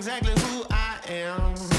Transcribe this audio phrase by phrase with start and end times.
[0.00, 1.69] exactly who I am.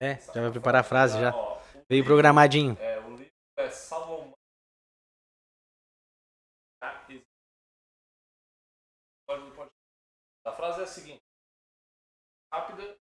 [0.00, 1.34] É, já vai preparar a frase já.
[1.34, 1.56] Ó,
[1.88, 2.76] Veio livro- programadinho.
[2.80, 4.34] É, o livro é Salomão.
[9.26, 9.70] Pode-
[10.44, 11.20] A frase é a seguinte:
[12.52, 12.96] rápida,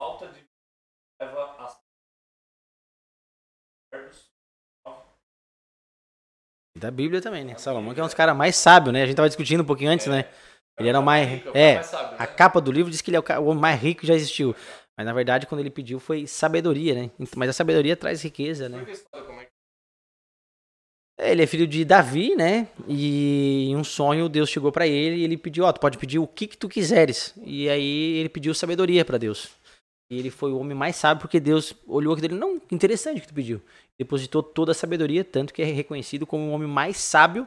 [0.00, 0.44] falta de
[1.20, 1.78] leva a.
[6.78, 7.56] Da Bíblia também, né?
[7.58, 9.02] Salomão, que é um dos caras mais sábios, né?
[9.02, 10.32] A gente tava discutindo um pouquinho antes, né?
[10.78, 11.26] Ele era o mais.
[11.28, 12.26] é É, mais sábio, a né?
[12.28, 14.54] capa do livro diz que ele é o mais rico que já existiu.
[14.98, 17.10] Mas na verdade, quando ele pediu, foi sabedoria, né?
[17.36, 18.82] Mas a sabedoria traz riqueza, né?
[18.82, 19.48] É que-
[21.20, 22.68] Ele é filho de Davi, né?
[22.88, 26.18] E em um sonho Deus chegou pra ele e ele pediu, ó, tu pode pedir
[26.18, 27.32] o que que tu quiseres.
[27.44, 29.50] E aí ele pediu sabedoria pra Deus.
[30.10, 33.28] E ele foi o homem mais sábio porque Deus olhou aquilo dele, não, interessante que
[33.28, 33.60] tu pediu.
[33.98, 37.46] Depositou toda a sabedoria, tanto que é reconhecido como o homem mais sábio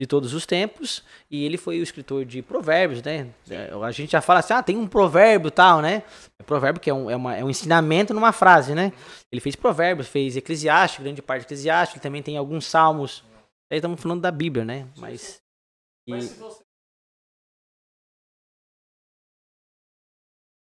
[0.00, 1.04] de todos os tempos.
[1.30, 3.28] E ele foi o escritor de provérbios, né?
[3.50, 6.02] É, A gente já fala assim, ah, tem um provérbio tal, né?
[6.38, 8.92] É provérbio que é um, é, uma- é um ensinamento numa frase, né?
[9.30, 13.22] Ele fez provérbios, fez eclesiástico, grande parte de eclesiástico, ele também tem alguns salmos.
[13.70, 14.86] Aí estamos falando da Bíblia, né?
[14.96, 15.40] Mas.
[16.08, 16.62] Mas se você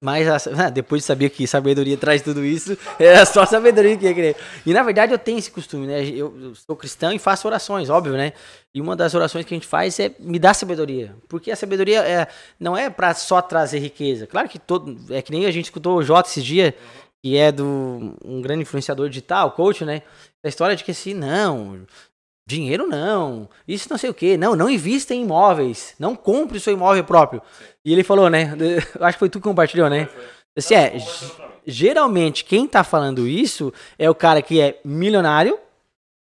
[0.02, 4.14] mas a- depois de saber que sabedoria traz tudo isso, era só sabedoria que ia
[4.14, 4.36] querer.
[4.64, 6.04] E na verdade eu tenho esse costume, né?
[6.06, 8.32] Eu, sou cristão e faço orações, óbvio, né?
[8.74, 11.14] E uma das orações que a gente faz é me dar sabedoria.
[11.28, 12.26] Porque a sabedoria é,
[12.60, 14.26] não é pra só trazer riqueza.
[14.26, 14.96] Claro que todo.
[15.10, 16.74] É que nem a gente escutou o Jota esses dias,
[17.24, 20.02] que é do um grande influenciador digital, coach, né?
[20.44, 21.86] A história de que assim, não,
[22.46, 26.72] dinheiro não, isso não sei o que, não, não invista em imóveis, não compre seu
[26.72, 27.42] imóvel próprio.
[27.84, 28.52] E ele falou, né?
[29.00, 30.08] Acho que foi tu que compartilhou, né?
[30.56, 31.52] Assim, é, conversando pra mim.
[31.66, 35.58] geralmente quem tá falando isso é o cara que é milionário,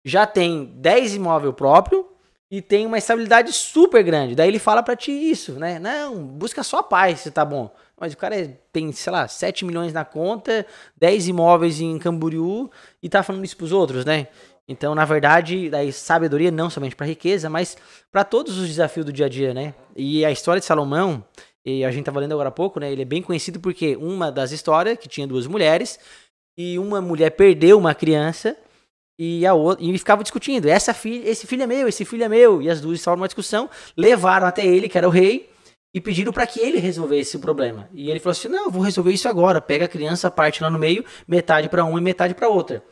[0.03, 2.07] já tem 10 imóveis próprio
[2.49, 4.33] e tem uma estabilidade super grande.
[4.35, 5.79] Daí ele fala pra ti isso, né?
[5.79, 7.69] Não, busca só a paz, se tá bom.
[7.99, 10.65] Mas o cara é- tem, sei lá, 7 milhões na conta,
[10.95, 12.69] 10 imóveis em Camboriú
[13.03, 14.27] e tá falando isso pros outros, né?
[14.69, 17.77] Então, na verdade, daí sabedoria não somente para riqueza, mas
[18.11, 19.73] para todos os desafios do dia a dia, né?
[19.95, 21.23] E a história de Salomão,
[21.65, 22.91] e a gente tava lendo agora há pouco, né?
[22.91, 25.99] Ele é bem conhecido porque uma das histórias que tinha duas mulheres
[26.57, 28.57] e uma mulher perdeu uma criança
[29.19, 32.29] e a outra e ficava discutindo, essa filha, esse filho é meu, esse filho é
[32.29, 35.49] meu, e as duas estavam numa discussão, levaram até ele, que era o rei,
[35.93, 37.89] e pediram para que ele resolvesse o problema.
[37.93, 39.59] E ele falou assim: "Não, eu vou resolver isso agora.
[39.59, 42.83] Pega a criança, parte lá no meio, metade para uma e metade para outra."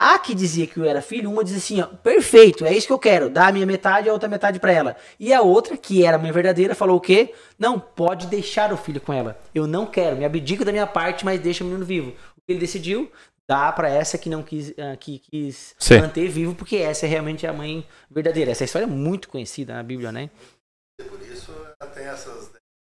[0.00, 2.92] A que dizia que eu era filho, uma dizia assim, ó, perfeito, é isso que
[2.92, 4.96] eu quero, dá a minha metade e a outra metade pra ela.
[5.18, 7.34] E a outra, que era a mãe verdadeira, falou o quê?
[7.58, 9.36] Não, pode deixar o filho com ela.
[9.52, 12.10] Eu não quero, me abdico da minha parte, mas deixa o menino vivo.
[12.36, 13.10] O que ele decidiu?
[13.48, 15.98] Dá pra essa que não quis, ah, que quis Sim.
[16.00, 18.52] manter vivo, porque essa é realmente a mãe verdadeira.
[18.52, 20.30] Essa história é muito conhecida na Bíblia, né?
[21.08, 22.52] Por isso ela tem essas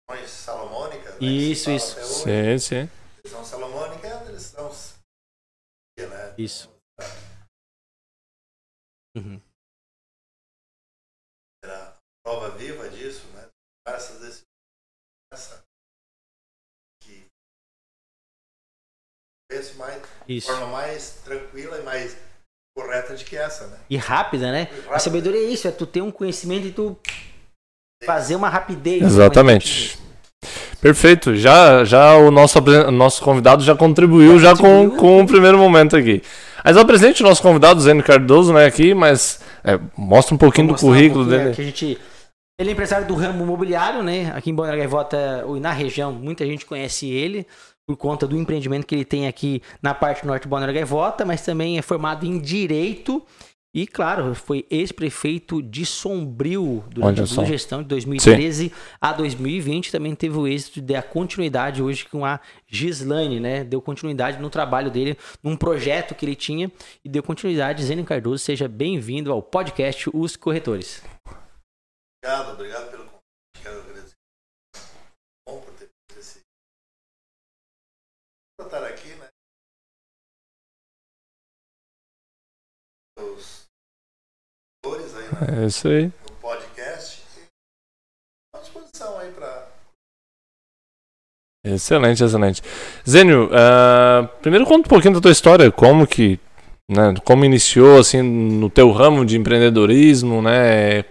[0.10, 1.13] decisões salomônicas.
[1.13, 2.00] né, Isso, isso.
[2.04, 2.90] Sim, sim.
[3.22, 4.72] Decisão salomônica é a decisão.
[6.00, 6.34] Né?
[6.38, 6.75] Isso.
[9.15, 9.39] Uhum.
[11.63, 13.47] Era a prova viva disso, né?
[13.88, 14.44] Essas decisões.
[15.34, 15.63] Essa.
[17.01, 17.25] Que.
[19.50, 20.01] Pense mais.
[20.27, 20.48] De Isso.
[20.48, 22.17] forma mais tranquila e mais
[22.77, 23.79] correta de que essa, né?
[23.89, 24.63] E rápida, né?
[24.63, 25.00] A rápida.
[25.00, 27.00] sabedoria é isso, é tu ter um conhecimento e tu
[28.03, 29.01] fazer uma rapidez.
[29.01, 29.98] Exatamente.
[30.81, 31.36] Perfeito.
[31.36, 32.60] Já, já o nosso,
[32.91, 34.98] nosso convidado já contribuiu já, com, contribuiu.
[34.98, 36.22] com o primeiro momento aqui.
[36.65, 40.72] Mas apresente o nosso convidado, Zeno Cardoso, né, aqui, mas é, mostra um pouquinho do
[40.72, 41.55] mostrar um currículo pouquinho, dele.
[41.55, 41.98] A gente,
[42.60, 44.34] ele é empresário do ramo imobiliário, né?
[44.36, 47.45] Aqui em Balneário Gaivota, ou na região, muita gente conhece ele
[47.88, 51.43] por conta do empreendimento que ele tem aqui na parte norte de Balneário Gaivota, mas
[51.43, 53.24] também é formado em Direito
[53.75, 59.91] e, claro, foi ex-prefeito de Sombrio durante a sua gestão de 2013 a 2020.
[59.91, 63.65] Também teve o êxito de dar continuidade hoje com a Gislaine, né?
[63.65, 66.72] Deu continuidade no trabalho dele, num projeto que ele tinha
[67.03, 67.84] e deu continuidade.
[67.84, 71.03] Zênio Cardoso, seja bem-vindo ao podcast Os Corretores.
[72.24, 73.62] Obrigado, obrigado pelo convite.
[73.62, 74.15] Quero agradecer.
[75.46, 76.39] Bom por ter feito esse.
[78.58, 79.27] Estar aqui, né?
[83.20, 83.64] Os
[84.94, 86.06] aí na- É isso aí.
[86.06, 87.22] no podcast.
[88.56, 89.65] À disposição aí para
[91.65, 92.62] Excelente, excelente.
[93.10, 96.39] Zênio, ah, primeiro conta um pouquinho da tua história, como que,
[96.89, 101.04] né, como iniciou assim no teu ramo de empreendedorismo, né?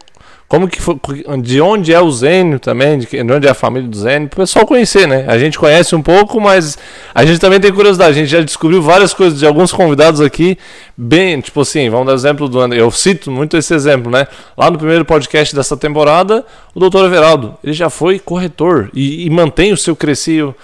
[0.55, 0.97] Como que foi,
[1.43, 4.65] de onde é o Zênio também, de onde é a família do Zênio, pro pessoal
[4.65, 5.25] conhecer, né?
[5.27, 6.79] A gente conhece um pouco, mas
[7.13, 8.13] a gente também tem curiosidade.
[8.13, 10.57] A gente já descobriu várias coisas de alguns convidados aqui,
[10.97, 12.81] bem, tipo assim, vamos dar o exemplo do André.
[12.81, 14.29] Eu cito muito esse exemplo, né?
[14.57, 19.31] Lá no primeiro podcast dessa temporada, o doutor Everaldo, ele já foi corretor e, e
[19.31, 20.55] mantém o seu crescido.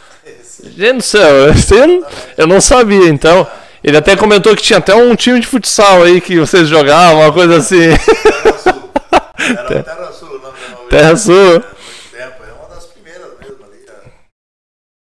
[0.77, 1.29] Gente do céu,
[2.39, 3.45] eu não sabia, então.
[3.83, 7.33] Ele até comentou que tinha até um time de futsal aí que vocês jogavam, uma
[7.33, 7.89] coisa assim.
[9.57, 10.91] Era o Terra Sul o nome da novela.
[10.91, 11.35] Terra Sul.
[11.35, 12.45] É, muito tempo.
[12.45, 13.87] É uma das primeiras mesmo ali.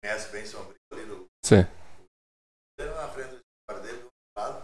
[0.03, 1.25] Conhece bem Sombrio ali do.
[1.43, 1.65] Sim.
[2.77, 4.63] Ele na frente do bar dele, do lado.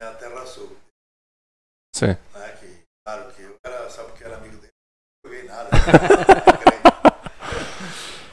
[0.00, 0.76] É a Terra Sul.
[1.94, 2.08] Sim.
[2.34, 2.56] Né?
[2.60, 4.72] Que, claro que eu era, só porque era amigo dele,
[5.24, 5.70] não joguei nada.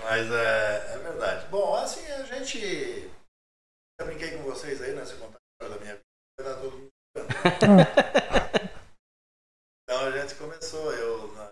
[0.03, 1.47] Mas é, é verdade.
[1.47, 3.09] Bom, assim, a gente.
[3.99, 5.05] Eu brinquei com vocês aí, né?
[5.05, 6.05] Você contar a história da minha vida,
[6.37, 6.89] vai dar todo mundo.
[10.23, 10.23] ficando.
[10.23, 10.91] A gente começou.
[10.93, 11.51] Eu na-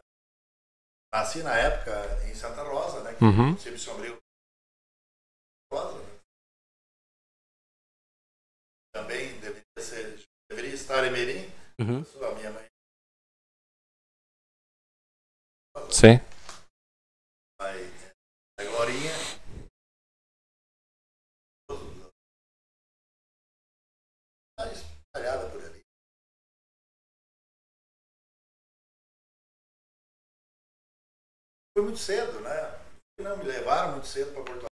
[1.13, 1.91] nasci na época
[2.29, 3.13] em Santa Rosa, né?
[3.15, 3.53] Que Uhum.
[3.53, 4.17] de Sombrio.
[5.71, 6.19] Rosa, né?
[8.93, 11.51] Também deveria, ser, deveria estar em Merim.
[11.79, 12.01] Uhum.
[12.27, 12.65] A minha mãe
[15.89, 16.19] Sim.
[31.73, 32.81] Foi muito cedo, né?
[33.19, 34.71] Não me levaram muito cedo para Porto Alegre.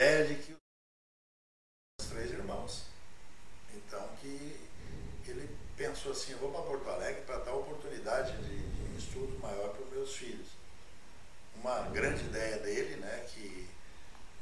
[0.00, 0.56] É de que
[2.00, 2.84] os três irmãos.
[3.74, 4.26] Então que
[5.28, 9.72] ele pensou assim, eu vou para Porto Alegre para dar oportunidade de, de estudo maior
[9.72, 10.48] para os meus filhos.
[11.54, 13.68] Uma grande ideia dele, né, que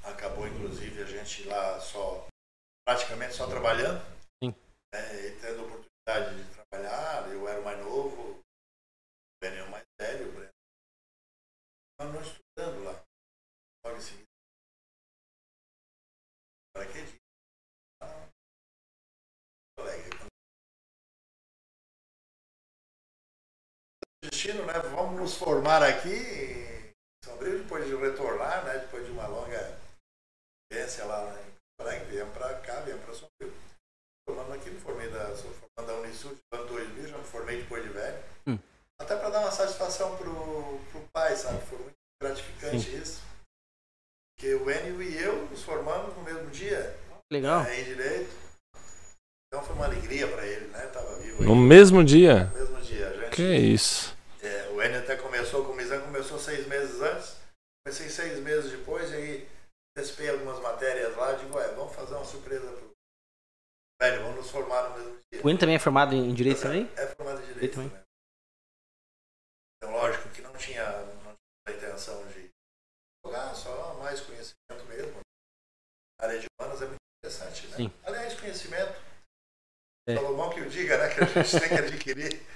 [0.05, 2.27] acabou inclusive a gente lá só
[2.87, 4.01] praticamente só trabalhando,
[4.43, 4.55] Sim.
[4.95, 8.41] né, e tendo oportunidade de trabalhar, eu era mais novo,
[9.41, 10.55] Breno é o mais velho, o Breno.
[11.99, 13.05] Mas não estudando lá.
[13.85, 14.27] Logo em seguida.
[16.73, 16.99] Para que?
[18.03, 18.29] Ah,
[19.79, 20.27] Alegre.
[24.23, 24.75] destino, né?
[24.95, 28.79] Vamos nos formar aqui Sombrio, depois de retornar, né?
[28.79, 29.79] Depois de uma longa
[30.71, 31.33] experiência lá
[31.77, 33.53] Porto Alegre, viemos para cá, viemos para Sombrio.
[34.29, 37.63] Formando aqui, me formei da, sou formando da Unisul no ano 2000, já me formei
[37.63, 38.25] depois de velho.
[38.47, 38.59] Hum.
[38.99, 41.61] Até para dar uma satisfação pro, pro pai, sabe?
[41.67, 43.23] Foi muito gratificante isso.
[44.35, 46.97] Porque o Enio e eu nos formamos no mesmo dia,
[47.31, 47.63] Legal.
[47.63, 48.31] né, em Direito.
[49.49, 50.87] Então foi uma alegria para ele, né?
[50.89, 52.45] Tava vivo aí No mesmo dia.
[52.47, 53.15] no mesmo dia.
[53.21, 54.17] Gente, Que isso.
[54.43, 57.37] é, o Enio até começou com o Mizan, começou seis meses antes.
[57.87, 59.49] Comecei seis meses depois, e aí
[59.97, 61.33] antecipei algumas matérias lá.
[61.35, 62.91] Digo, ué, vamos fazer uma surpresa pro.
[64.03, 65.43] Velho, vamos nos formar no mesmo dia.
[65.45, 66.91] O Enio também é formado em Direito também?
[66.97, 67.89] É formado em Ele direito também.
[67.91, 68.05] também.
[69.79, 71.37] Então, lógico que não tinha, não tinha
[71.69, 72.51] a intenção de
[73.25, 75.21] jogar, só mais conhecimento mesmo.
[76.19, 77.77] A área de humanas é muito interessante, né?
[77.77, 77.93] Sim.
[78.05, 78.95] Aliás, conhecimento.
[80.09, 80.15] É.
[80.15, 81.15] Salomão que o diga, né?
[81.15, 82.47] Que a gente tem que adquirir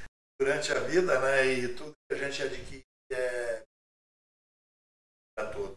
[0.40, 1.44] durante a vida, né?
[1.46, 3.62] E tudo que a gente adquire é
[5.36, 5.76] para todo.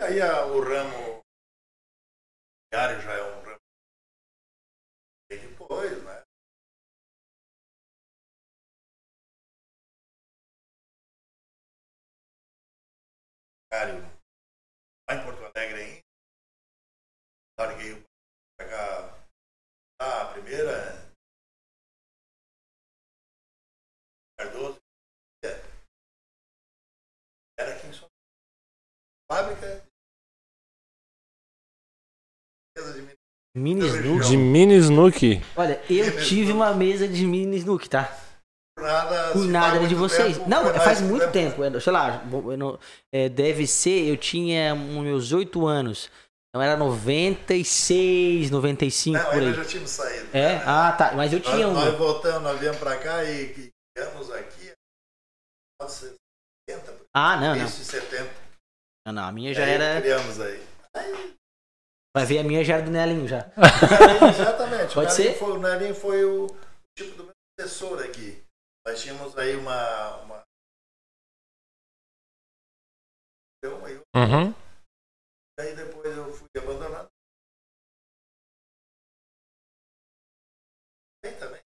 [0.00, 1.20] E aí a- o ramo
[2.72, 3.58] diário já é um ramo
[5.30, 6.22] e depois, né?
[13.72, 14.19] Diário
[15.10, 16.00] lá em Porto Alegre ainda.
[17.58, 18.04] Larguei
[18.58, 19.20] cá
[20.00, 21.10] ah, a primeira
[24.38, 24.78] Cardoso
[27.58, 28.12] era aqui em São Paulo.
[29.30, 29.86] Fábrica
[32.94, 33.18] de
[33.54, 34.28] Mini Snook.
[34.28, 35.42] De mini Snook.
[35.56, 38.29] Olha, eu tive uma mesa de mini Snook, tá?
[38.80, 40.36] Nada, Por nada faz era de vocês.
[40.38, 41.62] tempo, Não, faz muito tempo.
[41.64, 42.22] é, Sei lá,
[42.56, 42.78] não-
[43.12, 46.10] é, deve ser, eu tinha meus 8 anos.
[46.48, 49.54] Então era 96, 95 Não, por aí.
[49.54, 50.28] já tínhamos saído.
[50.32, 50.54] É?
[50.56, 50.62] né?
[50.66, 51.12] Ah, tá.
[51.14, 51.90] Mas eu tinha nós, um.
[51.90, 54.72] nós voltamos, nós viemos pra cá e viemos aqui.
[55.80, 56.12] Nossa,
[56.68, 57.64] 70, Ah, não, não.
[57.64, 58.30] isso em 70.
[59.06, 59.24] Não, não.
[59.24, 60.00] A minha já aí era.
[60.00, 60.60] Criamos aí.
[62.16, 63.48] Vai ver, a minha já era do Nelinho já.
[64.28, 64.92] Exatamente.
[64.94, 65.22] Pode o ser?
[65.22, 66.46] Nelinho Foi, o Nelinho foi o
[66.98, 68.42] tipo do meu sucessor aqui.
[68.86, 70.16] Nós tínhamos aí uma.
[70.22, 70.42] uma...
[73.62, 74.54] Aí, Uhum.
[75.58, 77.08] aí depois eu fui abandonado.
[81.22, 81.60] Bem também.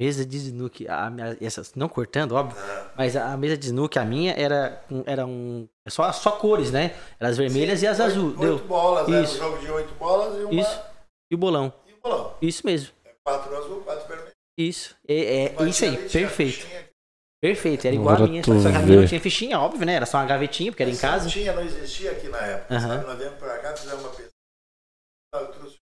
[0.00, 0.88] Mesa de Snook.
[0.88, 2.58] A minha, essas, não cortando, óbvio.
[2.60, 5.68] Ah, Mas a, mesa de Snook, a minha, era, um- era um.
[5.88, 6.90] Só, só cores, né?
[7.20, 8.28] Era as vermelhas e as oito- azul.
[8.30, 8.66] Oito Deu.
[8.66, 9.38] bolas, era um Isso.
[9.38, 10.54] jogo de oito bolas e uma.
[10.60, 10.80] Isso.
[11.30, 11.72] E o bolão.
[11.86, 12.36] E um bolão.
[12.42, 12.92] Isso mesmo.
[13.22, 14.29] quatro azul, quatro vermelho.
[14.60, 14.94] Isso.
[15.08, 16.66] É, é isso aí, a perfeito.
[17.40, 19.86] Perfeito, era igual a Agora minha, tu só que a minha não tinha fichinha, óbvio,
[19.86, 19.94] né?
[19.94, 21.24] Era só uma gavetinha, porque era em Essa casa.
[21.24, 22.74] Não tinha, não existia aqui na época.
[22.74, 22.88] Aham.
[22.88, 23.06] sabe?
[23.06, 24.30] Nós viemos pra cá, fizemos uma pesquisa.
[25.32, 25.78] Eu trouxe.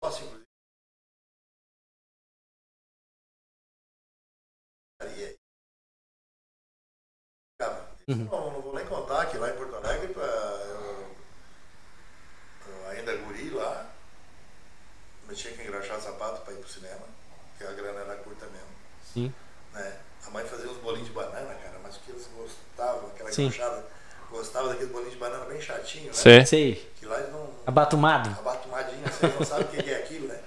[0.00, 0.46] Posso, inclusive.
[5.02, 5.36] Aí,
[7.60, 8.24] Cara, Uhum.
[8.24, 11.16] não, não vou nem contar que lá em Porto Alegre, pra, eu,
[12.68, 13.90] eu ainda guri lá,
[15.22, 17.02] eu tinha que engraxar sapato para ir pro cinema,
[17.50, 18.66] porque a grana era curta mesmo
[19.12, 19.32] Sim.
[19.72, 19.96] né?
[20.26, 23.44] A mãe fazia uns bolinhos de banana, cara, mas que eles gostavam, aquela Sim.
[23.44, 23.84] gauchada,
[24.30, 26.12] gostava daquele bolinho de banana bem chatinho, né?
[26.12, 26.44] Sim.
[26.44, 26.90] Sei.
[26.98, 27.48] Que lá eles não.
[27.64, 28.30] Abatumado.
[28.30, 30.40] Abatumadinho, você não sabe o que é aquilo, né?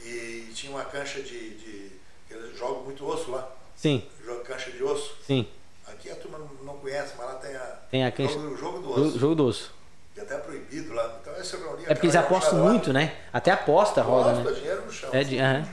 [0.00, 1.54] E tinha uma cancha de.
[1.56, 1.98] de
[2.30, 5.16] eles jogam muito osso lá, Sim, jogam cancha de osso.
[5.26, 5.48] sim.
[5.86, 7.60] Aqui a turma não- conhece, mas lá tem a.
[7.90, 8.34] Tem a cancha.
[8.34, 9.74] Jogo, o jogo do osso, jogo do osso.
[10.14, 11.17] que até é proibido lá.
[11.42, 13.14] Reunia É porque eles apostam lá, muito, né?
[13.32, 14.56] Até aposta roda, Aposta, né?
[14.56, 15.10] dinheiro no chão.
[15.12, 15.64] É de, aham.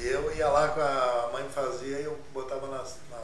[0.00, 3.18] E eu ia lá com a mãe fazia e eu botava nas, na,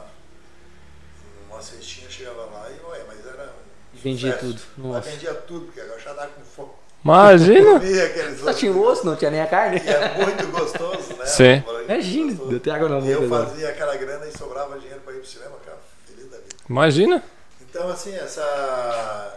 [1.47, 3.43] numa cestinha, chegava lá e olha, mas era.
[3.43, 4.61] um Vendia tudo.
[4.77, 5.09] Mas Nossa.
[5.09, 6.69] vendia tudo, porque a gauchada dava com fome.
[7.03, 7.81] Imagina!
[8.43, 9.81] Só tinha o osso, não tinha nem a carne.
[9.83, 11.25] E é muito gostoso, né?
[11.27, 11.63] Sim.
[11.87, 12.49] Imagina, gostoso.
[12.49, 13.45] deu até água na E boca eu agora.
[13.47, 15.77] fazia aquela grana e sobrava dinheiro para ir pro cinema, cara.
[16.05, 16.55] Feliz da vida.
[16.69, 17.23] Imagina!
[17.61, 18.41] Então, assim, essa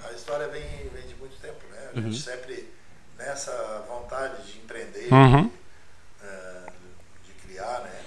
[0.09, 1.82] a história vem, vem de muito tempo, né?
[1.95, 2.73] A gente sempre
[3.19, 5.49] nessa vontade de empreender, Uhum.
[5.49, 5.53] de,
[6.27, 6.67] eh,
[7.25, 8.05] de criar, né?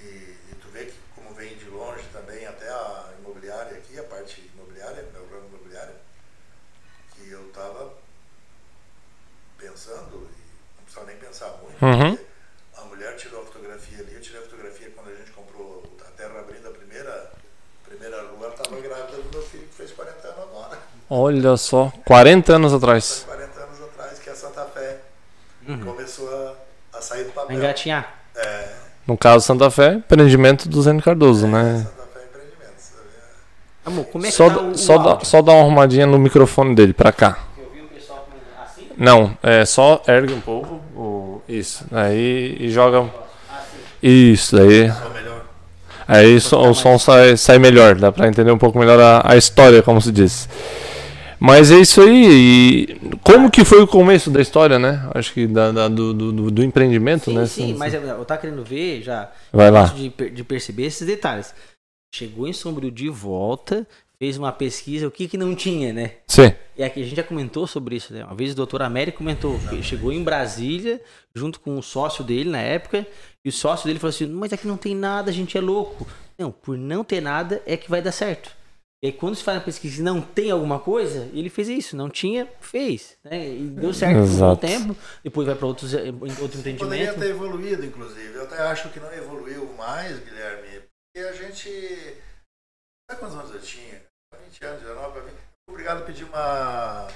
[0.00, 4.04] E, e tu vê que como vem de longe também até a imobiliária aqui, a
[4.04, 5.94] parte imobiliária, meu ramo imobiliário,
[7.14, 7.92] que eu estava
[9.58, 12.18] pensando, e não precisava nem pensar muito, Uhum.
[12.76, 16.10] a mulher tirou a fotografia ali, eu tirei a fotografia quando a gente comprou a
[16.12, 17.32] terra abrindo a primeira,
[17.84, 19.65] primeira rua, ela estava grávida do meu filho
[21.08, 23.24] Olha só, 40 anos atrás.
[23.26, 24.96] 40 anos atrás, que é a Santa Fé
[25.68, 25.78] Uhum.
[25.84, 26.28] começou
[26.92, 27.56] a, a sair do papel.
[27.56, 28.12] engatinhar.
[28.36, 28.68] É,
[29.06, 31.84] No caso Santa Fé, empreendimento do Zeno Cardoso, né?
[31.86, 32.90] Santa Fé Empreendimentos.
[33.84, 35.62] É, Amor, como é que Só, tá dá- o, só, o dá, só dá uma
[35.62, 37.38] arrumadinha no microfone dele, pra cá.
[37.56, 38.88] Eu vi o pessoal com- assim?
[38.96, 40.74] Não, é só ergue um pouco.
[40.96, 41.84] o- isso.
[41.92, 43.08] Aí e joga.
[44.02, 44.92] Isso, daí.
[46.08, 49.36] Aí so- o som sai, sai melhor, dá pra entender um pouco melhor a, a
[49.36, 50.48] história, como se diz.
[51.38, 52.26] Mas é isso aí.
[52.88, 55.08] E como que foi o começo da história, né?
[55.14, 57.46] Acho que da, da- do, do, do- empreendimento, Sim, né?
[57.46, 59.84] sim, mas eu, tava querendo ver já, Vai lá.
[59.84, 61.54] de, de perceber esses detalhes.
[62.14, 63.86] Chegou em Sombrio de volta,
[64.18, 66.12] fez uma pesquisa, o que que não tinha, né?
[66.26, 66.52] Sim.
[66.78, 68.24] E aqui a gente já comentou sobre isso, né?
[68.24, 71.00] Uma vez o doutor Américo comentou que chegou em Brasília,
[71.34, 73.06] junto com o sócio dele na época,
[73.44, 76.06] e o sócio dele falou assim: Mas aqui não tem nada, a gente é louco.
[76.38, 78.50] Não, por não ter nada é que vai dar certo.
[79.02, 81.96] E aí, quando se faz uma pesquisa e não tem alguma coisa, ele fez isso.
[81.96, 83.18] Não tinha, fez.
[83.22, 83.48] Né?
[83.50, 84.60] E deu certo por um Exato.
[84.60, 84.96] tempo.
[85.22, 87.20] Depois vai para outros, eh, outro Poderia empreendimento.
[87.20, 88.34] ter evoluído, inclusive.
[88.34, 90.82] Eu até acho que não evoluiu mais, Guilherme,
[91.14, 91.68] porque a gente.
[93.08, 94.02] Sabe quantos anos eu tinha?
[94.44, 95.34] 20 anos, 19 para 20.
[95.68, 97.08] Obrigado a pedir uma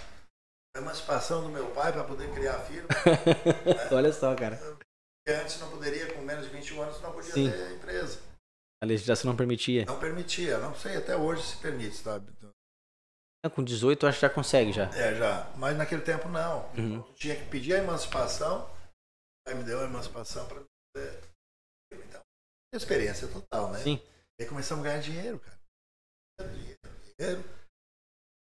[0.76, 2.88] emancipação do meu pai para poder criar a firma.
[3.90, 4.56] Olha só, cara.
[4.56, 7.50] Porque antes não poderia, com menos de 21 anos, não podia Sim.
[7.50, 7.89] ter empresa.
[8.82, 9.84] A legislação não permitia.
[9.84, 12.32] Não permitia, não sei, até hoje se permite, sabe?
[13.54, 14.84] Com 18, eu acho que já consegue já.
[14.94, 15.50] É, já.
[15.56, 16.66] Mas naquele tempo não.
[16.74, 17.02] Uhum.
[17.02, 18.70] Tu tinha que pedir a emancipação,
[19.46, 20.62] aí me deu a emancipação para.
[21.92, 22.20] Então,
[22.74, 23.78] experiência total, né?
[23.78, 24.02] Sim.
[24.38, 25.58] E aí começamos a ganhar dinheiro, cara.
[26.52, 26.78] Dinheiro,
[27.18, 27.44] dinheiro.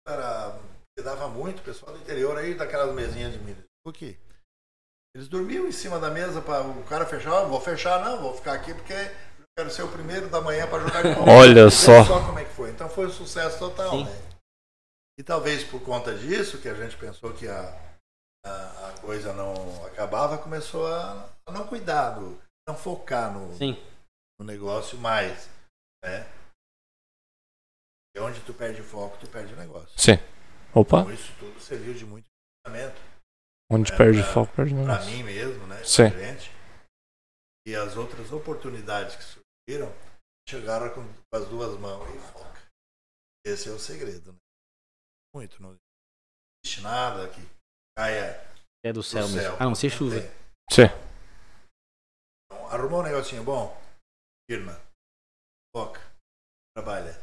[0.08, 0.60] Era,
[1.02, 3.64] dava muito, o pessoal do interior aí, daquelas mesinhas de milho.
[3.86, 4.18] O quê?
[5.16, 7.32] Eles dormiam em cima da mesa para o cara fechar.
[7.40, 8.94] "Ah, vou fechar, não, vou ficar aqui porque
[9.60, 11.32] quero ser o primeiro da manhã para jogar de bola.
[11.32, 12.06] Olha só.
[12.06, 12.70] só como é que foi.
[12.70, 14.06] Então foi um sucesso total, Sim.
[14.06, 14.12] né?
[15.20, 17.62] E talvez por conta disso, que a gente pensou que a,
[18.46, 23.78] a, a coisa não acabava, começou a, a não cuidar, do, não focar no, Sim.
[24.40, 25.50] no negócio mais,
[26.06, 26.26] né?
[28.16, 29.92] E onde tu perde foco, tu perde o negócio.
[30.00, 30.18] Sim.
[30.74, 32.28] Opa, Então isso tudo serviu de muito
[32.66, 33.02] ensinamento
[33.70, 35.12] onde É, perde pra- foco, perde para negócio.
[35.12, 35.84] mim mesmo, né?
[35.84, 36.10] Sim.
[36.10, 36.52] pra gente.
[37.68, 39.39] E as outras oportunidades que
[39.70, 39.94] surgiram
[40.48, 41.02] chegaram com,
[41.32, 42.68] as duas mãos e foca.
[43.46, 44.40] Esse é o segredo, né?
[45.34, 45.62] Muito.
[45.62, 45.78] Não
[46.66, 47.42] existe nada que
[47.96, 48.42] caia
[48.84, 49.42] É do do céu mesmo.
[49.42, 49.58] céu.
[49.60, 50.16] A não ser chuva.
[50.72, 50.90] Sim.
[52.46, 53.80] Então, arrumou um negocinho bom?
[54.50, 54.74] Firma.
[55.76, 56.02] Foca.
[56.76, 57.14] Trabalha.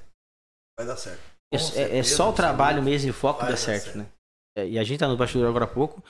[0.79, 1.21] Vai dar certo.
[1.53, 3.99] É, é- é só o trabalho mesmo e o foco dá certo, certo.
[3.99, 4.13] né?
[4.57, 6.01] É, e a gente tá no bastidor agora há pouco.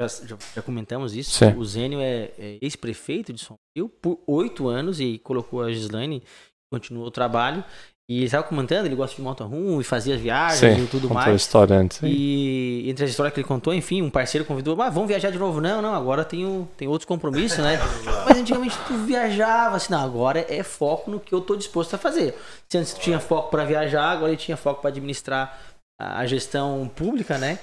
[0.00, 1.30] Já, já- já comentamos isso.
[1.30, 1.54] Sim.
[1.56, 6.22] O Zênio é, é ex-prefeito de São Paulo por oito anos e colocou a Gislaine,
[6.70, 7.64] continuou o trabalho.
[8.08, 11.12] E ele estava comentando, ele gosta de motorhome e fazia as viagens Sim, e tudo
[11.12, 11.34] mais.
[11.42, 12.00] história antes.
[12.04, 12.12] hein?
[12.16, 15.38] E entre as histórias que ele contou, enfim, um parceiro convidou, mas vamos viajar de
[15.40, 15.60] novo.
[15.60, 17.76] Não, não, agora tenho, tem outros compromissos, né?
[18.28, 21.98] Mas antigamente tu viajava, assim, não, agora é foco no que eu tô disposto a
[21.98, 22.32] fazer.
[22.68, 25.58] Se antes tu tinha foco para viajar, agora ele tinha foco para administrar
[25.98, 27.58] a a gestão pública, né?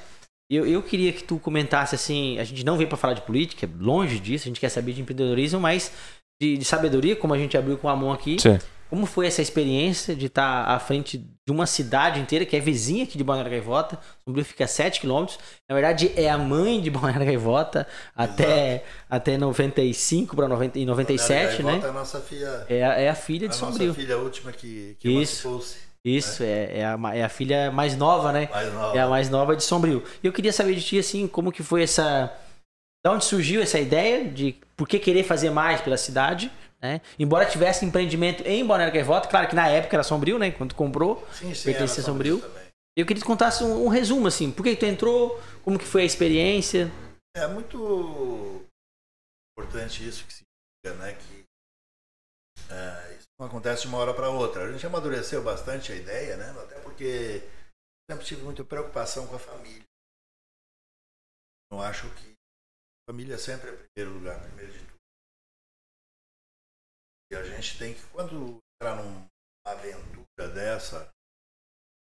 [0.50, 3.66] Eu, eu queria que tu comentasse assim, a gente não veio para falar de política,
[3.66, 5.92] é longe disso, a gente quer saber de empreendedorismo, mas
[6.42, 8.40] de, de sabedoria, como a gente abriu com o Amon aqui.
[8.40, 8.60] Sim.
[8.90, 13.06] Como foi essa experiência de estar à frente de uma cidade inteira, que é vizinha
[13.06, 13.98] aqui de Balneário Gaivota?
[14.24, 15.40] Sombrio fica a 7 quilômetros.
[15.68, 21.64] Na verdade, é a mãe de Balneário Gaivota até, até 95 para 90, e 97,
[21.64, 21.72] né?
[21.72, 23.96] Volta a nossa filha, É a, é a filha a de nossa Sombrio.
[23.96, 25.60] filha última que, que Isso.
[26.06, 28.50] Isso, é, é, a, é a filha mais nova, né?
[28.52, 28.98] Mais nova.
[28.98, 30.04] É a mais nova de Sombrio.
[30.22, 32.36] E eu queria saber de ti, assim, como que foi essa...
[33.06, 37.02] Da onde surgiu essa ideia de por que querer fazer mais pela cidade, né?
[37.18, 40.52] Embora tivesse empreendimento em Balneário Gaivota, claro que na época era Sombrio, né?
[40.52, 42.40] Quando tu comprou, Sim, sim, pertencia a Sombrio.
[42.40, 42.64] também.
[42.96, 45.86] Eu queria que tu contasse um, um resumo, assim, por que tu entrou, como que
[45.86, 46.92] foi a experiência.
[47.36, 48.64] É muito
[49.58, 50.44] importante isso que se
[50.86, 51.14] diga, né?
[51.14, 51.44] Que
[52.70, 54.66] é, não acontece de uma hora para outra.
[54.66, 56.50] A gente amadureceu bastante a ideia, né?
[56.62, 57.40] Até porque
[58.10, 59.84] sempre tive muita preocupação com a família.
[61.72, 64.94] Eu acho que a família sempre é primeiro lugar, primeiro de tudo.
[67.32, 69.28] E a gente tem que, quando entrar numa
[69.66, 71.12] aventura dessa,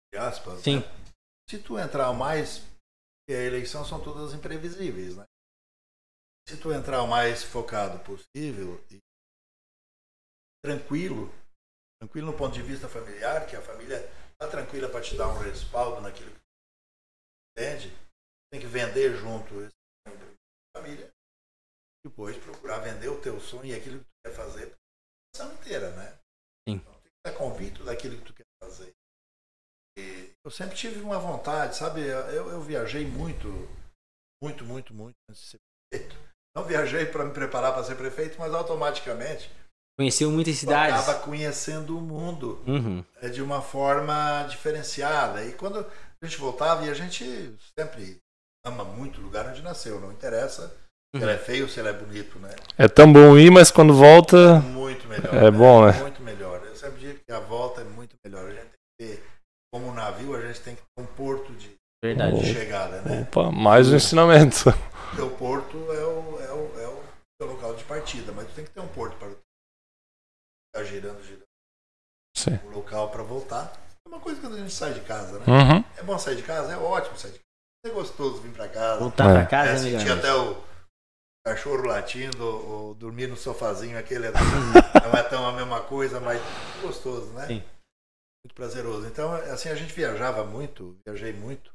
[0.07, 0.79] entre aspas, Sim.
[0.79, 1.01] né?
[1.49, 5.25] se tu entrar o mais, porque a eleição são todas imprevisíveis, né?
[6.47, 8.99] Se tu entrar o mais focado possível e
[10.63, 11.33] tranquilo,
[11.99, 13.97] tranquilo no ponto de vista familiar, que a família
[14.33, 17.89] está tranquila para te dar um respaldo naquilo que tu entende,
[18.51, 19.75] tem que vender junto esse
[20.07, 21.11] sonho da família,
[22.05, 24.75] depois procurar vender o teu sonho e aquilo que tu quer fazer
[25.39, 26.19] a inteira, né?
[26.67, 26.75] Sim.
[26.75, 28.93] Então, tem que estar convicto daquilo que tu quer fazer.
[29.97, 32.01] E eu sempre tive uma vontade, sabe?
[32.01, 33.47] Eu, eu viajei muito,
[34.41, 35.57] muito, muito, muito antes de ser
[35.89, 36.15] prefeito.
[36.55, 39.49] Não viajei para me preparar para ser prefeito, mas automaticamente
[40.01, 40.99] Conheceu muitas cidades.
[40.99, 43.03] acaba conhecendo o mundo Uhum.
[43.21, 45.45] é, de uma forma diferenciada.
[45.45, 48.17] E quando a gente voltava, e a gente sempre
[48.65, 50.67] ama muito o lugar onde nasceu, não interessa
[51.13, 51.21] se Uhum.
[51.23, 52.49] ele é feio ou se ele é bonito, né?
[52.77, 54.55] É tão bom ir, mas quando volta.
[54.59, 55.33] Muito melhor.
[55.35, 55.93] É bom, né?
[55.99, 56.61] Muito melhor.
[56.65, 58.45] Eu sempre digo que a volta é muito melhor.
[58.47, 59.23] A gente tem que ter,
[59.71, 61.69] como um navio, a gente tem que ter um porto de,
[62.03, 62.39] Verdade.
[62.39, 63.21] de chegada, né?
[63.21, 64.69] Opa, mais um ensinamento.
[65.13, 66.99] O teu porto é o, é, o, é o
[67.39, 68.30] teu local de partida,
[70.73, 71.43] ficar girando, girando.
[72.35, 72.55] Sim.
[72.65, 73.73] Um local para voltar.
[74.05, 75.45] É uma coisa quando a gente sai de casa, né?
[75.45, 75.97] Uhum.
[75.97, 76.73] É bom sair de casa?
[76.73, 77.45] É ótimo sair de casa.
[77.85, 78.99] É gostoso vir para casa.
[78.99, 79.33] Voltar É.
[79.33, 80.63] pra casa, É, né, sentir até o
[81.45, 84.31] cachorro latindo ou, dormir no sofazinho, aquele é-
[85.11, 87.47] não é tão a mesma coisa, mas é gostoso, né?
[87.47, 87.63] Sim.
[88.45, 89.07] Muito prazeroso.
[89.07, 91.73] Então, assim, a gente viajava muito, viajei muito,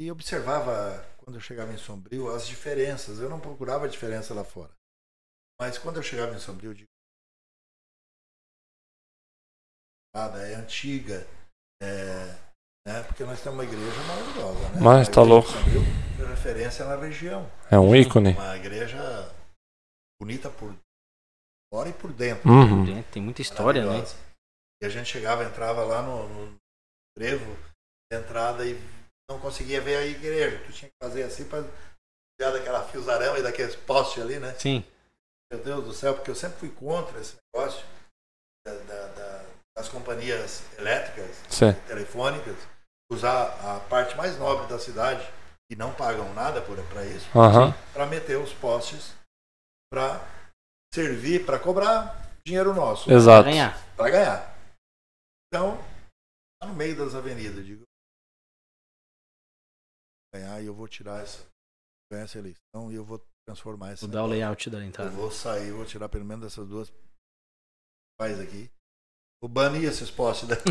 [0.00, 3.18] e observava, quando eu chegava em Sombrio, as diferenças.
[3.18, 4.70] Eu não procurava diferença lá fora.
[5.60, 6.88] Mas quando eu chegava em Sombrio, eu digo,
[10.14, 11.26] é antiga,
[11.82, 12.34] é,
[12.86, 13.02] né?
[13.06, 14.80] porque nós temos uma igreja maravilhosa, né?
[14.80, 15.48] Mas A tá louco.
[15.48, 15.82] Sombrio
[16.20, 17.50] é referência na região.
[17.70, 18.32] É um ícone.
[18.32, 18.98] Uma igreja
[20.20, 20.74] bonita por
[21.72, 22.48] fora e por dentro.
[22.50, 22.84] Uhum.
[22.86, 24.04] Tem- Tem muita história, né?
[24.82, 26.56] E a gente chegava, entrava lá no, no
[27.16, 27.56] trevo
[28.10, 28.80] de entrada e
[29.30, 30.62] não conseguia ver a igreja.
[30.66, 31.62] Tu tinha que fazer assim para
[32.40, 34.54] tirar daquela fiozarama e daqueles postes ali, né?
[34.54, 34.84] Sim.
[35.52, 37.84] Meu Deus do céu, porque eu sempre fui contra esse negócio
[39.78, 41.72] das companhias elétricas, Sim.
[41.86, 42.56] telefônicas,
[43.10, 45.24] usar a parte mais nobre da cidade
[45.70, 47.72] e não pagam nada para isso Aham.
[47.92, 49.14] para meter os postes
[49.90, 50.20] para
[50.92, 53.44] servir para cobrar dinheiro nosso Exato.
[53.48, 53.78] ganhar.
[53.96, 54.58] para ganhar.
[55.46, 55.78] Então,
[56.60, 57.84] lá no meio das avenidas, digo
[60.34, 61.46] ganhar e eu vou tirar essa
[62.10, 65.10] ganhar essa eleição e eu vou transformar essa Mudar o layout da eu entrada.
[65.10, 66.92] vou sair, vou tirar pelo menos dessas duas
[68.20, 68.68] faz aqui.
[69.42, 70.70] Vou banir esses postes daqui.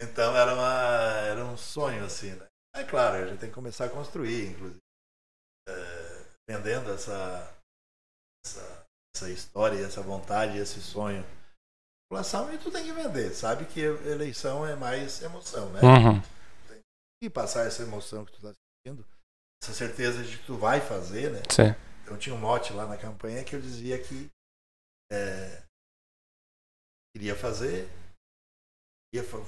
[0.00, 0.72] então era uma
[1.26, 2.46] era um sonho assim, né?
[2.74, 4.80] É claro, a gente tem que começar a construir, inclusive.
[5.68, 7.56] É, vendendo essa,
[8.44, 11.24] essa essa história, essa vontade, esse sonho.
[12.08, 15.80] População e tu tem que vender, sabe que eleição é mais emoção, né?
[15.82, 16.80] Uhum.
[17.22, 19.06] E passar essa emoção que tu tá sentindo,
[19.62, 21.42] essa certeza de que tu vai fazer, né?
[21.50, 21.74] Sim.
[22.06, 24.28] Eu tinha um mote lá na campanha que eu dizia que
[25.10, 25.62] é,
[27.14, 27.88] queria fazer,
[29.14, 29.38] ia fa-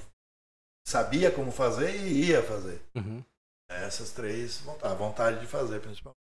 [0.87, 2.81] sabia como fazer e ia fazer.
[2.95, 3.23] Uhum.
[3.69, 6.17] Essas três vontade, vontade de fazer, principalmente.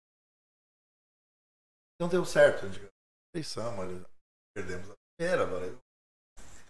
[2.01, 2.89] Não deu certo, a gente
[3.35, 4.05] eleição, olha,
[4.55, 5.79] perdemos a primeira, agora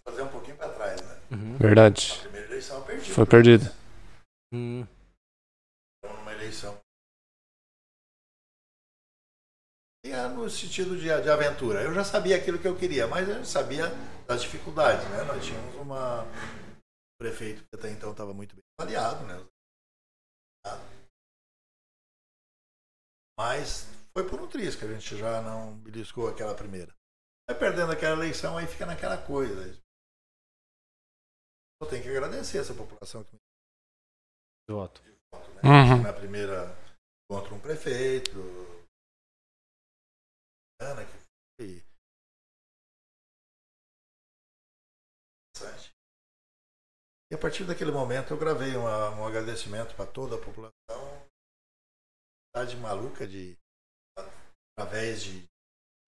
[0.07, 1.21] fazer um pouquinho para trás, né?
[1.59, 2.13] Verdade.
[2.17, 3.11] A primeira eleição eu perdi.
[3.11, 3.65] Foi perdida.
[4.53, 4.85] Hum.
[10.05, 11.81] E é no sentido de, de aventura.
[11.81, 13.85] Eu já sabia aquilo que eu queria, mas eu sabia
[14.27, 15.23] das dificuldades, né?
[15.23, 19.35] Nós tínhamos uma um prefeito que até então estava muito bem avaliado, né?
[23.39, 26.93] Mas foi por um triz que a gente já não beliscou aquela primeira.
[27.49, 29.81] Vai perdendo aquela eleição, aí fica naquela coisa.
[31.81, 33.39] Eu tenho que agradecer essa população que me
[34.69, 35.01] Voto.
[35.33, 35.61] voto, né?
[35.63, 36.01] Uhum.
[36.03, 36.75] Na primeira
[37.29, 38.39] contra um prefeito.
[40.83, 41.17] Que
[41.57, 41.83] foi.
[45.55, 45.93] interessante.
[47.31, 50.73] E a partir daquele momento eu gravei uma- um agradecimento para toda a população.
[52.55, 53.57] Cidade maluca de.
[54.77, 55.45] através de,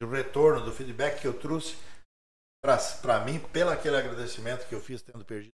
[0.01, 1.75] do retorno, do feedback que eu trouxe
[3.01, 5.53] para mim, pelo aquele agradecimento que eu fiz tendo perdido.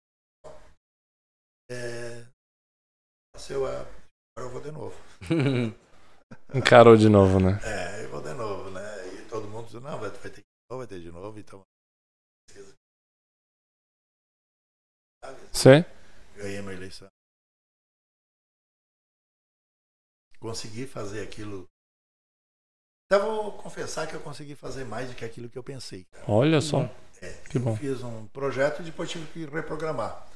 [1.69, 2.25] É,
[3.35, 3.81] nasceu a.
[4.37, 4.95] Agora eu vou de novo.
[6.55, 7.59] Encarou de novo, né?
[7.63, 8.70] É, eu vou de novo,
[9.71, 11.63] diz, não, vai, vai ter de novo, vai ter de novo, então.
[15.53, 15.85] Sim?
[16.35, 17.07] Ganhei minha eleição.
[20.39, 21.67] Consegui fazer aquilo.
[23.09, 26.05] Até vou confessar que eu consegui fazer mais do que aquilo que eu pensei.
[26.05, 26.25] cara.
[26.27, 26.83] Olha só.
[27.21, 27.75] É, Que eu bom.
[27.75, 30.27] fiz um projeto e depois tive que reprogramar.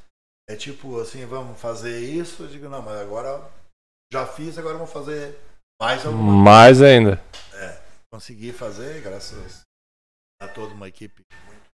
[0.48, 3.50] É tipo assim, vamos fazer isso, eu digo, não, mas agora
[4.12, 5.36] já fiz, agora vamos fazer
[5.80, 7.16] mais alguma Mais ainda.
[8.16, 9.60] Consegui fazer, graças
[10.40, 11.68] a toda uma equipe muito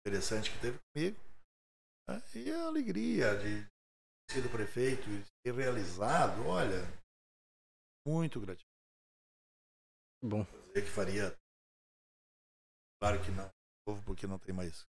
[0.00, 1.20] interessante que teve comigo.
[2.08, 2.16] né?
[2.34, 3.66] E a alegria de
[4.26, 6.80] ter sido prefeito e ter realizado, olha,
[8.08, 8.64] muito gratificante.
[10.24, 10.44] Bom.
[10.68, 11.36] Dizer que faria.
[12.98, 13.50] Claro que não,
[13.86, 14.86] novo porque não tem mais.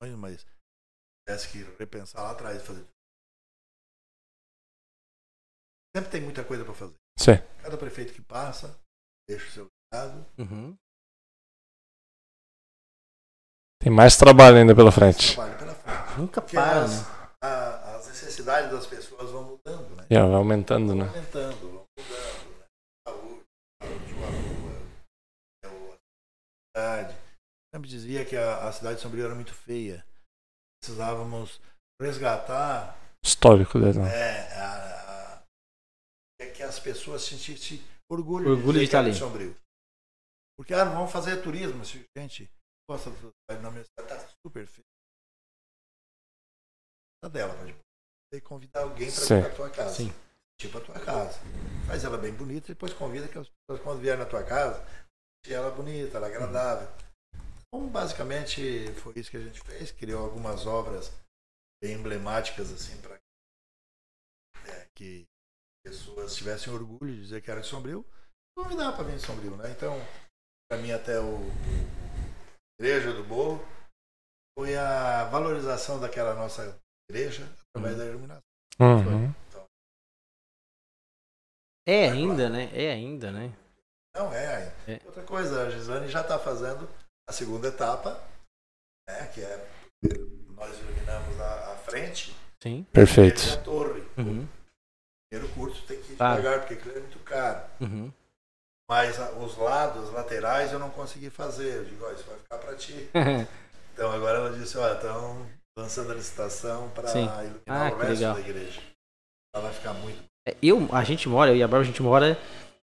[0.00, 0.46] Mas
[1.26, 2.86] tivesse que repensar lá atrás fazer.
[5.96, 6.94] Sempre tem muita coisa para fazer.
[7.18, 7.42] Sim.
[7.60, 8.80] Cada prefeito que passa,
[9.28, 9.81] deixa o seu.
[10.38, 10.76] Uhum.
[13.80, 15.34] Tem mais trabalho ainda pela frente.
[15.34, 16.18] trabalho pela frente.
[16.18, 17.06] Nunca Porque para, as, né?
[17.42, 20.06] a- as necessidades das pessoas vão mudando, né?
[20.08, 21.08] E ó, vai aumentando, Vão né?
[21.08, 22.58] aumentando, vão mudando.
[22.58, 22.66] Né?
[23.08, 23.42] Saúde,
[23.82, 25.98] saúde de uma rua, outra.
[26.76, 27.14] Cidade.
[27.14, 30.06] Eu sempre dizia que a, a cidade de Sombrio era muito feia.
[30.80, 31.60] Precisávamos
[32.00, 34.08] resgatar Histórico dela.
[34.08, 35.42] é, a, a-
[36.40, 39.14] é que as pessoas sentissem orgulho, Orgulho de que estar ali.
[39.14, 39.56] Sombrio.
[40.56, 41.84] Porque, ah, não vamos fazer turismo.
[41.84, 42.50] se- Gente,
[42.88, 44.84] gosta do na minha cidade, tá super feio.
[47.22, 47.72] Tá dela, pode
[48.32, 49.94] tem que convidar alguém para vir na tua casa.
[49.94, 50.10] Sim.
[50.58, 51.38] Tipo a tua casa.
[51.86, 54.82] Faz ela bem bonita e depois convida que as pessoas, quando vierem na tua casa,
[55.44, 56.88] deixe ela bonita, ela agradável.
[57.68, 58.60] Então, basicamente,
[59.02, 59.90] foi isso que a gente fez.
[59.92, 61.10] Criou algumas obras
[61.82, 63.20] bem emblemáticas, assim, para
[64.96, 65.26] que
[65.84, 68.04] pessoas tivessem orgulho de dizer que era de Sombrio.
[68.56, 69.70] Convidar para vir de Sombrio, né?
[69.70, 69.94] Então,
[70.68, 71.38] para mim, até o
[72.80, 73.64] Igreja do Bolo
[74.58, 76.78] foi a valorização daquela nossa
[77.10, 78.42] igreja através da iluminação.
[78.80, 79.34] Uhum.
[81.86, 82.70] É ainda, né?
[82.72, 83.52] É ainda, né?
[84.14, 84.72] Não é.
[84.86, 85.00] É.
[85.04, 86.88] Outra coisa, a Gislane já está fazendo
[87.28, 88.22] a segunda etapa,
[89.08, 89.68] né, que é
[90.54, 92.84] nós iluminamos a, a frente Sim.
[92.92, 93.42] Perfeito.
[93.44, 94.02] e a torre.
[94.16, 94.44] Uhum.
[94.44, 94.48] O
[95.30, 97.64] primeiro curso tem que devagar, porque aquilo é muito caro.
[97.80, 98.12] Uhum.
[98.88, 101.76] Mas a- os lados, as laterais, eu não consegui fazer.
[101.76, 103.08] Eu digo, ó, isso vai ficar para ti.
[103.94, 105.46] Então agora ela disse, ó, estão
[105.78, 108.34] lançando a licitação para iluminar Ah, o que resto legal.
[108.34, 108.80] da igreja.
[109.54, 110.18] Ela vai ficar muito.
[110.48, 112.38] É, Eu, a gente mora, eu e a Bárbara, a gente mora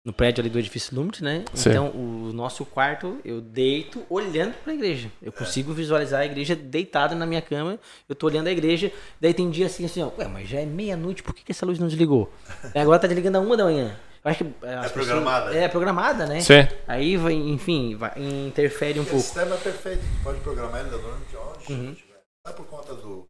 [0.05, 1.45] no prédio ali do edifício Lumit, né?
[1.53, 1.69] Sim.
[1.69, 5.10] Então, o nosso quarto, eu deito olhando pra igreja.
[5.21, 9.33] Eu consigo visualizar a igreja deitada na minha cama, eu tô olhando a igreja, daí
[9.33, 11.79] tem dia assim, assim, ó, ué, mas já é meia-noite, por que, que essa luz
[11.79, 12.29] não desligou?
[12.75, 13.97] Agora tá desligando a uma da manhã.
[14.27, 15.55] Eu acho que é, pessoas- programada.
[15.55, 16.41] É programada, né?
[16.41, 16.67] Sim.
[16.85, 19.21] Aí, vai, enfim, vai, interfere um O pouco.
[19.21, 20.03] sistema é perfeito.
[20.21, 21.93] Pode programar ele da dona de onde Uhum.
[21.93, 22.21] tiver.
[22.45, 23.25] Não é por conta do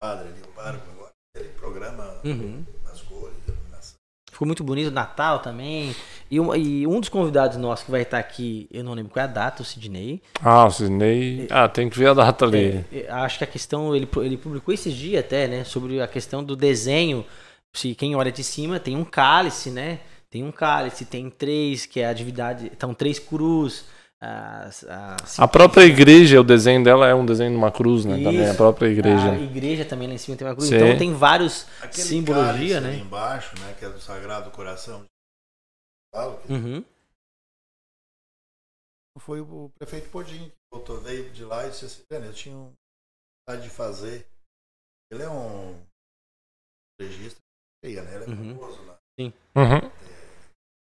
[0.00, 1.12] padre ali, o pároco agora.
[1.36, 2.64] Ele programa Uhum.
[2.92, 3.96] as cores, a iluminação.
[4.30, 5.94] Ficou muito bonito o Natal também.
[6.30, 9.22] E um, e um dos convidados nossos que vai estar aqui, eu não lembro qual
[9.22, 10.22] é a data, o Sidney.
[10.40, 11.46] Ah, o Sidney.
[11.50, 12.84] Ah, tem que ver a data ali.
[12.92, 15.64] É, é, acho que a questão, ele, ele publicou esses dias até, né?
[15.64, 17.26] Sobre a questão do desenho.
[17.74, 20.00] Se quem olha de cima tem um cálice, né?
[20.30, 22.66] Tem um cálice, tem três, que é a divindade.
[22.66, 23.84] Então, três cruz.
[24.20, 28.14] As, as- A própria igreja, o desenho dela é um desenho de uma cruz, né?
[28.22, 28.56] Também a Isso.
[28.56, 29.32] própria igreja.
[29.32, 30.68] A igreja também lá em cima tem uma cruz.
[30.68, 30.76] Sim.
[30.76, 32.94] Então tem vários Aquele simbologia, né?
[32.96, 35.04] embaixo, né, que é do Sagrado Coração.
[36.48, 36.84] Uhum.
[39.18, 42.54] Foi o prefeito Podim que voltou, veio de lá e disse assim, "Dani, eu tinha
[42.54, 44.26] vontade de fazer.
[45.10, 45.84] Ele é um
[47.00, 47.40] legista,
[47.82, 48.14] feia, né?
[48.14, 48.58] Ele é Uhum.
[48.58, 48.98] famoso lá.
[49.18, 49.90] Uhum.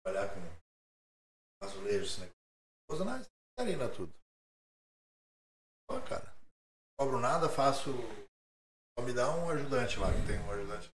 [0.05, 2.29] Trabalhar com azulejos, né?
[2.89, 3.25] Famoso na
[3.57, 4.13] Catarina, tudo.
[5.89, 7.91] Pô, cara, não cobro nada, faço.
[8.97, 10.89] Só me dá um ajudante lá, que tem um ajudante.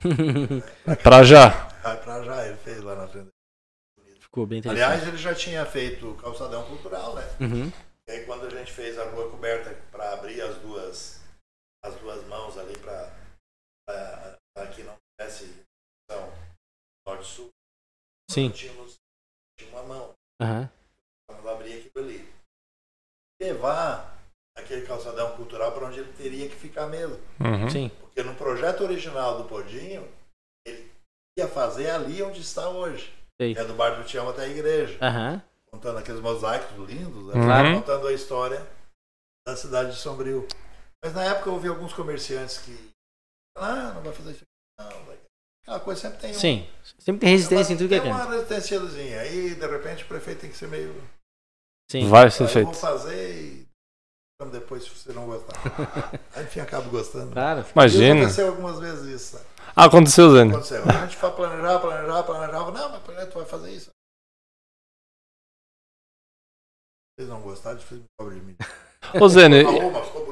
[1.02, 1.68] Pra já.
[1.82, 3.28] Vai pra já, ele fez lá na frente.
[4.20, 4.84] Ficou bem interessante.
[4.84, 7.22] Aliás, ele já tinha feito calçadão cultural, né?
[7.40, 7.68] Uhum.
[8.06, 11.20] E aí quando a gente fez a rua coberta para abrir as duas
[11.84, 12.78] as duas mãos ali
[14.60, 15.50] para que não tivesse
[16.04, 16.30] então,
[17.06, 17.48] norte sul,
[18.30, 18.50] Sim.
[18.50, 18.98] tínhamos
[19.58, 20.70] tinha uma mão, Aham.
[21.30, 22.32] vamos abrir aquilo ali.
[23.40, 24.18] Levar
[24.56, 27.16] aquele calçadão cultural para onde ele teria que ficar mesmo.
[27.40, 27.70] Uhum.
[27.70, 27.90] Sim.
[28.00, 30.06] Porque no projeto original do Podinho,
[30.66, 30.90] ele
[31.38, 33.14] ia fazer ali onde está hoje.
[33.40, 33.56] Sei.
[33.56, 34.98] É do Bar do Tião até a igreja.
[35.00, 35.42] Aham.
[35.70, 37.32] contando aqueles mosaicos lindos, né?
[37.32, 37.74] Claro.
[37.76, 38.66] contando a história
[39.46, 40.46] da cidade de Sombrio.
[41.02, 42.90] Mas na época eu ouvi alguns comerciantes que
[43.60, 45.04] ah, não vai fazer isso aqui, não.
[45.04, 45.18] Vai...
[45.62, 46.68] Aquela coisa sempre tem um- Sim.
[46.98, 49.20] Sempre tem resistência em tudo que é tem uma resistênciazinha.
[49.20, 50.94] Aí, de repente, o prefeito tem que ser meio.
[51.90, 52.08] Sim.
[52.08, 52.64] Vai ser "Ah, eu feito.
[52.66, 53.68] vou fazer e
[54.40, 55.54] vamos depois se você não gostar.
[56.34, 57.32] Aí, enfim, acabo gostando.
[57.32, 57.64] Claro.
[57.74, 58.20] Imagina.
[58.20, 59.36] aconteceu algumas vezes isso.
[59.36, 59.44] Né?
[59.76, 60.50] Ah, aconteceu, Zane.
[60.52, 60.82] Aconteceu.
[60.84, 62.70] A gente vai planejar, planejar, planejar.
[62.70, 63.90] Não, mas planejar, tu vai fazer isso.
[67.18, 68.56] Se vocês não gostaram, vocês me cobram de mim.
[69.14, 69.28] Ô, ficou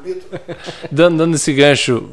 [0.00, 0.26] bonito.
[0.90, 2.12] dando, dando esse gancho,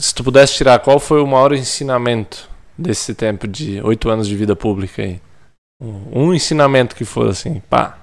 [0.00, 4.36] se tu pudesse tirar, qual foi o maior ensinamento desse tempo de oito anos de
[4.36, 5.20] vida pública aí?
[5.80, 7.98] Um, ensinamento que for assim, pá.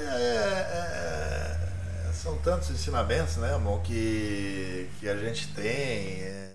[0.00, 6.22] É, é, são tantos ensinamentos, né, amor, que, que a gente tem.
[6.22, 6.52] É,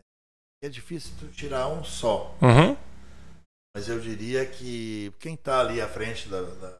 [0.63, 2.34] é difícil tu tirar um só.
[2.41, 2.78] Uhum.
[3.76, 6.76] Mas eu diria que quem está ali à frente da, da-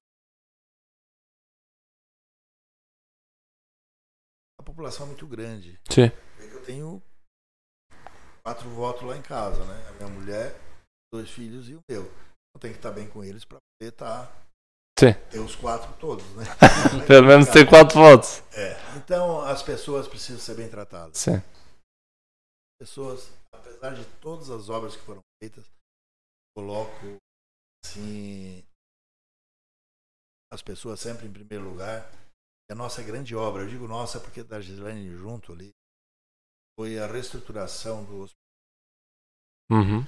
[4.66, 5.80] população é muito grande.
[5.90, 6.10] Sim.
[6.10, 7.02] Que eu tenho
[8.44, 9.88] quatro votos lá em casa, né?
[9.90, 10.60] A minha mulher,
[11.14, 12.04] dois filhos e o meu.
[12.04, 14.46] Eu tenho que estar bem com eles para poder estar.
[14.98, 15.14] Sim.
[15.30, 16.46] ter os quatro todos, né?
[17.06, 18.42] Pelo menos ter quatro votos.
[18.54, 18.76] É.
[18.98, 21.18] Então as pessoas precisam ser bem tratadas.
[21.18, 21.42] Sim.
[22.80, 25.66] pessoas, apesar de todas as obras que foram feitas,
[26.56, 27.18] coloco
[27.86, 28.64] assim
[30.54, 32.10] as pessoas sempre em primeiro lugar.
[32.70, 35.72] A nossa grande obra, eu digo nossa porque da Gislaine junto ali,
[36.78, 38.42] foi a reestruturação do hospital.
[39.72, 40.04] Uhum.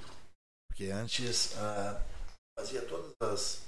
[0.68, 2.00] Porque antes ah,
[2.58, 3.66] fazia todas as,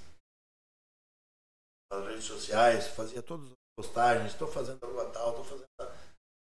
[1.92, 5.94] as redes sociais, fazia todas as postagens, estou fazendo a rua tal, estou fazendo a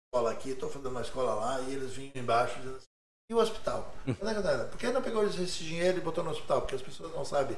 [0.07, 2.95] escola aqui, estou fazendo uma escola lá, e eles vinham embaixo dizendo assim,
[3.31, 3.95] e o hospital?
[4.21, 4.69] A galera?
[4.69, 6.61] Por que não pegou esse dinheiro e botou no hospital?
[6.61, 7.57] Porque as pessoas não sabem.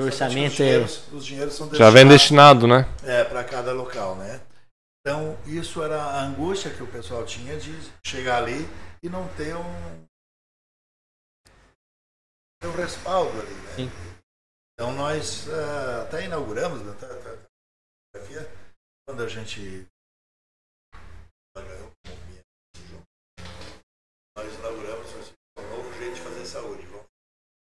[0.00, 0.64] O orçamento os é.
[0.64, 2.86] dinheiros, os dinheiros são Já vem destinado, né?
[3.04, 4.40] é, para cada local, né?
[5.00, 7.72] Então, isso era a angústia que o pessoal tinha de
[8.04, 8.66] chegar ali
[9.02, 10.06] e não ter um,
[12.60, 13.72] ter um respaldo ali, né?
[13.76, 13.90] Sim.
[14.74, 17.50] Então, nós eh, até inauguramos, né, até-
[19.06, 19.86] quando a gente
[21.56, 22.40] ganhou como minha
[22.74, 23.02] decisão,
[24.36, 27.06] nós inauguramos assim, um novo jeito de fazer saúde, vamos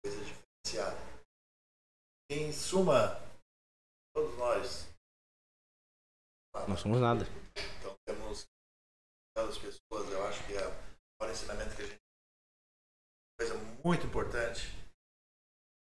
[0.06, 0.97] fazer coisa diferenciada.
[2.31, 3.17] Em suma,
[4.13, 4.85] todos nós
[6.67, 7.25] Não somos nada.
[7.79, 8.45] então temos
[9.31, 10.71] aquelas pessoas, eu acho que é o
[11.19, 11.99] maior ensinamento que a gente
[13.39, 14.67] coisa muito importante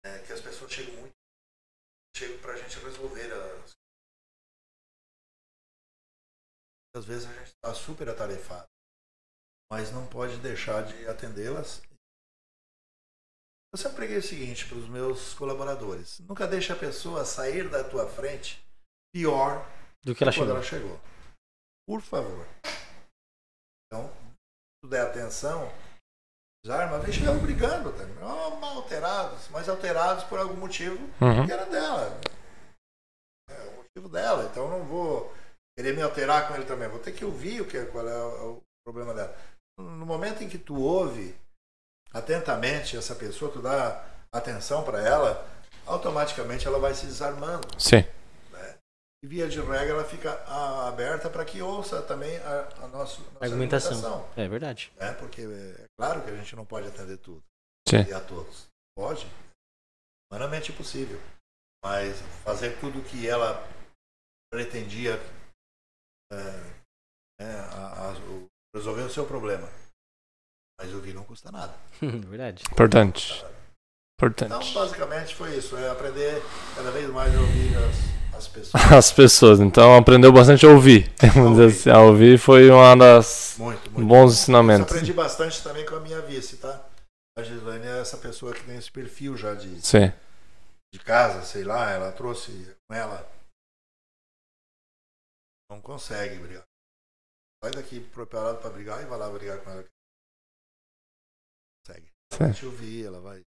[0.05, 1.13] é que as pessoas chegam muito
[2.15, 3.73] chegam pra gente resolver as
[6.95, 8.69] às vezes a gente está super atarefado,
[9.71, 11.81] mas não pode deixar de atendê-las.
[13.73, 17.84] Eu sempre preguei o seguinte para os meus colaboradores: nunca deixe a pessoa sair da
[17.84, 18.62] tua frente
[19.13, 19.65] pior
[20.03, 20.55] Do que ela quando chegou.
[20.55, 20.99] ela chegou.
[21.88, 22.45] Por favor.
[23.88, 25.71] Então, se tu der atenção,
[26.63, 28.17] os armas vem chegar brigando também.
[28.23, 31.45] Oh, mal alterados, mas alterados por algum motivo Uhum.
[31.45, 32.19] que era dela.
[33.49, 34.45] É o motivo dela.
[34.51, 35.34] Então eu não vou
[35.77, 36.88] querer me alterar com ele também.
[36.89, 39.36] Vou ter que ouvir o que, qual é o, o problema dela.
[39.77, 41.36] No momento em que tu ouve
[42.14, 45.47] atentamente essa pessoa, tu dá atenção para ela,
[45.86, 47.68] automaticamente ela vai se desarmando.
[47.80, 48.03] Sim.
[49.24, 53.22] E via de regra ela fica ah, aberta para que ouça também a, a nossa,
[53.22, 53.91] nossa Argumentação.
[53.91, 54.91] argumentação, É verdade.
[54.97, 55.14] né?
[55.14, 57.43] Porque é claro que a gente não pode atender tudo
[57.88, 57.97] Sim.
[58.07, 58.66] e a todos.
[58.97, 59.28] Pode,
[60.32, 61.20] humanamente possível.
[61.86, 63.64] Mas fazer tudo o que ela
[64.51, 65.20] pretendia
[66.32, 66.38] é,
[67.41, 68.14] é, a- a-
[68.76, 69.68] resolver o seu problema.
[70.82, 71.73] Mas ouvir não custa nada.
[72.01, 72.63] verdade.
[72.71, 73.34] Importante.
[73.38, 73.49] Então,
[74.27, 74.73] Importante.
[74.73, 75.75] basicamente foi isso.
[75.77, 76.41] É aprender
[76.75, 78.84] cada vez mais a ouvir as, as pessoas.
[78.91, 79.59] as pessoas.
[79.59, 81.11] Então aprendeu bastante a ouvir.
[81.36, 84.07] Vamos dizer assim, a ouvir foi uma das Muito, muito.
[84.07, 84.84] bons Isso ensinamentos.
[84.91, 86.84] aprendi bastante também com a minha vice, tá?
[87.38, 90.11] A Gislaine é essa pessoa que tem esse perfil já de, Sim.
[90.93, 92.51] de casa, sei lá, ela trouxe
[92.89, 93.27] com ela.
[95.71, 96.63] Não consegue brigar.
[97.63, 99.86] Sai daqui preparado para brigar e vai lá brigar com ela.
[102.38, 102.59] Vai Sim.
[102.59, 103.41] te ouvir, ela vai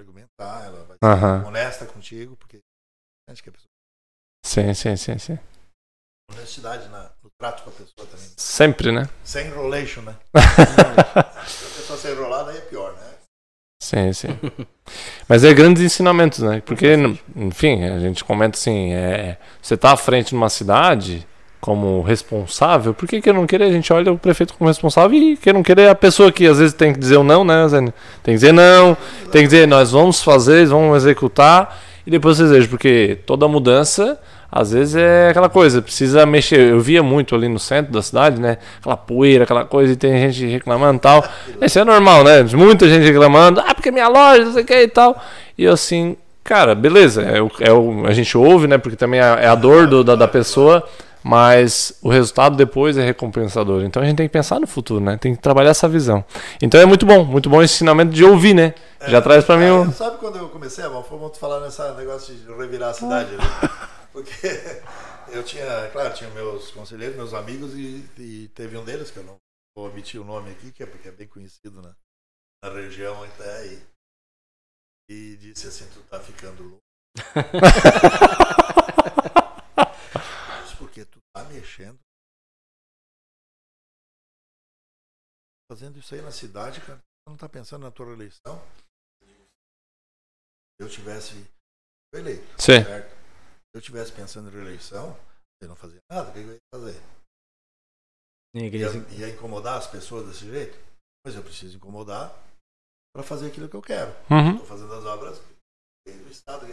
[0.00, 1.40] argumentar, ela vai Aham.
[1.40, 2.60] ser honesta contigo, porque
[3.28, 3.68] acho que a pessoa
[4.44, 5.38] Sim, sim, sim, sim.
[6.30, 8.28] honestidade na, no trato com a pessoa também.
[8.36, 9.08] Sempre, né?
[9.24, 10.18] Sem enrolation, né?
[11.46, 13.10] Se a pessoa ser enrolada aí é pior, né?
[13.82, 14.28] Sim, sim.
[15.28, 16.60] Mas é grandes ensinamentos, né?
[16.60, 16.94] Porque,
[17.34, 21.26] enfim, a gente comenta assim, é, você tá à frente numa cidade
[21.60, 23.64] como responsável, por que que eu não querer?
[23.64, 26.58] A gente olha o prefeito como responsável e que não querer a pessoa que às
[26.58, 27.78] vezes tem que dizer o não, né, Zé?
[27.80, 27.92] Tem
[28.24, 28.96] que dizer não,
[29.30, 34.18] tem que dizer nós vamos fazer, vamos executar e depois vocês vejam, porque toda mudança
[34.50, 36.58] às vezes é aquela coisa, precisa mexer.
[36.70, 38.56] Eu via muito ali no centro da cidade, né?
[38.80, 41.24] Aquela poeira, aquela coisa, e tem gente reclamando e tal.
[41.62, 42.42] Isso é normal, né?
[42.54, 45.22] Muita gente reclamando, ah, porque minha loja, não sei o que e tal.
[45.56, 48.76] E eu assim, cara, beleza, é o, é o- a gente ouve, né?
[48.76, 50.82] Porque também é, é a dor do- da, da pessoa,
[51.22, 53.82] mas o resultado depois é recompensador.
[53.82, 55.16] Então a gente tem que pensar no futuro, né?
[55.16, 56.24] Tem que trabalhar essa visão.
[56.60, 58.74] Então é muito bom, muito bom esse ensinamento de ouvir, né?
[59.06, 59.92] Já traz pra mim um.
[59.92, 61.06] Sabe quando eu comecei, Amor?
[61.10, 63.42] Vamos falar nesse negócio de revirar a cidade ali.
[64.12, 64.48] Porque
[65.32, 69.24] eu tinha, claro, tinha meus conselheiros, meus amigos, e, e teve um deles, que eu
[69.24, 69.36] não
[69.76, 71.94] vou omitir o nome aqui, que é porque é bem conhecido na,
[72.64, 73.82] na região até, e,
[75.10, 76.80] e disse assim, tu tá ficando louco.
[80.64, 81.98] Isso porque tu tá mexendo.
[85.70, 87.00] Fazendo isso aí na cidade, cara.
[87.28, 88.58] Não tá pensando na tua reeleição?
[89.22, 91.48] Se eu tivesse
[92.12, 92.82] eleito, Sim.
[92.82, 93.10] certo?
[93.10, 95.16] Se eu tivesse pensando em reeleição,
[95.62, 97.00] eu não fazia nada, o que eu ia fazer?
[98.52, 100.76] Ia, ia incomodar as pessoas desse jeito?
[101.24, 102.34] Mas eu preciso incomodar
[103.14, 104.10] para fazer aquilo que eu quero.
[104.28, 104.54] Uhum.
[104.54, 105.38] Estou fazendo as obras
[106.04, 106.66] dentro do Estado,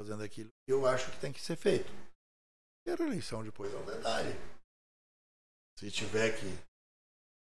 [0.00, 1.90] fazendo aquilo que eu acho que tem que ser feito.
[2.86, 4.32] E a reeleição depois é um detalhe.
[5.76, 6.46] Se tiver que.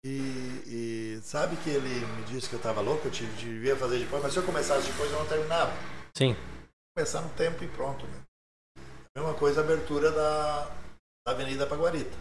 [0.06, 3.98] E, e sabe que ele me disse que eu estava louco, eu tive, devia fazer
[3.98, 5.72] depois, mas se eu começasse depois eu não terminava.
[6.16, 6.36] Sim.
[6.96, 8.06] Começar no tempo e pronto.
[8.06, 8.22] Né?
[9.16, 10.66] A mesma coisa a abertura da,
[11.26, 12.16] da Avenida Paguarita.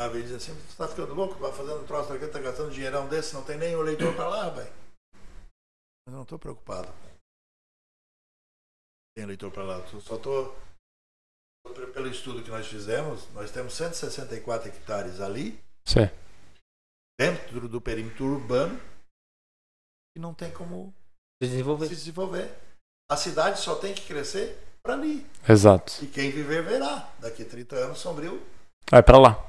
[0.00, 2.70] A vez diz assim, você tá ficando louco, vai fazendo um troço aqui, tá gastando
[2.70, 4.72] dinheirão desse, não tem nem o eleitor para lá, velho.
[6.06, 6.88] Mas eu não estou preocupado.
[9.16, 10.56] Tem eleitor para lá, eu só estou
[11.92, 16.08] pelo estudo que nós fizemos, nós temos 164 hectares ali, Sim.
[17.20, 18.80] dentro do perímetro urbano,
[20.16, 20.92] e não tem como
[21.40, 21.86] Desenvolver.
[21.88, 22.54] se desenvolver.
[23.10, 25.26] A cidade só tem que crescer para ali.
[25.48, 25.92] Exato.
[26.02, 27.10] E quem viver verá.
[27.18, 28.42] Daqui a 30 anos, Sombrio
[28.90, 29.48] Vai pra lá.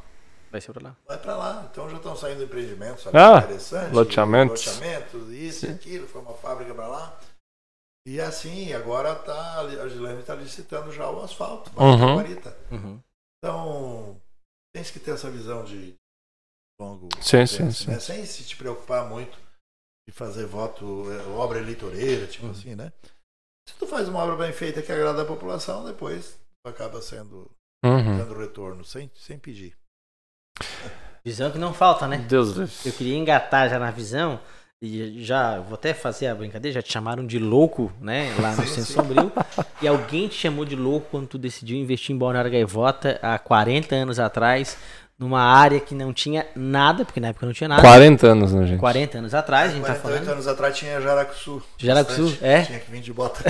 [0.52, 0.96] Vai ser pra lá.
[1.08, 1.68] vai para lá.
[1.72, 3.92] Então já estão saindo empreendimentos sabe, Ah, interessantes.
[3.94, 4.66] loteamentos.
[4.66, 6.08] Loteamentos, isso e aquilo.
[6.08, 7.20] Foi uma fábrica para lá.
[8.06, 11.72] E assim, agora tá, a Gilene está licitando já o asfalto.
[11.82, 12.16] Uhum.
[12.16, 12.56] Guarita.
[12.72, 13.00] Uhum.
[13.44, 14.22] Então,
[14.76, 15.96] tem que ter essa visão de
[16.80, 18.00] longo Sim, prazo, sim, né?
[18.00, 19.38] Sem se te preocupar muito
[20.08, 22.52] de fazer voto, eh, obra eleitoreira, tipo Uhum.
[22.52, 22.92] assim, né?
[23.70, 27.50] Se tu faz uma obra bem feita que agrada a população, depois tu acaba sendo
[27.86, 28.18] Uhum.
[28.18, 29.76] dando retorno, sem, sem pedir.
[31.24, 32.18] Visão que não falta, né?
[32.18, 32.86] Deus Deus.
[32.86, 34.40] Eu queria engatar já na visão.
[34.82, 38.34] E já vou até fazer a brincadeira, já te chamaram de louco, né?
[38.38, 39.32] Lá no Centro Sombrio.
[39.82, 43.96] E alguém te chamou de louco quando tu decidiu investir em Balneário Gaivota há 40
[43.96, 44.78] anos atrás,
[45.24, 47.82] numa área que não tinha nada, porque na época não tinha nada.
[47.82, 48.80] 40 anos, né, gente?
[48.80, 50.34] 40 anos atrás, a gente tá 48 falando.
[50.34, 51.64] anos atrás tinha Jaracuçu.
[51.78, 52.64] Jaracuçu, é?
[52.64, 53.42] Tinha que vir de bota.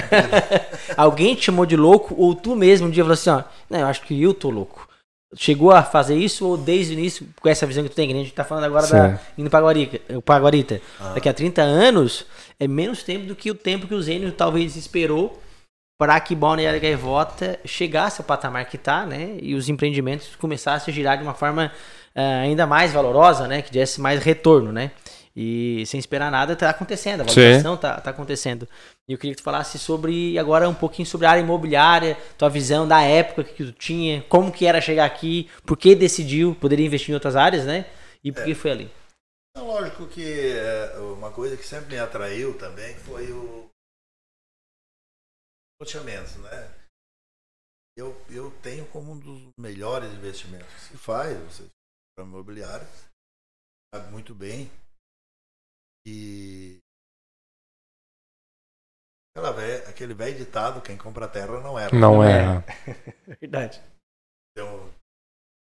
[0.96, 3.88] Alguém te chamou de louco, ou tu mesmo um dia falou assim, ó, não, eu
[3.88, 4.88] acho que eu tô louco.
[5.36, 8.14] Chegou a fazer isso, ou desde o início, com essa visão que tu tem, que
[8.14, 10.80] a gente tá falando agora da, indo pra Guarita, pra Guarita.
[11.02, 11.14] Ah.
[11.16, 12.28] Daqui a 30 anos,
[12.60, 15.42] é menos tempo do que o tempo que o Zênio talvez esperou
[15.98, 19.38] para que Balneário Gaivota chegasse ao patamar que tá, né?
[19.41, 21.72] E os empreendimentos começassem a girar de uma forma
[22.16, 23.62] ah, ainda mais valorosa, né?
[23.62, 24.91] Que desse mais retorno, né?
[25.36, 28.68] E sem esperar nada, tá acontecendo, a valorização tá, tá acontecendo.
[29.08, 32.50] E eu queria que tu falasse sobre, agora um pouquinho sobre a área imobiliária, tua
[32.50, 36.86] visão da época que tu tinha, como que era chegar aqui, por que decidiu, poderia
[36.86, 37.86] investir em outras áreas, né?
[38.24, 38.91] E por que foi ali?
[39.58, 43.73] É lógico que é, uma coisa que sempre me atraiu também foi o
[45.84, 46.80] loteamento, né?
[47.98, 51.70] Eu, eu tenho como um dos melhores investimentos que se faz, você
[52.16, 52.88] para imobiliário,
[53.94, 54.72] sabe muito bem.
[56.08, 56.80] E
[59.36, 61.92] Aquela véia- aquele velho ditado, quem compra terra não era.
[61.96, 62.62] Não Não é.
[63.42, 63.82] Verdade.
[64.56, 64.92] Tem um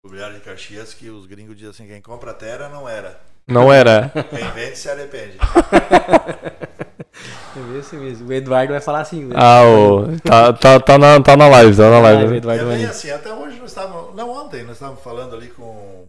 [0.04, 3.20] imobiliário de Caxias que os gringos dizem assim, quem compra terra não era.
[3.48, 4.10] Não era.
[4.30, 5.38] Quem vende se arrepende.
[7.56, 8.28] É isso mesmo.
[8.28, 9.26] O Eduardo vai falar assim.
[9.26, 9.36] né?
[9.38, 10.20] Ah, o...
[10.20, 12.24] tá, tá, tá, na, tá na live, tá na live.
[12.24, 12.36] o né?
[12.36, 12.86] É Eduardo Mani.
[12.86, 14.16] assim, até hoje nós estávamos.
[14.16, 16.08] Não, ontem nós estávamos falando ali com,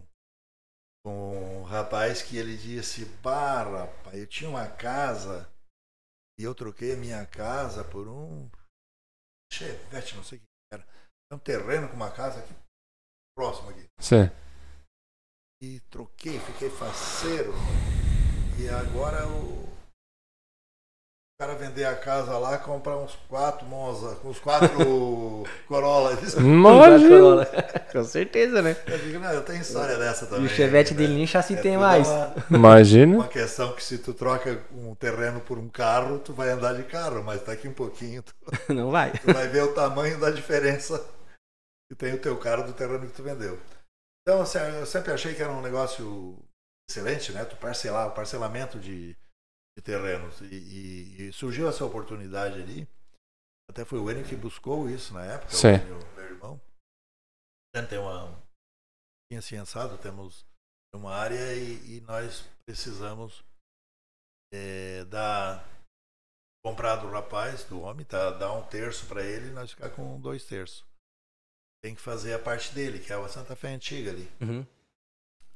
[1.05, 5.47] com um rapaz que ele disse, pá, rapaz, eu tinha uma casa
[6.39, 8.49] e eu troquei a minha casa por um
[9.51, 10.85] chevette, não sei o que era.
[11.31, 12.53] É um terreno com uma casa aqui
[13.37, 13.85] próximo aqui.
[13.99, 14.29] Sim.
[15.61, 17.53] E troquei, fiquei faceiro.
[18.59, 19.66] E agora o o
[21.39, 26.17] cara vender a casa lá, comprar uns quatro Monza, uns quatro Corolla.
[26.35, 27.45] Imagina.
[27.93, 28.75] Com certeza, né?
[28.87, 30.45] Eu digo, não, eu tenho história dessa E também.
[30.45, 30.97] o chevette né?
[30.97, 32.07] dele nem chassi É tem mais.
[32.07, 33.17] Uma, Imagina.
[33.17, 36.83] uma questão que se tu troca um terreno por um carro, tu vai andar de
[36.83, 38.33] carro, mas daqui um pouquinho tu,
[38.73, 39.11] Não vai.
[39.11, 40.97] tu vai ver o tamanho da diferença
[41.87, 43.59] que tem o teu carro do terreno que tu vendeu.
[44.27, 46.35] Então, assim, eu sempre achei que era um negócio
[46.89, 47.45] excelente, né?
[47.45, 49.15] Tu parcelar, o parcelamento de,
[49.77, 50.41] de terrenos.
[50.41, 52.87] E, e- surgiu essa oportunidade ali.
[53.69, 55.67] Até foi o Enio que buscou isso na época, Sim.
[55.67, 56.61] o Enio, meu irmão.
[57.87, 58.43] Tem uma.
[59.31, 60.45] Tinha ciênciado, temos
[60.95, 63.43] uma área e, e nós precisamos
[64.51, 65.63] eh, dar.
[66.65, 70.19] Comprar do rapaz, do homem, tá, dar um terço para ele e nós ficar com
[70.19, 70.83] dois terços.
[71.81, 74.29] Tem que fazer a parte dele, que é a Santa Fé antiga ali.
[74.41, 74.65] Uhum.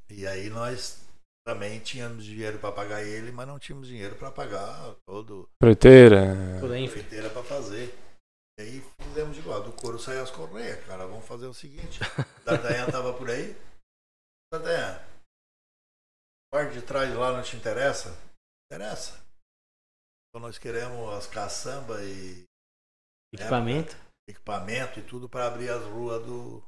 [0.09, 1.05] E aí nós
[1.45, 6.59] também tínhamos dinheiro para pagar ele, mas não tínhamos dinheiro para pagar todo Preteira.
[6.59, 6.83] Tudo a aí.
[6.83, 7.93] enfeiteira para fazer.
[8.59, 11.07] E aí fizemos igual, do couro saiu as correias, cara.
[11.07, 11.99] Vamos fazer o seguinte.
[12.45, 13.55] D'Artagnan tava por aí.
[14.51, 18.15] D'Artagnan, a parte de trás lá não te interessa?
[18.71, 19.19] Interessa.
[20.29, 22.43] Então nós queremos as caçamba e
[23.33, 23.95] Equipamento.
[24.29, 26.61] equipamento e tudo para abrir as ruas do,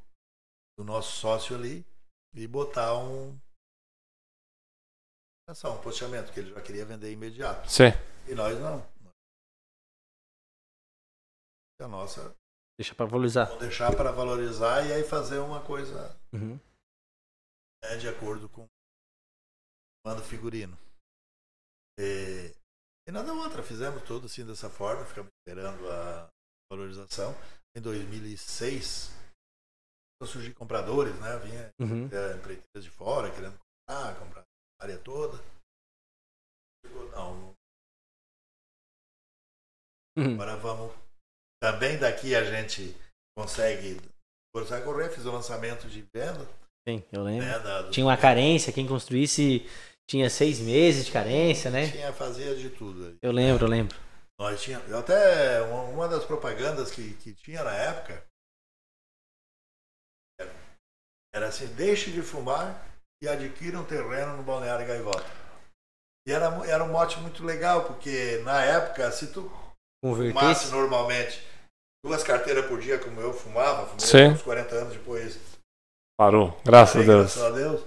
[0.77, 1.85] do nosso sócio ali
[2.33, 3.37] e botar um
[5.71, 7.69] um postamento que ele já queria vender imediato.
[7.69, 7.91] Sim.
[8.27, 8.81] E nós não.
[11.81, 12.33] A nossa,
[12.79, 13.45] Deixa pra valorizar.
[13.45, 16.57] vamos deixar para valorizar e aí fazer uma coisa Uhum.
[17.83, 18.67] né, de acordo com o
[20.05, 20.77] mando figurino.
[21.99, 22.55] E,
[23.07, 26.29] e nada outra, fizemos tudo assim dessa forma, ficamos esperando a
[26.71, 27.33] valorização.
[27.75, 29.09] Em 2006,
[30.23, 31.37] surgiram compradores, né?
[31.39, 32.05] Vinha Uhum.
[32.07, 34.43] é, empreiteiras de fora querendo comprar, comprar
[34.83, 35.37] área toda.
[36.85, 37.53] Chegou, Não,
[40.17, 40.33] Uhum.
[40.35, 40.93] agora vamos.
[41.61, 42.95] Também daqui a gente
[43.37, 43.99] consegue
[44.55, 46.45] forçar a correr, fiz o lançamento de venda.
[46.87, 47.45] Sim, eu lembro.
[47.45, 49.61] Né, da- Tinha uma carência, quem construísse
[50.07, 51.89] tinha seis meses de carência, né?
[51.89, 53.17] Tinha, fazia de tudo.
[53.21, 53.97] Eu lembro, eu lembro.
[54.37, 58.27] Nós tinha, eu até uma, das propagandas que, que tinha na época
[61.33, 62.92] era assim, deixe de fumar
[63.23, 65.23] e adquira um terreno no Balneário Gaivota.
[66.27, 69.41] E era, era um mote muito legal, porque na época, se tu
[70.03, 70.71] fumasse Convertesse.
[70.71, 71.47] normalmente
[72.05, 74.33] duas carteiras por dia, como eu fumava, fumei Sim.
[74.35, 75.37] uns 40 anos depois,
[76.19, 76.55] Parou.
[76.63, 77.35] Graças a Aí, Deus.
[77.35, 77.81] Graças a Deus.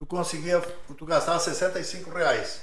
[0.00, 2.62] Tu conseguia, tu gastava 65 reais.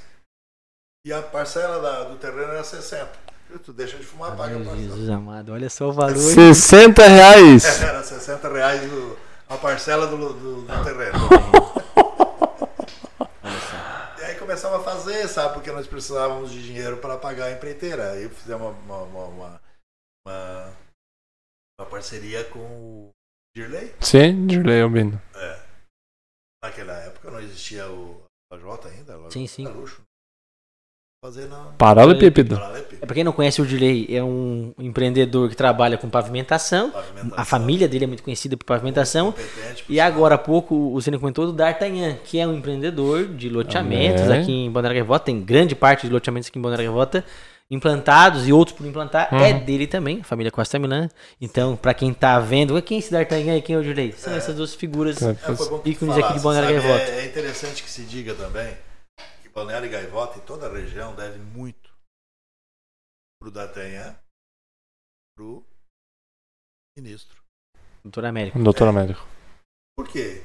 [1.05, 3.11] E a parcela da- do terreno era 60.
[3.53, 4.77] E Tu deixa de fumar, paga a parcela.
[4.77, 6.15] Jesus amado, olha só o valor.
[6.17, 7.63] 60 reais.
[7.81, 9.17] Era 60 reais o-
[9.51, 11.17] a parcela do, do- do terreno.
[14.19, 15.55] E aí começamos a fazer, sabe?
[15.55, 18.11] Porque nós precisávamos de dinheiro para pagar a empreiteira.
[18.11, 19.61] Aí fizemos uma, uma, uma,
[20.27, 20.73] uma,
[21.79, 23.09] uma parceria com o
[23.55, 23.93] Dirley.
[23.99, 25.19] Sim, Dirley Albino.
[26.63, 28.23] Naquela época não existia o
[28.53, 29.15] AJ ainda.
[29.15, 29.65] a Sim, sim.
[29.67, 30.03] Luxo.
[31.23, 32.55] Fazer na Paralelepípedo.
[32.55, 32.99] Paralelepípedo.
[33.03, 36.89] É pra quem não conhece o Dirley, é um empreendedor que trabalha com pavimentação.
[36.89, 37.33] Pavimentação.
[37.37, 39.31] A família dele é muito conhecida por pavimentação.
[39.31, 39.43] Por
[39.87, 44.23] E agora há pouco o Cine comentou do D'Artagnan, que é um empreendedor de loteamentos
[44.31, 44.39] É.
[44.39, 45.25] aqui em Balneário Gaivota.
[45.25, 47.23] Tem grande parte de loteamentos aqui em Balneário Gaivota
[47.69, 49.27] implantados e outros por implantar.
[49.31, 49.59] É Uhum.
[49.63, 51.07] dele também, a família Costa Milan.
[51.39, 54.11] Então, pra quem tá vendo, quem é esse D'Artagnan e quem é o Dirley?
[54.17, 55.21] São essas duas figuras.
[55.21, 55.29] É.
[55.29, 55.35] É,
[55.89, 56.61] ícones aqui de sabe?
[56.73, 57.11] Gaivota.
[57.11, 58.69] É, é interessante que se diga também
[59.53, 61.93] Balneário e Gaivota e toda a região deve muito
[63.41, 64.15] pro D'Artagnan,
[65.35, 65.65] pro
[66.97, 67.41] ministro.
[68.03, 68.59] Doutor Américo.
[68.59, 69.21] Doutor Américo.
[69.97, 70.43] Por quê?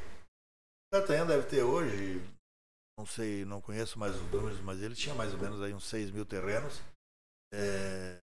[0.93, 2.21] O D'Artagnan deve ter hoje,
[2.99, 5.85] não sei, não conheço mais os números, mas ele tinha mais ou menos aí uns
[5.85, 6.83] 6 mil terrenos.
[7.53, 8.19] É,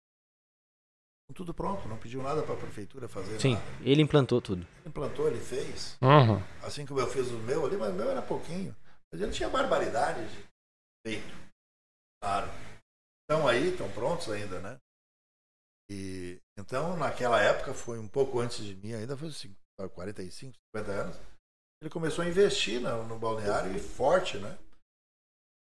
[1.27, 3.65] com tudo pronto, não pediu nada para a prefeitura fazer Sim, nada.
[3.81, 4.67] ele implantou tudo.
[4.79, 5.97] Ele implantou, ele fez.
[6.01, 6.41] Uhum.
[6.61, 8.75] Assim como eu fiz o meu ali, mas o meu era pouquinho.
[9.11, 10.53] Mas ele tinha barbaridade de
[11.06, 11.28] feito.
[12.22, 12.47] Claro.
[13.22, 14.80] estão aí, estão prontos ainda, né?
[15.89, 19.56] E então, naquela época, foi um pouco antes de mim, ainda foi cinco-
[19.93, 21.18] 45, 50 anos.
[21.82, 24.58] Ele começou a investir no, no balneário e forte, né?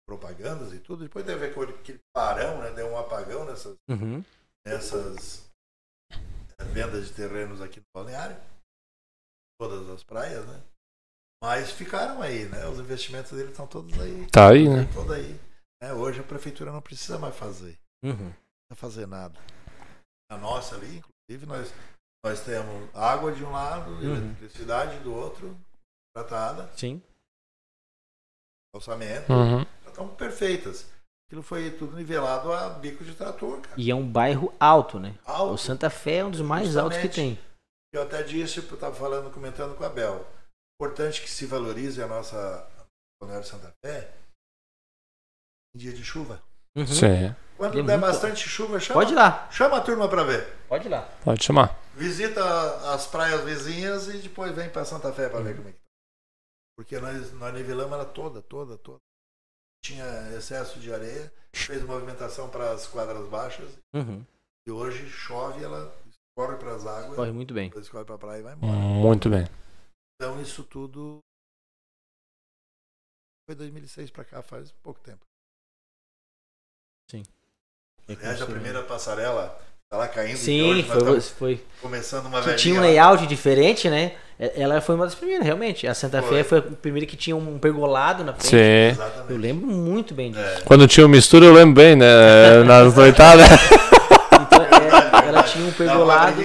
[0.08, 1.04] Propagandas e tudo.
[1.04, 2.72] Depois teve aquele aquele parão, né?
[2.72, 4.24] Deu um apagão nessas, Uhum.
[4.66, 5.50] nessas
[6.12, 8.38] eh, vendas de terrenos aqui no balneário.
[9.60, 10.64] Todas as praias, né?
[11.44, 12.66] Mas ficaram aí, né?
[12.68, 14.28] Os investimentos dele estão todos aí.
[14.32, 14.90] Tá aí, né?
[14.94, 15.40] Todos aí.
[15.82, 15.94] né?
[15.94, 17.78] Hoje a prefeitura não precisa mais fazer.
[18.04, 18.12] Uhum.
[18.12, 18.32] Não
[18.70, 19.40] precisa fazer nada.
[20.32, 21.72] A nossa ali, inclusive, nós,
[22.26, 24.16] nós temos água de um lado, Uhum.
[24.18, 25.56] eletricidade do outro,
[26.16, 27.02] tratada, Sim.
[28.74, 29.60] calçamento, Uhum.
[29.84, 30.90] já estão perfeitas.
[31.28, 33.76] Aquilo foi tudo nivelado a bico de trator, cara.
[33.78, 35.16] E é um bairro alto, né?
[35.26, 35.54] Alto.
[35.54, 37.38] O Santa Fé é um dos mais altos que Justamente.
[37.38, 37.46] tem.
[37.94, 40.26] Eu até disse, eu estava falando, comentando com a Bel.
[40.80, 42.68] Importante que se valorize a nossa
[43.22, 44.14] Balneário Santa Fé
[45.74, 46.42] em dia de chuva.
[46.76, 46.86] Uhum.
[46.88, 47.34] Sim.
[47.58, 49.50] Quando É der muito- bastante chuva, chama, Pode ir lá.
[49.52, 50.54] chama a turma para ver.
[50.68, 51.04] Pode ir lá.
[51.24, 51.80] Pode chamar.
[51.94, 52.44] Visita
[52.94, 55.44] as praias vizinhas e depois vem para Santa Fé para Uhum.
[55.46, 55.84] ver como é que tá.
[56.78, 59.00] Porque nós, nós nivelamos ela toda, toda, toda.
[59.82, 60.04] Tinha
[60.38, 64.26] excesso de areia, fez movimentação para as quadras baixas Uhum.
[64.68, 67.70] e hoje chove ela escorre para as águas, Corre muito bem.
[67.70, 68.74] depois escorre para a praia e vai embora.
[68.74, 69.48] Muito bem.
[70.16, 71.20] Então isso tudo
[73.48, 75.20] foi 2006 para cá, faz pouco tempo.
[78.08, 79.60] Aliás, a primeira passarela
[79.90, 80.36] tá lá caindo.
[80.36, 81.66] e Sim, foi, estamos foi.
[81.82, 82.58] começando uma Que velhinha.
[82.58, 82.84] tinha um lá.
[82.84, 84.16] layout diferente, né?
[84.38, 85.88] Ela foi uma das primeiras, realmente.
[85.88, 86.38] A Santa Foi.
[86.38, 88.50] Fé foi a primeira que tinha um pergolado na frente.
[88.50, 88.92] Sim.
[88.92, 89.32] Exatamente.
[89.32, 90.44] Eu lembro muito bem disso.
[90.44, 90.62] É.
[90.62, 92.06] Quando tinha o mistura, eu lembro bem, né?
[92.68, 93.48] Nas noitadas.
[95.28, 96.42] Ela tinha um pergolado.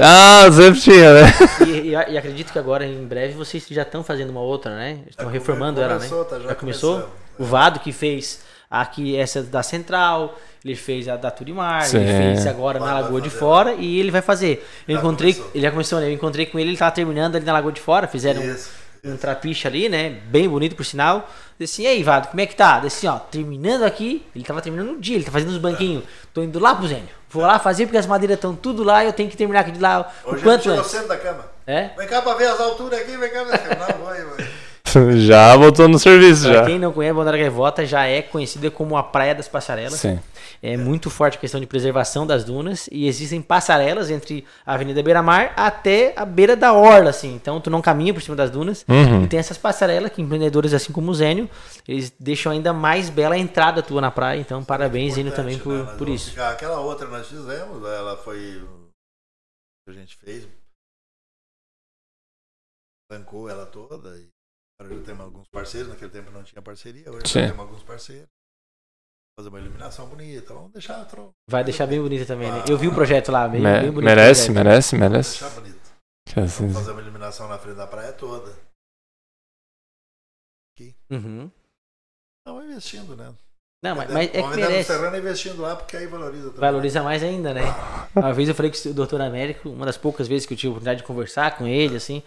[0.00, 1.32] Ah, sempre tinha, né?
[1.66, 4.98] E, e- e acredito que agora, em breve, vocês já estão fazendo uma outra, né?
[5.08, 6.08] Estão Já reformando come- ela, né?
[6.08, 6.92] começou, tá, já começou?
[6.94, 7.24] começamos.
[7.38, 11.98] O Vado que fez aqui essa da Central, ele fez a da Turimar, Sim.
[11.98, 13.30] ele fez agora na Vai- vai Lagoa de.
[13.30, 14.66] Fora e ele vai fazer.
[14.88, 15.50] Eu Já encontrei, começou.
[15.54, 16.06] ele já começou, né?
[16.08, 18.70] Eu encontrei com ele, ele tava terminando ali na Lagoa de Fora, fizeram Isso.
[19.04, 20.10] Um trapiche ali, né?
[20.26, 21.28] Bem bonito por sinal.
[21.58, 22.80] Disse assim, e aí, Vado, como é que tá?
[22.80, 26.04] Disse assim, ó, terminando aqui, ele tava terminando no dia, ele tá fazendo os banquinhos.
[26.32, 27.08] Tô indo lá pro Zênio.
[27.28, 29.72] Vou lá fazer porque as madeiras estão tudo lá e eu tenho que terminar aqui
[29.72, 30.90] de lá o Hoje ele quanto antes.
[30.90, 31.44] cedo da cama.
[31.66, 31.90] É?
[31.96, 33.44] Vem cá pra ver as alturas aqui, vem cá.
[33.44, 34.48] Não, vai, vai.
[35.26, 36.66] Já botou no serviço, Pra já.
[36.66, 39.94] quem não conhece, Balneário Gaivota já é conhecida como a Praia das Passarelas.
[40.00, 40.18] Sim.
[40.62, 45.02] É muito forte a questão de preservação das dunas e existem passarelas entre a Avenida
[45.02, 47.34] Beira Mar até a beira da orla, assim.
[47.34, 48.82] Então tu não caminha por cima das dunas.
[48.88, 49.24] Uhum.
[49.24, 51.50] E tem essas passarelas que empreendedores assim como o Zênio,
[51.86, 54.40] eles deixam ainda mais bela a entrada tua na praia.
[54.40, 55.94] Então parabéns, Zênio, também por, né?
[55.98, 56.30] Por isso.
[56.30, 58.62] ficar- Aquela outra nós fizemos, ela foi.
[59.86, 60.48] A gente fez.
[63.10, 64.16] Bancou ela toda.
[64.18, 64.28] E
[64.80, 65.88] agora já temos alguns parceiros.
[65.90, 67.40] Naquele tempo não tinha parceria, hoje Sim.
[67.40, 68.28] já temos alguns parceiros.
[69.38, 70.54] Fazer uma iluminação bonita.
[70.54, 72.64] Vamos deixar tro- Vai deixar bem bonita também, né?
[72.68, 74.04] Eu vi o projeto lá, bem, Me- bem bonito.
[74.04, 75.30] merece, merece, Vamos merece.
[75.40, 75.80] deixar bonito.
[76.26, 78.54] Que assim- Vamos fazer uma iluminação na frente da praia toda.
[81.10, 81.50] Uhum.
[82.40, 83.34] Estamos investindo, né?
[83.82, 84.92] Não, mas, mas é que merece.
[84.92, 86.60] terreno investindo lá, porque aí valoriza também.
[86.60, 87.62] Valoriza mais ainda, né?
[88.16, 90.68] Uma vez eu falei com o doutor Américo, uma das poucas vezes que eu tive
[90.68, 92.22] a oportunidade de conversar com ele, assim.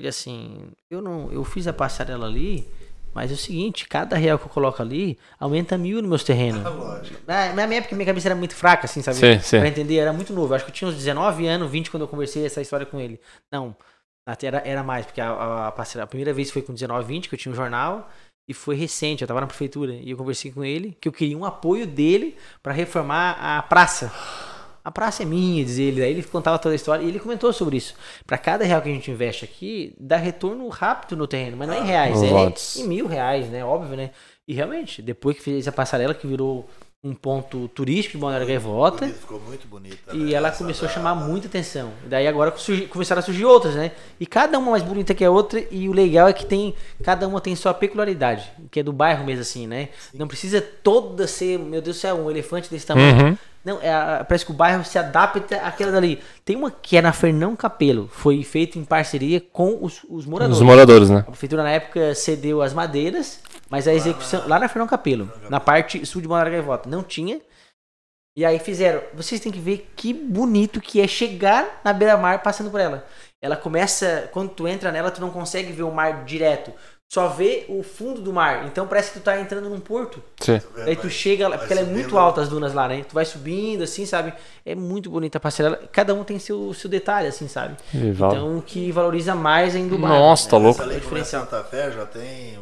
[0.00, 2.66] Ele assim, eu não, eu fiz a passarela ali,
[3.14, 6.62] mas é o seguinte, cada real que eu coloco ali aumenta mil nos meus terrenos.
[6.66, 7.20] Ah, lógico.
[7.26, 9.18] Na, na minha época, minha cabeça era muito fraca, assim, sabe?
[9.18, 9.58] Sim, sim.
[9.58, 10.54] Pra entender, era muito novo.
[10.54, 13.20] Acho que eu tinha uns 19 anos, 20 quando eu conversei essa história com ele.
[13.52, 13.76] Não,
[14.26, 17.06] até era, era mais, porque a, a, a passarela- a primeira vez foi com 19,
[17.06, 18.08] 20, que eu tinha um jornal.
[18.48, 21.36] E foi recente, eu tava na prefeitura e eu conversei com ele que eu queria
[21.38, 24.10] um apoio dele pra reformar a praça.
[24.84, 26.02] A praça é minha, diz ele.
[26.02, 27.94] Aí ele contava toda a história e ele comentou sobre isso.
[28.26, 31.74] Pra cada real que a gente investe aqui, dá retorno rápido no terreno, mas não
[31.74, 33.64] é em reais, é em mil reais, né?
[33.64, 34.10] Óbvio, né?
[34.48, 36.68] E realmente, depois que fez a passarela que virou
[37.02, 40.12] um ponto turístico de Balneário Gaivota, Bonito, ficou muito bonita.
[40.14, 40.32] e né?
[40.34, 41.92] ela Essa começou a da- chamar muita atenção.
[42.04, 43.92] E daí agora surgi- começaram a surgir outras, né?
[44.18, 45.64] E cada uma mais bonita que a outra.
[45.70, 46.74] E o legal é que tem.
[47.02, 48.50] Cada uma tem sua peculiaridade.
[48.70, 49.88] Que é do bairro mesmo, assim, né?
[50.12, 53.28] Não precisa toda ser, meu Deus do céu, um elefante desse tamanho.
[53.28, 53.38] Uhum.
[53.64, 56.22] Não, é, parece que o bairro se adapta àquela dali.
[56.44, 58.08] Tem uma que é na Fernão Capelo.
[58.08, 60.58] Foi feito em parceria com os, os moradores.
[60.58, 61.18] Os moradores, né?
[61.18, 65.60] A prefeitura na época cedeu as madeiras, mas a execução lá na Fernão Capelo, na
[65.60, 67.40] parte sul de Balneário Gaivota, não tinha.
[68.36, 69.02] E aí fizeram.
[69.12, 73.04] Vocês têm que ver que bonito que é chegar na beira-mar passando por ela.
[73.42, 76.72] Ela começa, quando tu entra nela, tu não consegue ver o mar direto.
[77.12, 78.66] Só vê o fundo do mar.
[78.66, 80.22] Então parece que tu tá entrando num porto.
[80.40, 80.60] Sim.
[80.86, 83.02] Aí tu chega porque ela é muito alta as dunas lá, né?
[83.02, 84.32] Tu vai subindo, assim, sabe?
[84.64, 85.76] É muito bonita a passarela.
[85.90, 87.76] Cada um tem seu, seu detalhe, assim, sabe?
[87.92, 90.16] Então o que valoriza mais ainda o bairro.
[90.16, 90.64] Nossa, tá né?
[90.66, 90.82] louco.
[90.82, 91.42] É é diferencial.
[91.44, 92.56] Santa Fé, já tem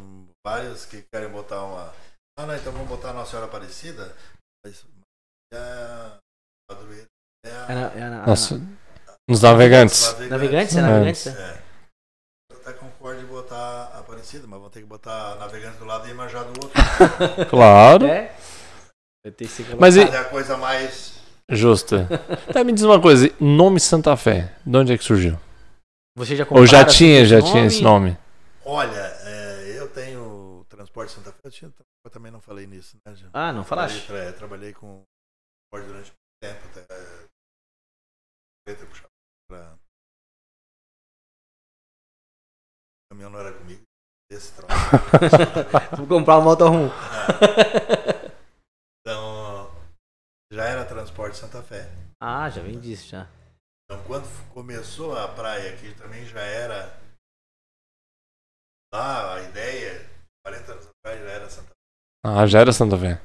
[0.46, 1.92] vários que querem botar uma.
[2.38, 4.14] Ah, não, então vamos botar Nossa Senhora Aparecida.
[4.64, 4.82] Mas
[5.54, 6.16] a
[6.70, 7.06] padroeira
[7.44, 8.60] é a É na- é Nossa,
[9.28, 10.18] nos navegantes.
[10.30, 10.74] Navegantes?
[10.74, 10.82] É É.
[10.82, 11.26] navegantes?
[11.26, 11.58] É.
[12.50, 13.26] Eu até concordo de
[14.28, 16.70] botar Aparecida, mas vão ter que botar Navegantes do lado e Imanjá do outro.
[17.48, 18.06] Claro.
[18.06, 18.34] É?
[19.24, 21.18] Vai ter que ser Mas e- a coisa mais.
[21.50, 22.06] Justa.
[22.52, 25.38] Tá, me diz uma coisa, nome Santa Fé, de onde é que surgiu?
[26.16, 28.18] Você já Ou já compraram tinha, esse já tinha esse nome?
[28.64, 28.90] Olha,
[29.24, 31.72] é, eu tenho Transporte Santa Fé, eu, tinha,
[32.04, 33.14] eu também não falei nisso, né?
[33.32, 34.04] Ah, não falaste?
[34.04, 35.02] Trabalhei, tra- trabalhei com
[35.72, 37.28] transporte durante muito tempo, até.
[39.50, 39.74] Pra.
[43.06, 43.82] O caminhão não era comigo,
[44.30, 44.74] esse troço.
[45.96, 46.90] Vou comprar um motorhome.
[49.00, 49.70] Então,
[50.52, 51.88] já era Transporte Santa Fé.
[52.20, 53.28] Ah, já vem disso já.
[53.84, 56.98] Então, quando começou a praia aqui, também já era.
[58.92, 60.08] Lá, a ideia,
[60.44, 61.74] 40 anos atrás, já era Santa Fé.
[62.24, 63.20] Ah, já era Santa Fé.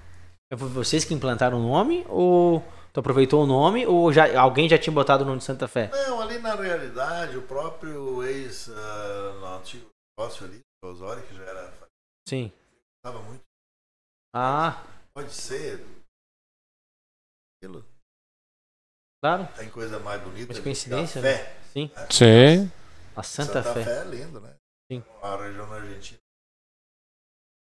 [0.57, 2.05] Foi vocês que implantaram o nome?
[2.07, 3.85] Ou tu aproveitou o nome?
[3.87, 5.89] Ou já, alguém já tinha botado o nome de Santa Fé?
[5.91, 11.73] Não, ali na realidade, o próprio ex, no antigo negócio ali, Osório, que já era.
[12.27, 12.51] Sim.
[12.97, 13.43] Estava muito.
[14.34, 15.79] Ah, Pode ser.
[17.57, 17.86] Aquilo.
[19.21, 19.47] claro.
[19.55, 20.53] Tem coisa mais bonita.
[20.53, 21.38] Mas coincidência, a né?
[21.38, 21.63] fé.
[21.71, 21.89] Sim.
[22.11, 22.71] Sim.
[23.15, 23.81] A Santa, Fé.
[23.81, 24.55] é lindo, né?
[24.91, 25.03] Sim.
[25.21, 26.19] A região da Argentina.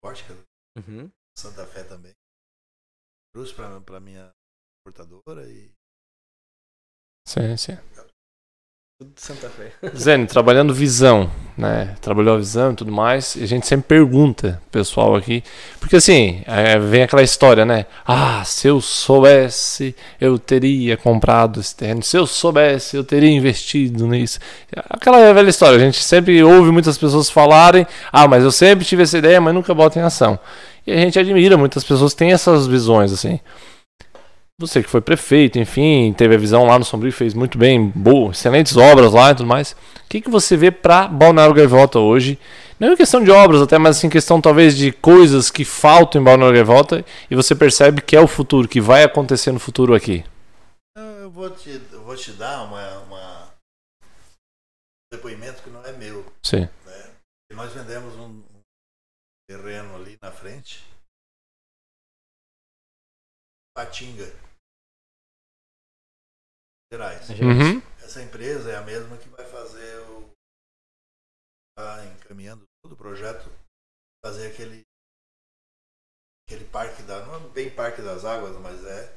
[0.03, 0.39] Forte, cara.
[0.77, 1.11] Uhum.
[1.37, 2.13] Santa Fé também.
[3.33, 4.31] Trouxe pra, pra minha
[4.85, 5.71] portadora e.
[7.27, 7.73] Sim, sim.
[8.99, 9.71] Tudo Santa Fé.
[9.95, 11.95] Zene, trabalhando visão, né?
[12.01, 13.33] Trabalhou a visão e tudo mais.
[13.37, 15.41] E a gente sempre pergunta pessoal aqui.
[15.79, 17.85] Porque assim, é, vem aquela história, né?
[18.05, 22.03] Ah, se eu soubesse, eu teria comprado esse terreno.
[22.03, 24.37] Se eu soubesse, eu teria investido nisso.
[24.89, 25.77] Aquela velha história.
[25.77, 29.53] A gente sempre ouve muitas pessoas falarem: Ah, mas eu sempre tive essa ideia, mas
[29.53, 30.37] nunca boto em ação.
[30.85, 33.39] E a gente admira, muitas pessoas têm essas visões, assim.
[34.59, 38.31] Você que foi prefeito, enfim, teve a visão lá no Sombrio, fez muito bem, boa,
[38.31, 39.71] excelentes obras lá e tudo mais.
[39.71, 39.75] O
[40.09, 42.37] que, que você vê para Balneário Gaivota hoje?
[42.77, 46.23] Não em questão de obras até, mas em questão talvez de coisas que faltam em
[46.25, 50.25] Balneário Gaivota e você percebe que é o futuro, que vai acontecer no futuro aqui.
[50.97, 53.47] Eu vou te, eu vou te dar uma, uma-
[54.03, 56.25] um depoimento que não é meu.
[56.43, 56.67] Sim.
[56.85, 57.11] Né?
[57.53, 58.61] Nós vendemos um, um
[59.49, 60.83] terreno ali na frente.
[63.73, 64.48] Patinga.
[66.91, 67.29] Gerais.
[67.29, 67.79] Uhum.
[68.03, 70.29] Essa empresa é a mesma que vai fazer o.
[71.77, 73.49] Está encaminhando todo o projeto,
[74.25, 74.81] fazer aquele.
[76.47, 77.25] Aquele parque da.
[77.25, 79.15] Não é bem parque das águas, mas é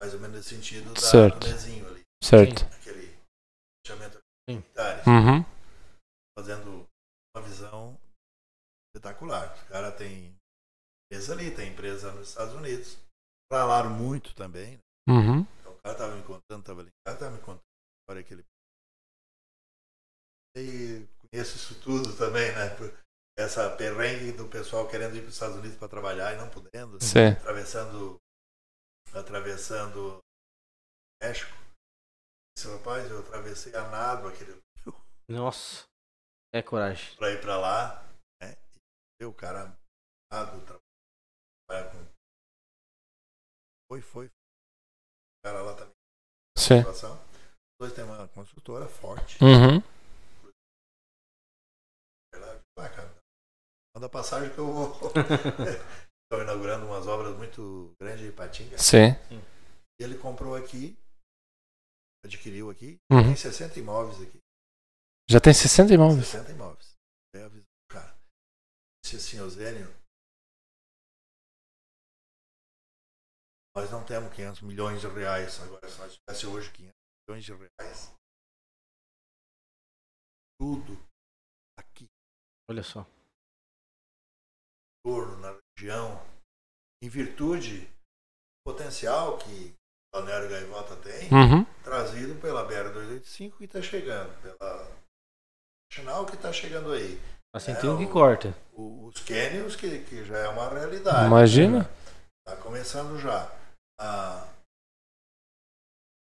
[0.00, 1.38] mais ou menos nesse sentido da, Certo.
[1.38, 2.02] do Nezinho ali.
[2.22, 2.64] Certo.
[2.74, 3.18] Aquele
[3.84, 4.62] fechamento Sim.
[5.06, 5.44] Uhum.
[6.38, 6.86] Fazendo
[7.34, 7.98] uma visão
[8.94, 9.54] espetacular.
[9.54, 10.36] Os caras têm
[11.10, 12.98] empresa ali, tem empresa nos Estados Unidos.
[13.50, 14.72] Falaram muito também.
[14.76, 14.80] né?
[15.08, 15.46] Uhum.
[15.86, 18.44] Cara estava me contando, estava ali, cara estava me contando a história que ele.
[20.56, 22.74] E conheço isso tudo também, né?
[23.38, 27.00] Essa perrengue do pessoal querendo ir para os Estados Unidos para trabalhar e não podendo,
[27.00, 27.28] Sim.
[27.38, 28.18] atravessando,
[29.14, 30.18] atravessando
[31.22, 31.56] México.
[32.58, 34.60] Esse rapaz, eu atravessei a nado aquele
[35.30, 35.86] Nossa.
[36.52, 37.14] É coragem.
[37.16, 38.02] para ir para lá,
[38.42, 38.56] né?
[39.20, 39.78] E o cara
[40.32, 42.16] nado, trabalhar com.
[43.88, 44.35] Foi, foi.
[45.46, 45.94] Cara lá também.
[46.58, 46.80] Sim.
[46.80, 47.00] Os
[47.80, 49.38] dois têm uma construtora forte.
[49.40, 49.80] Uhum.
[52.34, 53.14] Cara,
[53.94, 54.92] manda passagem que eu vou.
[56.26, 58.76] Estão inaugurando umas obras muito grandes em Patinga.
[58.76, 59.14] Sim.
[60.00, 60.98] E ele comprou aqui,
[62.24, 63.22] adquiriu aqui, Uhum.
[63.22, 64.40] tem 60 imóveis aqui.
[65.30, 66.26] Já tem 60 imóveis.
[66.26, 66.94] 60 imóveis.
[67.36, 68.18] É a visão do cara.
[69.04, 69.86] Disse assim, Eusênio,
[73.76, 75.60] nós não temos 500 milhões de reais.
[75.62, 76.94] Agora, se nós tivesse hoje 500
[77.28, 78.12] milhões de reais,
[80.58, 80.98] tudo
[81.78, 82.06] aqui,
[82.70, 83.02] Olha só.
[85.04, 86.18] no entorno, na região,
[87.02, 89.74] em virtude do potencial que
[90.14, 91.64] o Balneário Gaivota tem, Uhum.
[91.84, 94.96] trazido pela BR-285 que está chegando, pela
[95.92, 97.18] Nacional que está chegando aí.
[97.54, 98.48] Assim É, tem um que o- corta.
[98.72, 101.26] O- os cânions, que, que já é uma realidade.
[101.26, 101.88] Imagina.
[102.46, 103.46] Está começando já.
[103.98, 104.46] A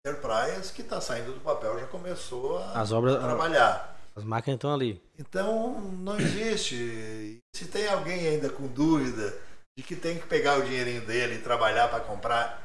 [0.04, 3.16] ter praias que está saindo do papel, já começou a, As obras.
[3.16, 4.00] a trabalhar.
[4.16, 5.00] As máquinas estão ali.
[5.18, 7.38] Então, não existe.
[7.54, 9.30] Se tem alguém ainda com dúvida
[9.76, 12.60] de que tem que pegar o dinheirinho dele e trabalhar para comprar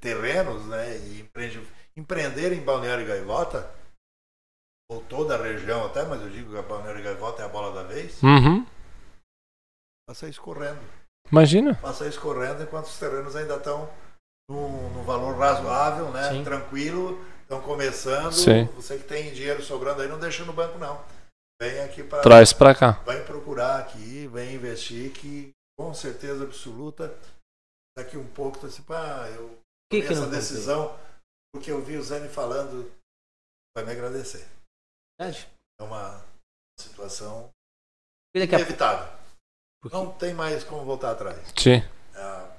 [0.00, 1.66] terrenos, né, e empreende-
[1.96, 3.72] empreender em Balneário Gaivota,
[4.90, 7.72] ou toda a região até, mas eu digo que a Balneário Gaivota é a bola
[7.72, 8.64] da vez, Uhum.
[10.08, 10.80] faça isso correndo.
[11.32, 11.74] Imagina.
[11.76, 13.88] Faça isso correndo enquanto os terrenos ainda estão
[14.50, 16.30] num, num valor razoável, né?
[16.30, 16.44] Sim.
[16.44, 18.32] Tranquilo, estão começando.
[18.32, 18.66] Sim.
[18.76, 21.02] Você que tem dinheiro sobrando aí, não deixa no banco não.
[21.60, 22.92] Vem aqui para Traz pra cá.
[23.06, 27.16] vai procurar aqui, vem investir que com certeza absoluta
[27.96, 29.48] daqui um pouco tá assim, pá, eu
[29.90, 30.98] que, tomei que não essa decisão
[31.54, 32.90] porque eu vi o Zane falando,
[33.76, 34.46] vai me agradecer.
[35.18, 35.48] Verdade.
[35.78, 36.24] É uma
[36.78, 37.50] situação
[38.32, 39.21] Porque daqui a inevitável.
[39.82, 39.96] Pouco.
[39.96, 41.52] Não tem mais como voltar atrás.
[41.56, 41.82] Sim.
[42.14, 42.52] É,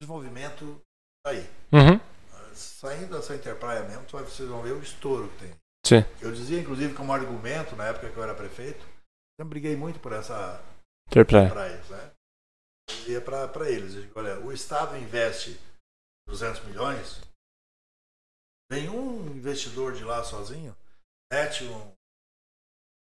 [0.00, 0.80] desenvolvimento
[1.24, 1.42] tá aí.
[1.72, 2.00] Uhum.
[2.54, 5.54] Saindo dessa Enterpraia mesmo, vocês vão ver o estouro que tem.
[5.84, 6.04] Sim.
[6.20, 8.80] Eu dizia, inclusive, como argumento, na época que eu era prefeito,
[9.38, 10.60] sempre briguei muito por essa
[11.10, 11.50] Ter praia.
[11.90, 12.12] né?
[12.88, 15.60] Eu dizia para eles, eu digo, olha, o Estado investe
[16.28, 17.20] 200 milhões,
[18.70, 20.74] vem um investidor de lá sozinho,
[21.32, 21.92] mete um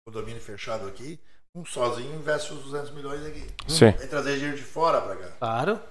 [0.06, 1.20] condomínio fechado aqui,
[1.56, 3.46] um sozinho investe os 200 milhões aqui.
[3.70, 3.92] Sim.
[3.92, 5.38] Vem trazer dinheiro de fora para cá.
[5.38, 5.82] Claro.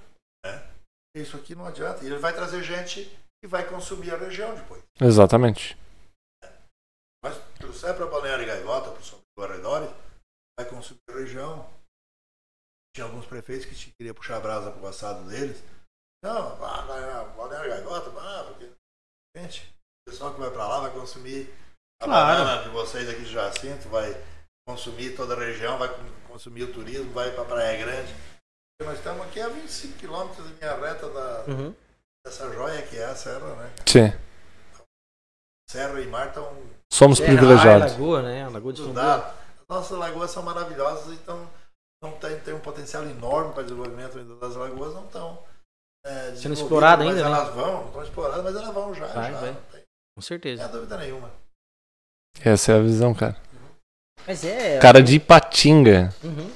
[1.14, 2.02] Isso aqui não adianta.
[2.02, 3.04] E ele vai trazer gente
[3.40, 4.82] que vai consumir a região depois.
[5.00, 5.76] Exatamente.
[7.22, 9.90] Mas trouxer para Balneário e Gaivota, para os arredores,
[10.58, 11.70] vai consumir a região.
[12.94, 15.62] Tinha alguns prefeitos que queriam puxar a brasa para o passado deles.
[16.24, 18.72] Não, vai, vai, vai, Balneário e Gaivota, ah, porque.
[19.36, 19.74] Gente,
[20.06, 21.52] o pessoal que vai para lá vai consumir
[22.02, 22.44] a Claro.
[22.44, 24.16] banana de vocês aqui de Jacinto, vai
[24.66, 28.14] consumir toda a região, vai con- consumir o turismo, vai para Praia Grande.
[28.82, 31.74] Nós estamos aqui a 25 quilômetros de linha reta da, Uhum.
[32.26, 33.70] dessa joia que é a Serra, né?
[33.86, 34.12] Sim.
[35.70, 36.52] Serra e mar estão
[36.92, 37.92] Somos Serra, privilegiados.
[37.92, 38.44] Lagoa, né?
[38.44, 38.82] A Lagoa de.
[38.82, 41.48] As nossas lagoas são maravilhosas, então
[42.02, 45.42] não tem, tem um potencial enorme para desenvolvimento ainda das lagoas, não estão
[46.04, 47.36] é, desenvolvidas, explorada mas ainda, né?
[47.36, 49.50] elas vão, não estão exploradas, mas elas vão já, Vai, já vai.
[49.52, 49.78] não Com
[50.16, 50.62] não certeza.
[50.64, 51.30] tem dúvida nenhuma.
[52.40, 53.40] Essa é a visão, cara.
[54.26, 54.78] Mas é.
[54.80, 56.10] Cara de Ipatinga.
[56.22, 56.50] Uhum.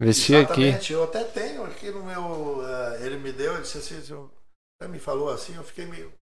[0.00, 0.70] Investir aqui.
[0.92, 4.30] Eu até tenho aqui no meu, eh, ele me deu, ele disse assim,
[4.80, 6.12] até me falou assim, eu fiquei meio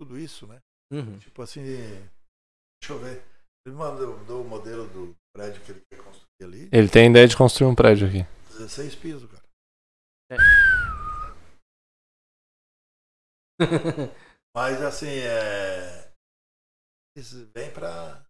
[0.00, 0.60] tudo isso, né?
[0.92, 1.18] Uhum.
[1.18, 3.22] Tipo assim, deixa eu ver.
[3.66, 6.68] Ele me mandou, mandou o modelo do prédio que ele quer construir ali.
[6.72, 8.26] Ele tem ideia de construir um prédio aqui.
[8.52, 9.42] 16 pisos, cara.
[14.54, 15.77] Mas assim, é.
[17.54, 18.22] Vem pra.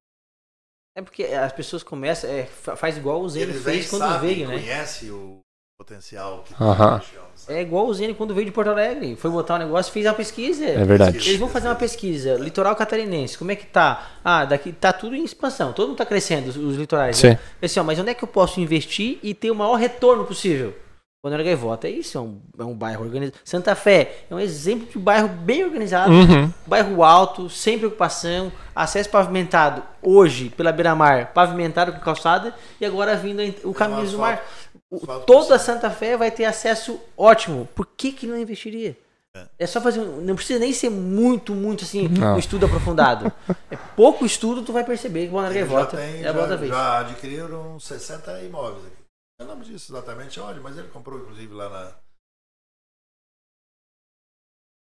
[0.96, 4.48] É porque as pessoas começam, é, fa- faz igual o Zene fez quando sabe, veio,
[4.48, 4.54] né?
[4.54, 5.40] conhece o
[5.80, 6.90] potencial que tem Aham.
[6.90, 7.28] na região.
[7.46, 9.14] É igual o Zene quando veio de Porto Alegre.
[9.14, 10.64] Foi botar um negócio, fez uma pesquisa.
[10.64, 11.18] É verdade.
[11.18, 12.34] Eles vão fazer uma pesquisa.
[12.34, 14.10] Litoral catarinense, como é que tá?
[14.24, 15.72] Ah, daqui tá tudo em expansão.
[15.72, 17.16] Todo mundo tá crescendo, os, os litorais.
[17.16, 17.28] Sim.
[17.28, 17.38] Né?
[17.62, 20.74] Assim, ó, mas onde é que eu posso investir e ter o maior retorno possível?
[21.20, 23.36] Quando Gaivota é isso, é um, é um bairro organizado.
[23.44, 26.52] Santa Fé é um exemplo de bairro bem organizado, Uhum.
[26.64, 33.42] bairro alto, sem preocupação, acesso pavimentado hoje pela beira-mar, pavimentado com calçada e agora vindo
[33.68, 34.44] o caminho do mar.
[34.90, 35.58] O- toda.
[35.58, 37.68] Santa Fé vai ter acesso ótimo.
[37.74, 38.96] Por que que não investiria?
[39.36, 39.42] É.
[39.58, 42.36] É só fazer, um- não precisa nem ser muito, muito assim, Não.
[42.36, 43.30] um estudo aprofundado.
[43.70, 46.70] É pouco estudo, tu vai perceber que Ele já, Gaivota tem, é a já, vez.
[46.72, 48.97] já adquiriram 60 imóveis aqui.
[49.40, 52.00] Eu não lembro disso exatamente onde, mas ele comprou inclusive lá na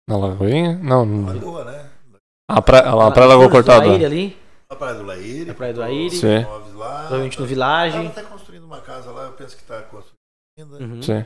[0.09, 0.77] Na Lagoinha?
[0.79, 1.07] Não.
[1.07, 1.93] na Lagoa, né?
[2.51, 3.87] A praia, a praia Lagoa Cortada.
[3.87, 4.37] Laíra ali,
[4.69, 5.45] Na Praia do Laíre.
[5.47, 6.17] Na Praia do Laíre.
[6.17, 6.27] Sim.
[6.75, 7.01] Lá.
[7.03, 8.07] provavelmente no Estava Village.
[8.09, 10.17] até construindo uma casa lá, eu penso que está construindo
[10.59, 10.85] ainda.
[10.85, 11.03] Uhum.
[11.03, 11.25] Sim.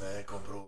[0.00, 0.66] né, comprou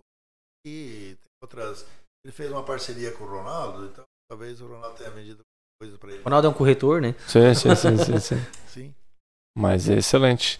[0.65, 1.85] e tem outras.
[2.25, 5.41] Ele fez uma parceria com o Ronaldo, então talvez o Ronaldo tenha vendido
[5.79, 6.21] coisas para ele.
[6.21, 7.13] O Ronaldo é um corretor, né?
[7.27, 8.35] Sim, sim, sim, sim, sim.
[8.67, 8.95] Sim.
[9.55, 10.59] Mas é excelente.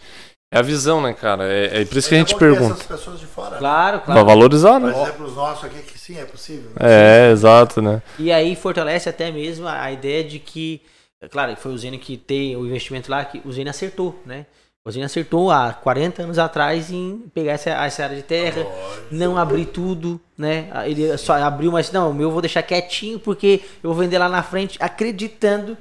[0.53, 1.45] É a visão, né, cara?
[1.45, 2.73] É, é por isso que a gente pergunta.
[2.75, 3.51] Essas pessoas de fora.
[3.51, 3.57] né?
[3.57, 4.25] Claro, Pra claro.
[4.27, 5.01] valorizar, Por né?
[5.01, 6.69] exemplo, os nossos aqui, que sim, é possível.
[6.79, 8.01] É, exato, né?
[8.19, 10.79] E aí fortalece até mesmo a a ideia de que,
[11.19, 14.45] é claro, foi o Zene que tem o investimento lá, que o Zene acertou, né?
[14.85, 19.07] O Zene acertou há 40 anos atrás em pegar essa, essa área de terra, Lógico.
[19.11, 20.67] não abrir tudo, né?
[20.85, 24.17] Ele só abriu, mas não, o meu eu vou deixar quietinho porque eu vou vender
[24.19, 25.77] lá na frente, acreditando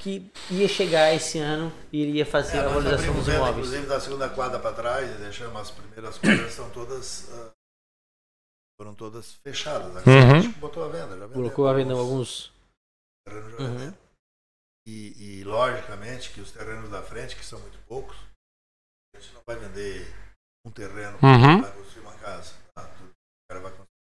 [0.00, 3.56] que ia chegar esse ano e iria fazer É, a valorização dos imóveis.
[3.56, 7.50] inclusive da segunda quadra para trás, e deixamos as primeiras quadras estão todas ah,
[8.78, 9.96] foram todas fechadas.
[9.96, 10.36] Agora Uhum.
[10.36, 12.52] a gente botou a venda, já Colocou a venda alguns.
[13.26, 13.94] terrenos já Uhum.
[14.86, 18.16] E, e, logicamente que os terrenos da frente, que são muito poucos,
[19.14, 20.12] a gente não vai vender
[20.66, 21.60] um terreno Uhum.
[21.62, 22.52] para construir uma casa.
[22.74, 22.82] Tá?
[22.82, 23.91] O cara vai construir?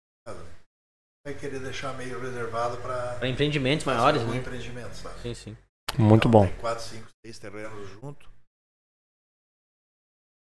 [1.25, 4.37] Vai querer deixar meio reservado para empreendimentos maiores, né?
[4.37, 5.19] empreendimento, sabe?
[5.21, 5.57] Sim, sim.
[5.99, 6.47] Muito Então, bom.
[6.47, 8.29] Tem quatro, cinco, seis terrenos junto.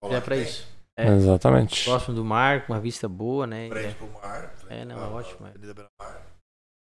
[0.03, 0.67] É para isso.
[0.97, 1.07] É.
[1.07, 1.84] Exatamente.
[1.86, 3.69] Próximo do mar, com uma vista boa, né?
[3.69, 4.49] Frente pro mar.
[4.55, 5.49] frente É, não, pra- é ótimo, é.
[5.49, 6.26] Avenida Beira-Mar.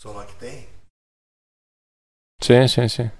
[0.01, 0.67] Só lá que tem.
[2.41, 3.11] Sim, sim, sim.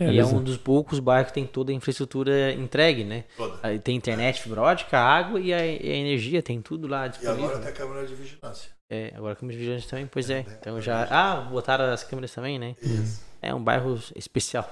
[0.00, 3.24] E é eles- um dos poucos bairros que tem toda a infraestrutura entregue, né?
[3.36, 3.78] Toda.
[3.80, 7.44] Tem internet, fibra ótica, água e a, e a energia, tem tudo lá E disponível.
[7.46, 8.73] agora tem a câmera de vigilância.
[8.90, 10.42] É, agora câmeras de vigilância também, pois é.
[10.42, 11.08] Tem Então câmera já.
[11.10, 12.76] Ah, botaram as câmeras também, né?
[12.82, 13.22] Isso.
[13.40, 14.70] É um bairro especial.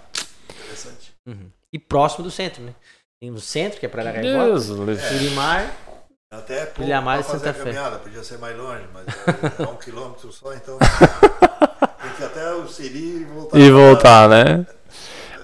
[0.50, 1.14] Interessante.
[1.26, 1.50] Uhum.
[1.72, 2.74] E próximo do centro, né?
[3.20, 4.96] Tem o centro, que é da Deus, livre.
[4.96, 5.74] Sulimar.
[6.32, 7.64] Até pouco Ilhamar e Santa a Fé.
[7.64, 10.78] caminhada, podia ser mais longe, mas é, é um quilômetro só, então
[12.00, 13.58] tem que ir até o Siri e voltar.
[13.58, 14.66] E voltar, né?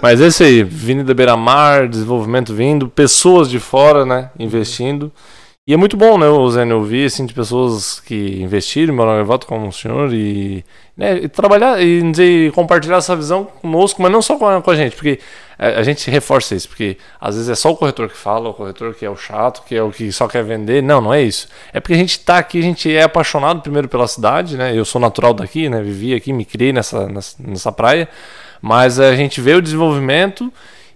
[0.00, 5.12] Mas esse aí, Avenida Beira-Mar, desenvolvimento vindo, pessoas de fora, né, investindo.
[5.68, 9.22] E é muito bom, né, o Zé, eu vi, assim, de pessoas que investiram, em
[9.22, 10.64] volta como o senhor e,
[10.96, 14.70] né, e trabalhar e dizer, compartilhar essa visão conosco, mas não só com a, com
[14.70, 15.18] a gente, porque
[15.58, 18.54] a, a gente reforça isso, porque às vezes é só o corretor que fala, o
[18.54, 20.82] corretor que é o chato, que é o que só quer vender.
[20.82, 21.46] Não, não é isso.
[21.70, 24.86] É porque a gente tá aqui, a gente é apaixonado primeiro pela cidade, né, eu
[24.86, 28.08] sou natural daqui, né, vivi aqui, me criei nessa, nessa, nessa praia,
[28.62, 30.50] mas a gente vê o desenvolvimento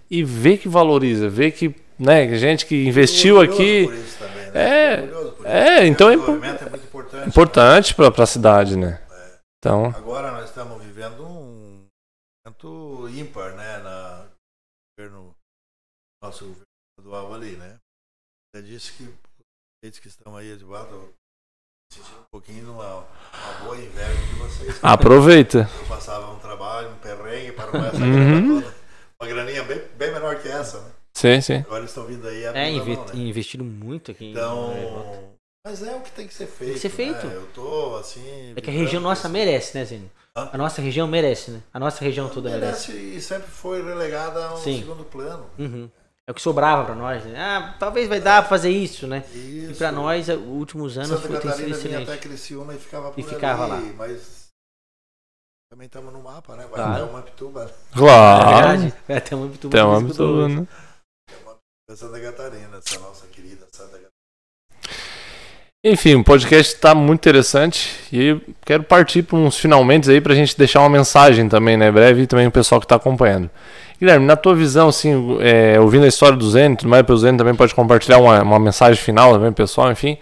[0.09, 3.83] e vê que valoriza, vê que, né, gente que investiu aqui...
[3.85, 4.95] por isso também, né?
[4.95, 5.83] É, Orgulhoso por é, isso.
[5.93, 7.27] então é é muito importante.
[7.29, 8.99] importante para a cidade, né?
[9.59, 11.85] Então, Agora nós estamos vivendo um
[12.45, 14.25] momento ímpar, né, na
[14.99, 15.33] governo
[16.21, 16.63] nosso governo
[16.99, 17.77] estadual ali, né?
[18.55, 20.63] Você disse que os que estão aí de
[21.91, 24.79] sentindo um pouquinho de uma, uma boa inveja de vocês.
[24.83, 25.59] aproveita.
[25.81, 28.61] Eu passava um trabalho, um perrengue para essa Uhum.
[28.61, 28.75] toda.
[29.21, 30.91] Uma graninha bem, bem menor que essa, né?
[31.13, 31.57] Sim, sim.
[31.57, 33.11] Agora eles estão vindo aí É, a invi mão, né?
[33.15, 34.31] investiram muito aqui.
[34.31, 34.73] Então,
[35.65, 36.73] mas é o que tem que ser feito.
[36.73, 37.27] que ser feito.
[37.27, 37.35] né?
[37.35, 38.53] Eu tô assim.
[38.55, 40.01] É que a região nossa com merece, né?
[40.35, 40.49] Hã?
[40.51, 41.61] A nossa região merece, né?
[41.71, 42.91] A nossa região toda merece.
[42.91, 44.79] merece e sempre foi relegada a um Sim.
[44.79, 45.45] segundo plano.
[45.59, 45.89] Uhum.
[46.25, 47.37] É o que sobrava pra nós, né?
[47.37, 49.23] Ah, talvez vai dar pra fazer isso, né?
[49.33, 49.71] Isso.
[49.71, 52.09] E pra nós, os últimos anos Santa foi, tem sido Catarina excelente.
[52.09, 53.93] até Criciúma e ficava por E ficava ali, lá.
[53.97, 54.47] mas
[55.71, 56.63] também estamos no mapa, né?
[56.63, 57.03] Vai Claro.
[57.03, 58.55] até uma Pituba, É Claro.
[58.55, 58.93] verdade.
[59.09, 60.47] É até uma Bituba Tem uma que escutou
[61.95, 64.09] Santa Catarina, essa nossa querida Santa Catarina.
[65.85, 70.35] Enfim, o podcast está muito interessante e quero partir para uns finalmente aí para a
[70.35, 71.91] gente deixar uma mensagem também, né?
[71.91, 73.49] Breve e também o pessoal que está acompanhando.
[73.99, 77.35] Guilherme, na tua visão, assim, é, ouvindo a história do Zen, tudo mais, o Zen
[77.35, 80.17] também pode compartilhar uma, uma mensagem final também, pessoal, enfim.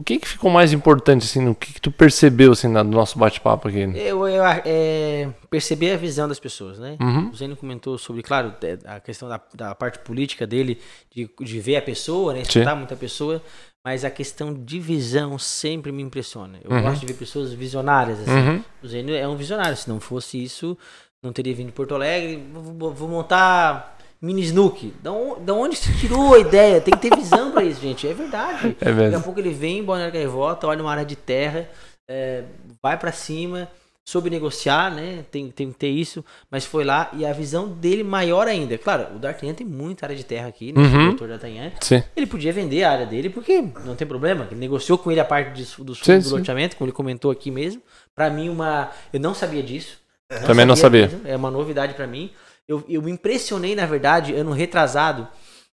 [0.00, 3.18] O que, que ficou mais importante, assim, no que, que tu percebeu, assim, do nosso
[3.18, 3.80] bate-papo aqui?
[3.96, 6.96] Eu, eu é, perceber a visão das pessoas, né?
[7.00, 7.30] Uhum.
[7.30, 10.80] O Zênio comentou sobre, claro, é, a questão da, da parte política dele,
[11.12, 12.42] de, de ver a pessoa, né?
[12.42, 13.42] Escutar muita pessoa,
[13.84, 16.60] mas a questão de visão sempre me impressiona.
[16.62, 16.82] Eu Uhum.
[16.82, 18.30] gosto de ver pessoas visionárias, assim.
[18.30, 18.64] Uhum.
[18.80, 20.78] O Zênio é um visionário, se não fosse isso,
[21.20, 24.92] não teria vindo de Porto Alegre, vou- vou montar mini snook.
[25.02, 26.80] Da, on- da onde se tirou a ideia?
[26.80, 28.06] Tem que ter visão pra isso, gente.
[28.06, 28.76] É verdade.
[28.80, 29.22] É Daqui a mesmo.
[29.22, 31.68] pouco ele vem em Balneário Gaivota, olha uma área de terra,
[32.08, 32.44] é,
[32.82, 33.68] vai pra cima,
[34.04, 35.24] soube negociar, né?
[35.30, 38.78] Tem, tem que ter isso, mas foi lá e a visão dele maior ainda.
[38.78, 40.80] Claro, o D'Artagnan tem muita área de terra aqui, né?
[40.80, 41.02] Uhum.
[41.02, 41.72] O doutor D'Artagnan.
[42.16, 44.48] Ele podia vender a área dele porque não tem problema.
[44.50, 45.94] Ele negociou com ele a parte de, do
[46.30, 47.82] loteamento, como ele comentou aqui mesmo.
[48.16, 48.90] Pra mim, uma.
[49.12, 49.98] Eu não sabia disso.
[50.46, 51.06] Também não sabia.
[51.08, 52.30] mesmo, É uma novidade pra mim.
[52.68, 55.26] Eu, eu me impressionei, na verdade, ano retrasado,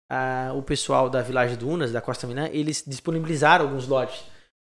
[0.10, 4.24] ah, o pessoal da Village Dunas, da Costa Minas, eles disponibilizaram alguns lotes.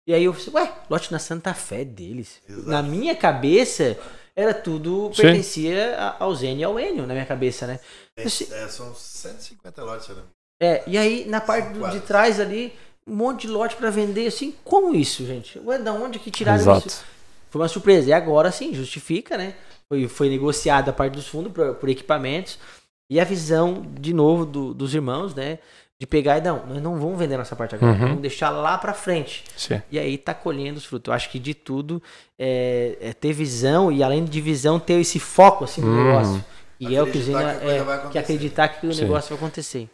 [0.07, 2.41] E aí eu falei, ué, lote na Santa Fé deles.
[2.49, 2.69] Exato.
[2.69, 3.97] Na minha cabeça,
[4.37, 5.23] era tudo, Sim.
[5.23, 7.81] pertencia a- ao Zênio e ao Enio, na minha cabeça, né?
[8.17, 10.23] Esse- é, são 150 lotes, me
[10.61, 12.73] É, e aí na parte do- de trás ali,
[13.07, 15.59] um monte de lote pra vender, assim, como isso, gente?
[15.61, 16.89] Ué, da onde que tiraram Exato.
[16.89, 17.05] isso?
[17.51, 18.11] Foi uma surpresa.
[18.11, 19.55] E agora sim, justifica, né?
[19.91, 22.59] Foi, foi negociada a parte dos fundos por, por equipamentos.
[23.11, 25.59] E a visão, de novo, do- dos irmãos, né?
[25.99, 27.99] De pegar e não, nós não vamos vender nossa parte agora, Uhum.
[27.99, 29.43] vamos deixar lá pra frente.
[29.57, 29.83] Sim.
[29.91, 31.09] E aí tá colhendo os frutos.
[31.09, 32.01] Eu acho que de tudo
[32.39, 36.05] é, é ter visão e além de visão, ter esse foco assim no Hum.
[36.05, 36.45] negócio.
[36.79, 37.53] E é o que Acreditar Zena
[38.07, 39.03] é, que acreditar que o Sim.
[39.03, 39.89] negócio vai acontecer.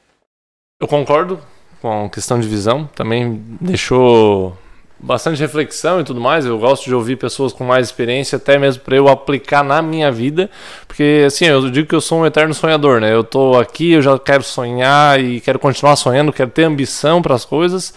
[0.79, 1.41] Eu concordo
[1.81, 4.59] com a questão de visão, também deixou
[5.05, 6.47] bastante reflexão e tudo mais.
[6.47, 10.11] Eu gosto de ouvir pessoas com mais experiência, até mesmo para eu aplicar na minha
[10.11, 10.51] vida,
[10.89, 13.13] porque assim, eu digo que eu sou um eterno sonhador, né?
[13.13, 17.35] Eu tô aqui, eu já quero sonhar e quero continuar sonhando, quero ter ambição para
[17.35, 17.93] as coisas,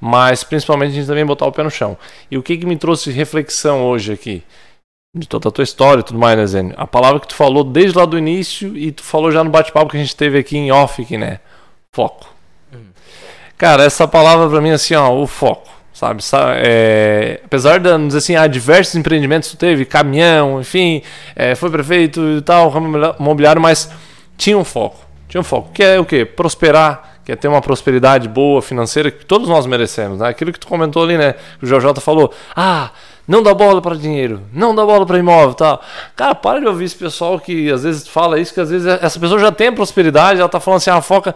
[0.00, 1.96] mas principalmente a gente também botar o pé no chão.
[2.30, 4.42] E o que que me trouxe reflexão hoje aqui?
[5.16, 6.74] De toda a tua história e tudo mais, né, Zênio?
[6.76, 9.90] A palavra que tu falou desde lá do início e tu falou já no bate-papo
[9.90, 11.40] que a gente teve aqui em off, aqui, né?
[11.94, 12.26] Foco.
[13.56, 16.22] Cara, essa palavra pra mim, assim, ó, o foco, sabe?
[16.22, 21.02] Sa- é, apesar de, dizer assim, há diversos empreendimentos que teve, caminhão, enfim,
[21.34, 23.90] é, foi prefeito e tal, ramo imobiliário, mas
[24.36, 25.04] tinha um foco.
[25.28, 25.70] Tinha um foco.
[25.72, 26.24] Que é o quê?
[26.24, 30.28] Prosperar, que é ter uma prosperidade boa financeira que todos nós merecemos, né?
[30.28, 31.34] Aquilo que tu comentou ali, né?
[31.60, 32.90] O JJ falou: "Ah,
[33.26, 35.82] não dá bola para dinheiro, não dá bola para imóvel, tal".
[36.14, 39.18] Cara, para de ouvir esse pessoal que às vezes fala isso, que às vezes essa
[39.18, 41.34] pessoa já tem prosperidade, ela tá falando assim: "Ah, foca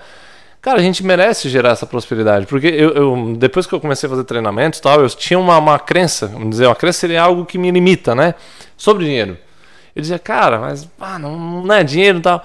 [0.63, 4.11] Cara, a gente merece gerar essa prosperidade, porque eu, eu- depois que eu comecei a
[4.11, 7.45] fazer treinamento e tal, eu tinha uma, uma crença, vamos dizer, uma crença seria algo
[7.45, 8.35] que me limita, né?
[8.77, 9.37] Sobre dinheiro.
[9.95, 12.45] Eu dizia, cara, mas ah, não, não é dinheiro e tal.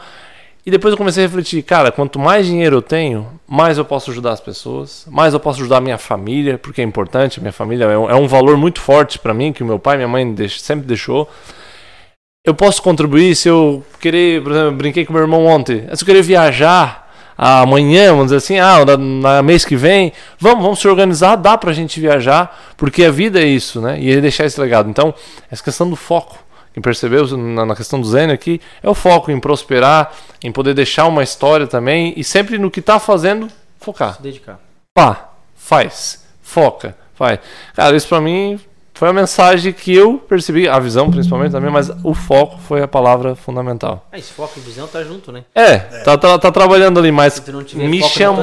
[0.66, 4.10] E depois eu comecei a refletir, cara, quanto mais dinheiro eu tenho, mais eu posso
[4.12, 7.54] ajudar as pessoas, mais eu posso ajudar a minha família, porque é importante, a minha
[7.54, 9.98] família é um, é um valor muito forte para mim, que o meu pai e
[10.00, 11.30] minha mãe deix- sempre deixou.
[12.44, 16.04] Eu posso contribuir se eu querer, por exemplo, eu brinquei com meu irmão ontem, se
[16.04, 17.07] eu querer viajar
[17.38, 21.58] amanhã, vamos dizer assim, ah, na, na mês que vem, vamos, vamos se organizar, dá
[21.58, 24.00] pra gente viajar, porque a vida é isso, né?
[24.00, 24.90] E ele deixar esse legado.
[24.90, 25.14] Então,
[25.52, 26.38] essa questão do foco,
[26.74, 30.12] quem percebeu na, na questão do Zen aqui, é o foco em prosperar,
[30.44, 33.48] em poder deixar uma história também, e sempre no que tá fazendo,
[33.80, 34.16] focar.
[34.16, 34.60] Se dedicar.
[34.94, 37.40] Pá, faz, foca, faz.
[37.76, 38.60] Cara, isso pra mim
[38.98, 42.88] foi a mensagem que eu percebi, a visão principalmente também, mas o foco foi a
[42.88, 44.06] palavra fundamental.
[44.12, 45.44] Ah, esse foco e visão tá junto, né?
[45.54, 47.42] É, Tá, tá, tá trabalhando ali, mas
[47.76, 48.36] me visão,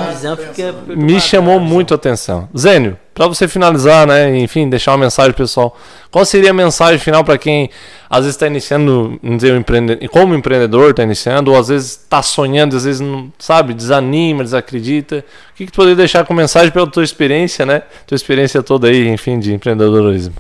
[0.86, 2.48] me chamou muito a atenção.
[2.57, 5.76] Zênio, pra você finalizar, né, enfim, deixar uma mensagem pessoal.
[6.10, 7.70] Qual seria a mensagem final pra quem
[8.10, 10.08] às vezes está iniciando, um empreende...
[10.08, 15.24] como empreendedor está iniciando, ou às vezes está sonhando, às vezes não sabe, desanima, desacredita.
[15.52, 17.82] O que, que tu poderia deixar como mensagem pela tua experiência, né?
[18.06, 20.34] Tua experiência toda aí, enfim, de empreendedorismo.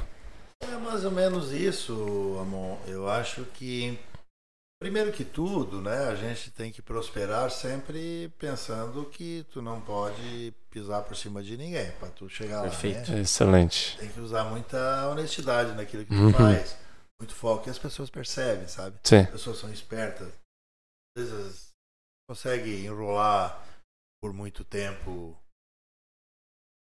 [0.62, 2.74] É mais ou menos isso, Amon.
[2.86, 3.98] Eu acho que,
[4.84, 10.52] primeiro que tudo, né, a gente tem que prosperar sempre pensando que tu não pode
[10.70, 13.08] pisar por cima de ninguém para tu chegar Perfeito.
[13.10, 13.14] lá.
[13.16, 13.22] Né?
[13.22, 13.96] Excelente.
[13.96, 16.32] Tem que usar muita honestidade naquilo que tu Uhum.
[16.34, 16.76] faz,
[17.18, 18.98] muito foco, e as pessoas percebem, sabe?
[19.02, 19.20] Sim.
[19.20, 20.28] As pessoas são espertas,
[21.16, 21.68] às vezes
[22.28, 23.58] consegue enrolar
[24.22, 25.34] por muito tempo.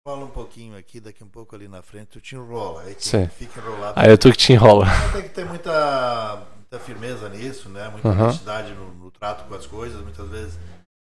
[0.07, 3.05] Fala um pouquinho aqui, daqui um pouco ali na frente, tu te enrola, aí tu
[3.05, 3.27] Sim.
[3.29, 3.99] fica enrolado.
[3.99, 4.87] Aí é tu que te enrola.
[5.13, 7.89] Tem que ter muita, muita firmeza nisso, né?
[7.89, 8.25] Muita Aham.
[8.27, 10.01] honestidade no, no trato com as coisas.
[10.03, 10.55] Muitas vezes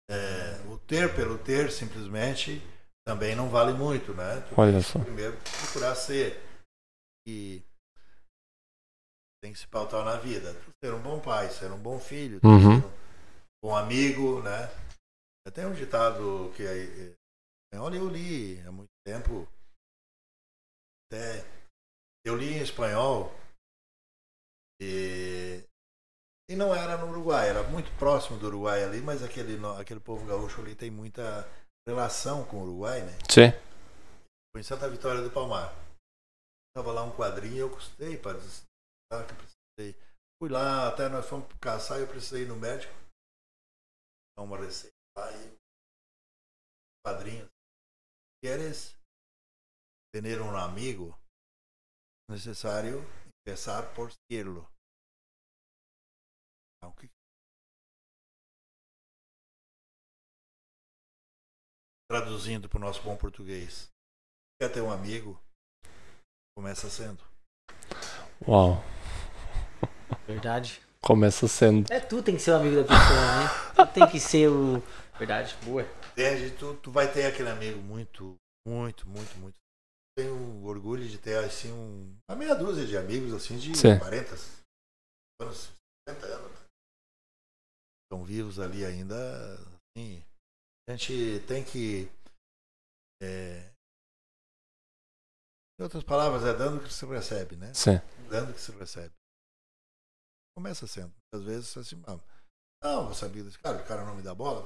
[0.09, 2.61] é, o ter pelo ter simplesmente
[3.07, 4.41] também não vale muito, né?
[4.47, 4.99] Tu Olha só.
[4.99, 6.39] primeiro procurar ser
[7.27, 7.63] e
[9.43, 10.55] tem que se pautar na vida.
[10.83, 12.79] Ser um bom pai, ser um bom filho, Uhum.
[12.81, 12.91] ser um
[13.63, 14.69] bom amigo, né?
[15.53, 17.15] Tem um ditado que aí,
[17.73, 19.47] é, olha, eu li há muito tempo,
[21.07, 21.45] até
[22.25, 23.31] eu li em espanhol
[24.81, 25.63] e,
[26.49, 30.25] e não era no Uruguai, era muito próximo do Uruguai ali, mas aquele, aquele povo
[30.25, 31.47] gaúcho ali tem muita
[31.87, 33.17] relação com o Uruguai, né?
[33.29, 33.51] Sim.
[34.51, 35.73] Foi em Santa Vitória do Palmar.
[36.75, 39.95] Tava lá um quadrinho e eu custei para que precisei.
[40.41, 42.93] Fui lá, até nós fomos caçar e eu precisei ir no médico.
[44.37, 45.57] Dar uma receita lá e
[47.05, 47.49] quadrinho.
[48.43, 48.93] Queres
[50.13, 51.17] tener um amigo?
[52.29, 53.05] Necessário
[53.49, 54.67] começar por serlo.
[56.83, 57.09] Ah, o que-
[62.09, 63.89] Traduzindo para o nosso bom português.
[64.59, 65.39] Quer ter um amigo?
[66.57, 67.23] Começa sendo.
[68.47, 68.83] Uau.
[70.25, 70.81] Verdade.
[71.01, 71.91] Começa sendo.
[71.93, 73.85] É, tu tem que ser o amigo da pessoa, né?
[73.85, 74.81] Tu tem que ser o.
[75.19, 75.83] Verdade, boa.
[76.13, 76.51] Entende?
[76.57, 78.35] Tu, tu vai ter aquele amigo muito,
[78.67, 79.55] muito, muito, muito.
[80.17, 83.99] Tenho orgulho de ter assim um, uma meia dúzia de amigos assim de Sim.
[83.99, 84.31] 40
[85.41, 85.71] anos,
[86.07, 86.57] 50 anos.
[88.03, 89.15] Estão vivos ali ainda.
[89.97, 90.23] Assim,
[90.87, 92.09] a gente tem que.
[93.21, 93.71] é,
[95.77, 97.73] em outras palavras, é dando que se recebe, né?
[97.73, 97.99] Sim.
[98.29, 99.13] dando que se recebe.
[100.55, 101.13] Começa sendo.
[101.33, 102.17] Às vezes assim, ah,
[102.81, 104.65] não, você sabia desse cara, o cara não me dá bola.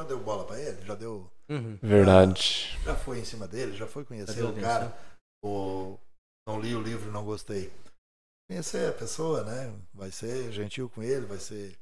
[0.00, 0.80] Já deu bola pra ele?
[0.86, 1.30] Já deu.
[1.50, 1.76] Uhum.
[1.82, 2.78] Verdade.
[2.84, 4.96] Já foi em cima dele, já foi conhecer o cara.
[5.44, 6.00] Ou
[6.48, 7.70] não li o livro, não gostei.
[8.48, 9.78] Conhecer a pessoa, né?
[9.92, 11.78] Vai ser gentil com ele, vai ser.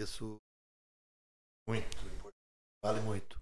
[0.00, 0.38] Isso
[1.68, 2.34] muito importante.
[2.84, 3.40] Vale muito.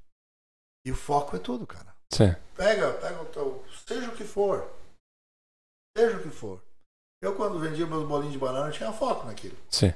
[0.84, 1.96] E o foco é tudo, cara.
[2.12, 2.34] Sim.
[2.54, 3.64] Pega, pega o teu.
[3.88, 4.70] Seja o que for.
[5.96, 6.62] Seja o que for.
[7.22, 9.56] Eu, quando vendia meus bolinhos de banana, eu tinha foco naquilo.
[9.70, 9.94] Sim.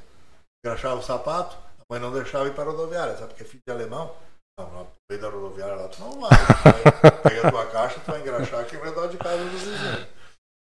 [0.64, 1.58] Engraxava o sapato,
[1.90, 3.28] mãe não deixava ir para a rodoviária, sabe?
[3.28, 4.16] Porque é filho de alemão.
[4.58, 6.30] Não, no meio da rodoviária lá, tu não vai.
[7.22, 10.08] Pega a tua caixa, tu vai engraxar aqui ao redor de casa dos vizinhos.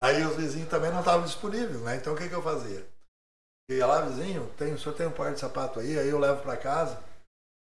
[0.04, 1.96] Aí os vizinhos também não estavam disponíveis, né?
[1.96, 2.88] Então o que, que eu fazia?
[3.70, 6.20] Eu ia lá, vizinho, tem, o senhor tem um par de sapato aí, aí eu
[6.20, 7.02] levo para casa,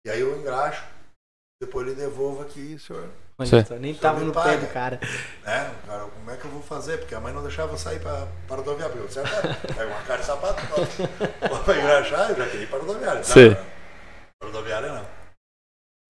[0.07, 0.85] e aí eu engraxo,
[1.61, 3.09] depois ele devolvo aqui, senhor
[3.47, 3.79] Sim.
[3.79, 4.51] nem tava no paga.
[4.51, 5.01] pé do cara.
[5.45, 5.75] né?
[5.87, 6.99] Cara, como é que eu vou fazer?
[6.99, 8.95] Porque a mãe não deixava eu sair para para rodoviária.
[8.97, 10.61] Porque eu disse, "Ah, pega uma cara de sapato,
[11.65, 13.23] para engraxar, eu já queria ir para rodoviária.
[13.23, 13.51] Sim.
[13.51, 13.55] Não,
[14.41, 15.19] para rodoviária não.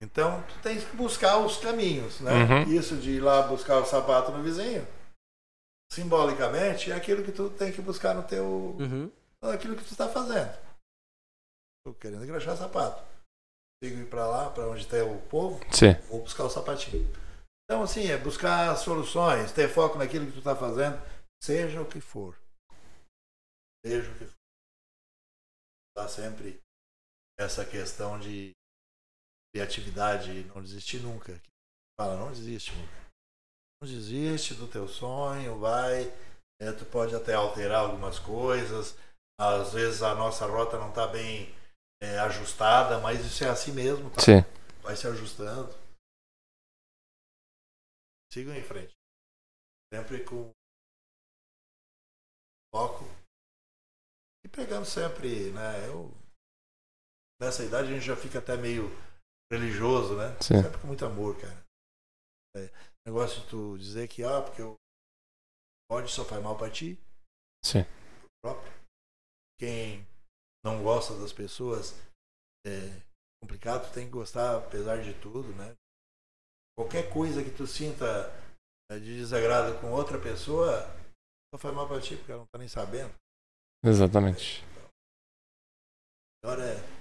[0.01, 2.33] Então, tu tens que buscar os caminhos, né?
[2.33, 2.63] Uhum.
[2.73, 4.87] Isso de ir lá buscar o sapato no vizinho,
[5.93, 8.45] simbolicamente, é aquilo que tu tem que buscar no teu,
[8.79, 9.11] Uhum.
[9.43, 10.53] aquilo que tu está fazendo.
[11.85, 13.03] Tô querendo engraxar sapato.
[13.83, 15.95] Sigo ir para lá, para onde tem o povo, Sim.
[16.09, 17.07] vou buscar o sapatinho.
[17.65, 21.01] Então, assim, é buscar soluções, ter foco naquilo que tu está fazendo,
[21.43, 22.37] seja o que for.
[23.85, 24.35] Seja o que for.
[25.97, 26.61] Tá sempre
[27.39, 28.51] essa questão de
[29.55, 31.41] criatividade, não desistir nunca.
[32.01, 33.09] Fala, não desiste nunca.
[33.81, 36.05] Não desiste do teu sonho, vai.
[36.61, 38.97] É, tu pode até alterar algumas coisas.
[39.41, 41.55] Às vezes a nossa rota não está bem
[42.01, 44.21] é, ajustada, mas isso é assim mesmo, tá?
[44.21, 44.43] Sim.
[44.83, 45.73] vai se ajustando.
[48.33, 48.95] Sigam em frente.
[49.93, 50.51] Sempre com
[52.75, 53.05] foco.
[54.45, 55.89] E pegando sempre, né?
[55.89, 56.13] Eu,
[57.41, 58.89] nessa idade a gente já fica até meio
[59.51, 60.37] religioso, né?
[60.41, 60.63] Sim.
[60.63, 61.65] Sempre com muito amor, cara.
[62.57, 62.71] É,
[63.07, 64.77] negócio de tu dizer que, ah, porque eu
[65.91, 66.99] pode só faz mal pra ti,
[67.65, 67.85] Sim.
[68.45, 68.71] próprio.
[69.59, 70.07] Quem
[70.65, 71.95] não gosta das pessoas
[72.67, 73.03] é
[73.43, 75.75] complicado, tem que gostar apesar de tudo, né?
[76.77, 78.05] Qualquer coisa que tu sinta
[78.91, 80.83] é, de desagrado com outra pessoa,
[81.53, 83.13] só faz mal pra ti, porque ela não tá nem sabendo.
[83.85, 84.65] Exatamente.
[86.45, 86.99] Agora é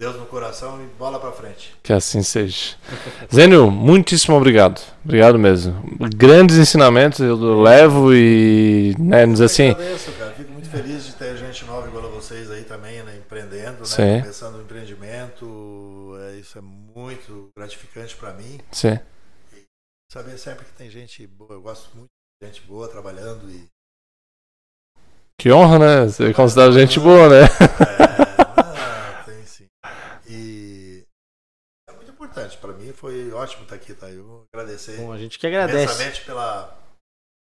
[0.00, 1.74] Deus no coração e bola pra frente.
[1.82, 2.76] Que assim seja.
[3.32, 4.80] Zênio, muitíssimo obrigado.
[5.04, 5.72] Obrigado mesmo.
[6.16, 10.32] Grandes ensinamentos eu levo e, né, nos assim, agradeço, cara.
[10.32, 13.16] Fico muito feliz de ter gente nova igual vocês aí também, né?
[13.18, 13.84] Empreendendo, né?
[13.84, 14.20] Sim.
[14.20, 16.16] Começando o empreendimento.
[16.20, 18.58] É, isso é muito gratificante pra mim.
[18.72, 18.98] sim.
[20.10, 21.54] Saber sempre que tem gente boa.
[21.54, 22.08] Eu gosto muito
[22.40, 23.68] de gente boa trabalhando e.
[25.40, 26.06] Que honra, né?
[26.06, 27.40] Você considera gente boa, né?
[27.42, 29.66] É, não, tem sim.
[30.28, 31.04] E
[31.88, 32.56] é muito importante.
[32.58, 34.08] Para mim foi ótimo estar aqui, tá?
[34.08, 35.82] Eu vou agradecer Bom, a gente que agradece.
[35.82, 36.78] imensamente pela,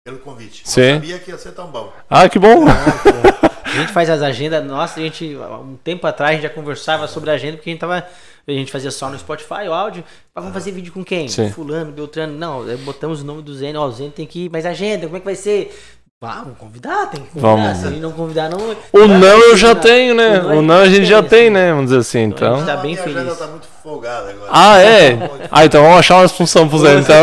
[0.04, 0.60] pelo convite.
[0.66, 0.82] Sim.
[0.82, 1.90] Não sabia que ia ser tão bom.
[2.10, 2.66] Ah, que bom.
[2.68, 7.08] A gente faz as agendas, nossa, a gente, um tempo atrás, a gente já conversava
[7.08, 8.04] sobre a agenda, porque a gente tava.
[8.46, 10.04] A gente fazia só no Spotify o áudio.
[10.34, 11.26] Mas vamos fazer vídeo com quem?
[11.28, 11.50] Sim.
[11.50, 12.34] Fulano, Beltrano.
[12.38, 13.80] Não, aí botamos o nome do Zeno.
[13.80, 15.74] Ó, o Zeno tem que ir, mas agenda, como é que vai ser?
[16.22, 17.48] Ah, vamos convidar, tem que convidar.
[17.56, 17.78] Vamos.
[17.78, 18.58] Se a gente não convidar, não.
[18.92, 20.38] O não eu já tenho, né?
[20.42, 21.50] O O não a gente já tem, assim.
[21.50, 21.70] né?
[21.72, 22.56] Vamos dizer assim, Então, a então.
[22.58, 23.38] gente tá Não, bem a feliz.
[23.38, 24.50] tá muito folgada agora.
[24.52, 25.10] Ah, é?
[25.16, 27.16] Tá muito Ah, então vamos achar uma função pro Zé, então.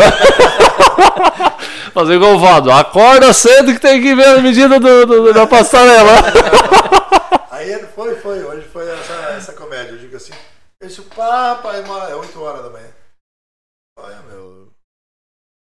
[1.93, 2.72] Fazer igual o Vado.
[2.72, 6.11] Acorda cedo que tem que ver a medida do, do- da passarela.
[7.51, 8.43] Aí ele foi, foi.
[8.43, 9.91] Hoje foi essa, essa comédia.
[9.91, 10.34] Eu digo assim:
[10.81, 12.88] esse papo é, uma, é 8 horas da manhã.
[13.99, 14.69] Olha, meu.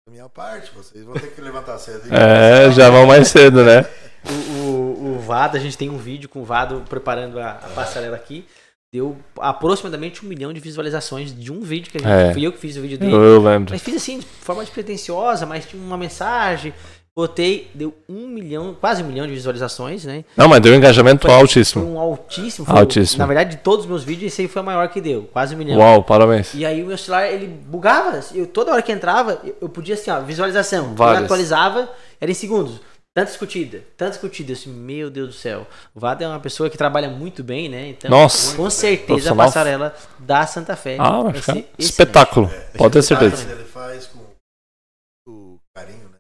[0.07, 2.02] Da minha parte, vocês vão ter que levantar cedo.
[2.12, 3.85] É, já vão mais cedo, né?
[4.28, 7.69] O, o, o Vado, a gente tem um vídeo com o Vado preparando a, a
[7.74, 8.47] passarela aqui.
[8.93, 12.11] Deu aproximadamente um milhão de visualizações de um vídeo que a gente.
[12.31, 12.33] É.
[12.33, 13.12] Fui eu que fiz o vídeo dele.
[13.12, 13.73] Eu, eu lembro.
[13.73, 16.75] Mas fiz assim, de forma despretensiosa, mas tinha uma mensagem.
[17.15, 20.25] Botei, deu um milhão, quase um milhão de visualizações, né?
[20.37, 21.85] Não, mas deu um engajamento Foi altíssimo.
[21.85, 22.67] um altíssimo.
[22.67, 23.19] foi- Altíssimo.
[23.21, 25.55] Na verdade, de todos os meus vídeos, esse aí foi o maior que deu, quase
[25.55, 25.79] um milhão.
[25.79, 26.53] Uau, parabéns.
[26.55, 28.19] E aí o meu celular, ele bugava.
[28.35, 30.95] Eu, toda hora que entrava, eu, eu podia assim, ó, visualização.
[30.97, 31.19] Várias.
[31.21, 31.89] Eu atualizava,
[32.21, 32.81] era em segundos.
[33.12, 34.53] Tanta discutida, tanta discutida.
[34.53, 35.66] Eu Assim, meu Deus do céu.
[35.95, 37.89] O Vado é uma pessoa que trabalha muito bem, né?
[37.89, 38.57] Então, Nossa.
[38.57, 40.97] com certeza a passarela da Santa Fé.
[41.01, 42.49] Ah, vai ficar espetáculo.
[42.78, 43.51] Pode ter certeza.
[43.51, 46.19] Ele faz com muito carinho, né?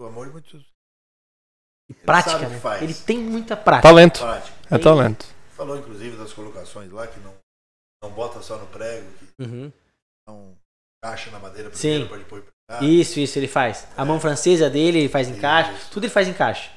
[0.00, 0.64] O amor é muito
[1.90, 2.58] E prática, né?
[2.82, 3.88] Ele tem muita prática.
[3.88, 4.20] Talento.
[4.20, 4.58] prático.
[4.70, 5.26] É talento.
[5.50, 7.34] Falou inclusive das colocações lá, que não,
[8.02, 9.70] não bota só no prego, que Uhum.
[10.26, 10.56] não
[11.04, 12.06] encaixa na madeira Sim.
[12.06, 12.44] primeiro para depois
[12.78, 12.82] pregar.
[12.84, 13.86] Isso, isso, ele faz.
[13.96, 15.70] A mão francesa dele, ele faz encaixe.
[15.72, 15.90] Isso.
[15.90, 16.68] Tudo ele faz encaixe.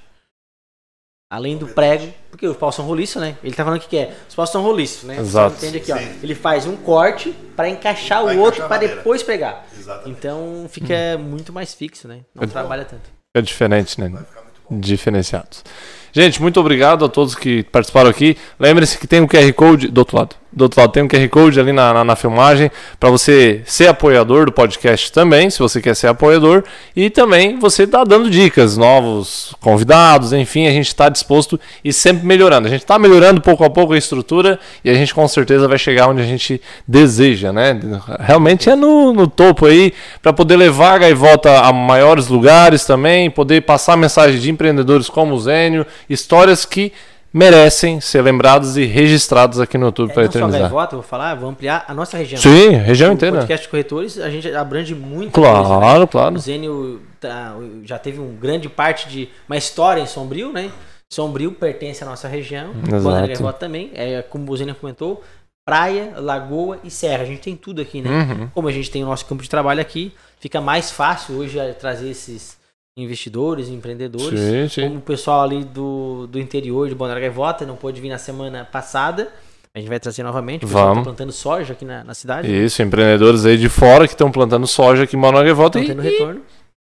[1.31, 3.35] Além do prego, porque os paus são roliços, né?
[3.43, 4.15] Ele tá falando o que que é.
[4.29, 5.17] Os paus são roliços, né?
[5.17, 5.55] Exato.
[5.55, 5.97] Você entende aqui, ó.
[6.21, 8.95] Ele faz um corte pra encaixar Pra o outro encaixar a pra madeira.
[8.97, 9.65] depois pregar.
[9.75, 10.09] Exatamente.
[10.11, 12.19] Então fica muito mais fixo, né?
[12.35, 13.09] Não É- trabalha tanto.
[13.35, 14.09] É diferente, né?
[14.09, 14.79] Vai ficar muito bom.
[14.79, 15.63] Diferenciados.
[16.11, 18.37] Gente, muito obrigado a todos que participaram aqui.
[18.59, 20.35] Lembre-se que tem um QR Code do outro lado.
[20.55, 22.69] Do outro lado tem um QR Code ali na, na, na filmagem
[22.99, 26.63] para você ser apoiador do podcast também, se você quer ser apoiador.
[26.95, 32.25] E também você tá dando dicas, novos convidados, enfim, a gente está disposto e sempre
[32.25, 32.67] melhorando.
[32.67, 35.77] A gente está melhorando pouco a pouco a estrutura e a gente com certeza vai
[35.77, 37.79] chegar onde a gente deseja, né?
[38.19, 43.29] Realmente é no, no topo aí para poder levar a gaivota a maiores lugares também,
[43.29, 46.93] poder passar mensagem de empreendedores como o Zênio, histórias que
[47.33, 50.61] merecem ser lembradas e registradas aqui no YouTube É, para não só eternizar.
[50.61, 52.39] gaivota, eu vou falar, vou ampliar a nossa região.
[52.39, 53.37] Sim, região O inteira.
[53.37, 55.63] podcast corretores, a gente abrange muito coisa, né?
[55.63, 56.35] Claro, claro.
[56.35, 60.71] O Zênio tá- já teve um grande parte de uma história em Sombrio, né?
[61.11, 62.71] Sombrio pertence à nossa região.
[62.87, 63.27] Exato.
[63.27, 63.91] Gaivota também.
[63.95, 65.23] É, como o Zênio comentou,
[65.65, 67.23] praia, lagoa e serra.
[67.23, 68.09] A gente tem tudo aqui, né?
[68.09, 68.47] Uhum.
[68.53, 71.73] Como a gente tem o nosso campo de trabalho aqui, fica mais fácil hoje a
[71.73, 72.57] trazer esses
[72.97, 74.39] investidores, empreendedores.
[74.39, 74.81] Sim, sim.
[74.87, 78.65] Como o pessoal ali do, do interior de Balneário Gaivota não pôde vir na semana
[78.65, 79.29] passada.
[79.75, 80.65] A gente vai trazer novamente.
[80.65, 80.99] O pessoal Vamos.
[80.99, 82.47] tá plantando soja aqui na, na cidade.
[82.47, 85.97] Isso, empreendedores aí de fora que estão plantando soja aqui em Manoel Gaivota Estão e,
[85.97, 86.41] tendo retorno.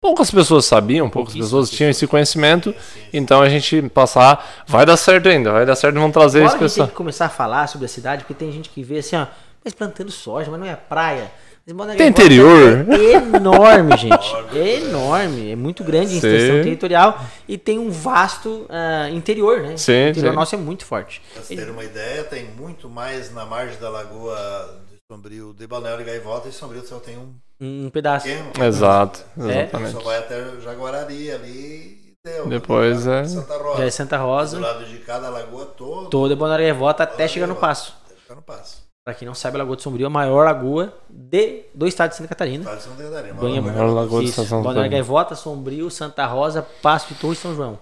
[0.03, 2.75] poucas pessoas sabiam, poucas pessoas tinham esse conhecimento.
[3.11, 6.57] Então a gente passar, vai dar certo ainda, vai dar certo, vamos trazer Agora esse
[6.57, 6.89] a gente tem pessoal.
[6.89, 9.27] que começar a falar sobre a cidade, porque tem gente que vê assim, ó,
[9.65, 11.33] mas plantando soja, mas não é praia.
[11.97, 12.85] Tem interior.
[12.93, 14.35] É enorme, gente.
[14.55, 15.51] É enorme.
[15.53, 16.17] É muito grande Sim.
[16.17, 17.19] extensão territorial
[17.49, 19.77] e tem um vasto ah, interior, né?
[19.79, 20.37] Sim, o interior sim.
[20.37, 21.23] nosso é muito forte.
[21.33, 25.67] Pra vocês terem uma ideia, tem muito mais na margem da lagoa de Sombrio, de
[25.67, 28.27] Balneário e Gaivota, e Sombrio só tem um Um pedaço.
[28.27, 28.51] pequeno.
[28.67, 29.63] Exato, É.
[29.63, 29.93] exatamente.
[29.93, 32.47] Só vai até Jaguarari ali e deu.
[32.47, 33.79] Depois é- Santa Rosa.
[33.79, 36.11] Já é Santa Do Rosa, lado de cada lagoa todo.
[36.11, 37.57] toda Balneário Gaivota até chegar no.
[37.57, 37.95] Passo.
[38.05, 38.85] Até chegar no passo.
[39.07, 40.95] Pra quem não sabe, a Lagoa de Sombrio é a maior lagoa
[41.35, 42.65] de, do estado de Santa Catarina.
[42.65, 43.35] Vale Santa Catarina.
[43.35, 44.91] Banha lagoa de Estação Balneário Catarina.
[44.91, 47.79] Gaivota, Sombrio, Santa Rosa, Passo de Torre e São João.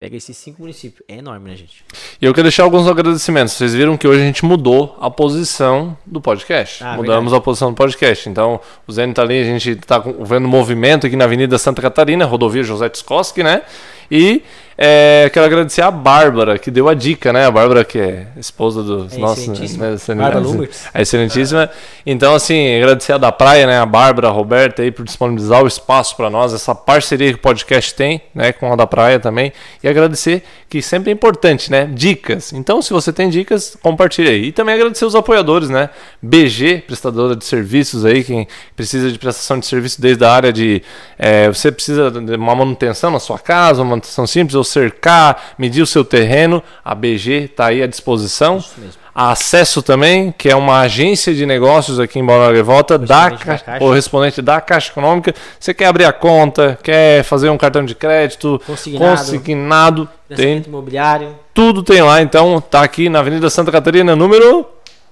[0.00, 1.04] Pega esses cinco municípios.
[1.06, 1.84] É enorme, né, gente?
[2.20, 3.52] E eu quero deixar alguns agradecimentos.
[3.54, 6.82] Vocês viram que hoje a gente mudou a posição do podcast.
[6.82, 7.36] Ah, Mudamos verdade.
[7.36, 8.28] a posição do podcast.
[8.28, 11.80] Então, o Zé tá ali, a gente tá com- vendo movimento aqui na Avenida Santa
[11.80, 13.62] Catarina, rodovia José Tskoski, né?
[14.10, 14.42] E
[14.76, 17.46] é, quero agradecer a Bárbara, que deu a dica, né?
[17.46, 19.38] A Bárbara, que é esposa dos É nossos.
[19.44, 19.86] excelentíssima.
[19.86, 20.68] né.
[20.94, 21.70] É excelentíssima.
[22.04, 23.78] Então, assim, agradecer a da Praia, né?
[23.78, 27.42] A Bárbara, a Roberta aí por disponibilizar o espaço para nós, essa parceria que o
[27.42, 28.52] podcast tem, né?
[28.52, 29.52] Com a da Praia também.
[29.82, 30.42] E agradecer
[30.72, 31.84] que sempre é importante, né?
[31.84, 32.50] Dicas.
[32.50, 34.44] Então, se você tem dicas, compartilhe aí.
[34.46, 35.90] E também agradecer os apoiadores, né?
[36.22, 40.82] BG, prestadora de serviços aí, quem precisa de prestação de serviço desde a área de.
[41.18, 45.82] é, você precisa de uma manutenção na sua casa, uma manutenção simples, ou cercar, medir
[45.82, 46.62] o seu terreno.
[46.82, 48.56] A BG está aí à disposição.
[48.56, 49.02] Isso mesmo.
[49.14, 53.44] A Acesso também, que é uma agência de negócios aqui em Balneário Gaivota, da, Correspondente
[53.46, 53.78] da Ca- Caixa.
[53.78, 55.34] correspondente da Caixa Econômica.
[55.60, 59.16] Você quer abrir a conta, quer fazer um cartão de crédito, Consignado.
[59.20, 61.34] consignado, tem, imobiliário.
[61.52, 62.22] tudo tem lá.
[62.22, 64.64] Então, tá aqui na Avenida Santa Catarina, número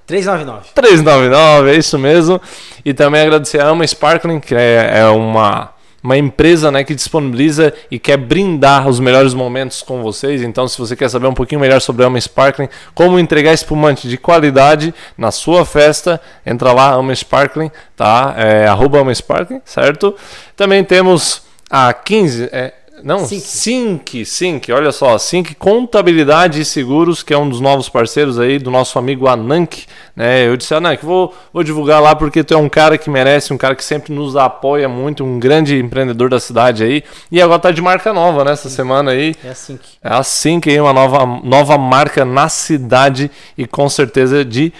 [0.06, 0.70] 399.
[0.74, 2.40] 399, é isso mesmo.
[2.84, 5.68] E também agradecer a Ama Sparkling, que é, é uma,
[6.02, 10.42] uma empresa né, que disponibiliza e quer brindar os melhores momentos com vocês.
[10.42, 14.08] Então, se você quer saber um pouquinho melhor sobre a Ama Sparkling, como entregar espumante
[14.08, 18.34] de qualidade na sua festa, entra lá, Ama Sparkling, tá?
[18.36, 20.14] É, arroba Ama Sparkling, certo?
[20.56, 22.48] Também temos a 15...
[22.52, 22.74] É,
[23.04, 23.40] não, Sync.
[23.42, 28.58] Sync, Sync, olha só, Sync Contabilidade e Seguros, que é um dos novos parceiros aí
[28.58, 30.46] do nosso amigo Anank, né?
[30.46, 33.58] Eu disse, Anank, vou, vou divulgar lá porque tu é um cara que merece, um
[33.58, 37.02] cara que sempre nos apoia muito, um grande empreendedor da cidade aí.
[37.30, 39.34] E agora tá de marca nova, né, essa semana aí.
[39.44, 39.88] É assim que.
[40.02, 44.72] É a Sync aí, uma nova, nova marca na cidade e com certeza de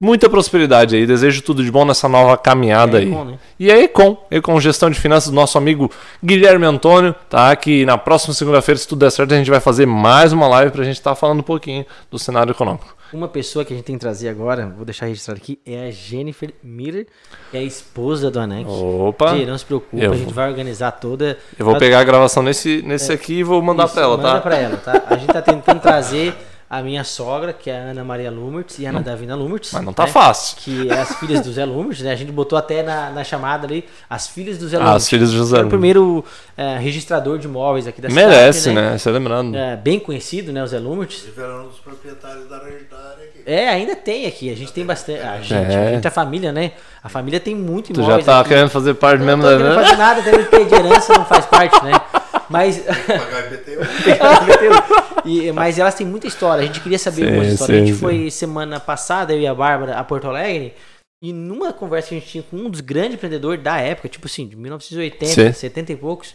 [0.00, 1.06] muita prosperidade aí.
[1.06, 3.06] Desejo tudo de bom nessa nova caminhada É aí.
[3.10, 3.38] bom, né?
[3.58, 5.90] E a Econ, Econ Gestão de Finanças do nosso amigo
[6.24, 7.54] Guilherme Antônio, tá?
[7.56, 10.70] Que na próxima segunda-feira, se tudo der certo, a gente vai fazer mais uma live
[10.72, 12.96] pra gente estar falando um pouquinho do cenário econômico.
[13.10, 15.90] Uma pessoa que a gente tem que trazer agora, vou deixar registrado aqui, é a
[15.90, 17.06] Jennifer Miller,
[17.50, 18.66] que é a esposa do Anank.
[18.68, 19.34] Opa!
[19.34, 21.38] Gê, não se preocupe, a gente vou- vai organizar toda.
[21.58, 24.40] Eu vou pegar a gravação nesse, nesse aqui e vou mandar pra ela, manda tá?
[24.42, 25.02] pra ela, tá?
[25.06, 26.34] A gente tá tentando trazer
[26.70, 29.72] a minha sogra, que é a Ana Maria Lumertz, e a Ana Davina Lumertz.
[29.72, 30.10] Mas não tá né?
[30.12, 30.56] fácil.
[30.58, 32.12] Que é as filhas do Zé Lumertz, né?
[32.12, 34.96] A gente botou até na, na chamada ali, as filhas do Zé Ah, Lumertz.
[35.04, 35.70] as filhas do José É o Lumertz.
[35.70, 36.24] primeiro
[36.56, 38.98] é, registrador de imóveis aqui da Merece, cidade, né?
[38.98, 39.56] Você lembrando.
[39.56, 40.62] É, bem conhecido, né?
[40.62, 41.24] O Zé Lumertz.
[41.36, 43.42] Era um dos proprietários da hereditária aqui.
[43.46, 44.52] É, ainda tem aqui.
[44.52, 45.20] A gente tem bastante.
[45.22, 45.88] A gente, É.
[45.88, 46.72] a gente, a família, né?
[47.02, 48.26] A família tem muito Tu imóveis.
[48.26, 48.50] já tá aqui.
[48.50, 49.82] querendo fazer parte Eu mesmo não da.
[49.82, 51.92] fazer nada, até de herança não faz parte, né?
[52.50, 52.78] Mas.
[52.78, 55.07] Pagar IPTU.
[55.24, 56.62] E- mas elas têm muita história.
[56.62, 57.76] A gente queria saber Sim, algumas histórias.
[57.76, 58.00] a sim, gente sim.
[58.00, 60.74] foi semana passada, eu e a Bárbara, a Porto Alegre.
[61.22, 64.26] E numa conversa que a gente tinha com um dos grandes empreendedores da época, tipo
[64.26, 65.52] assim, de 1980, Sim.
[65.52, 66.34] 70 e poucos.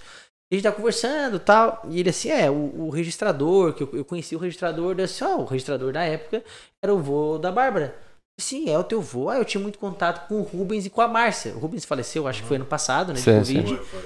[0.51, 1.81] A gente tá conversando e tal.
[1.89, 5.37] E ele assim, é, o, o registrador, que eu, eu conheci o registrador, disse, ó,
[5.37, 6.43] o registrador da época
[6.83, 7.95] era o vô da Bárbara.
[8.39, 9.29] Sim, é o teu vô.
[9.29, 11.53] Ah, eu tinha muito contato com o Rubens e com a Márcia.
[11.53, 13.13] O Rubens faleceu, acho que foi ano passado, né?
[13.15, 13.61] De Sim, sim.
[13.63, 13.77] Covid.
[13.85, 14.03] Foi.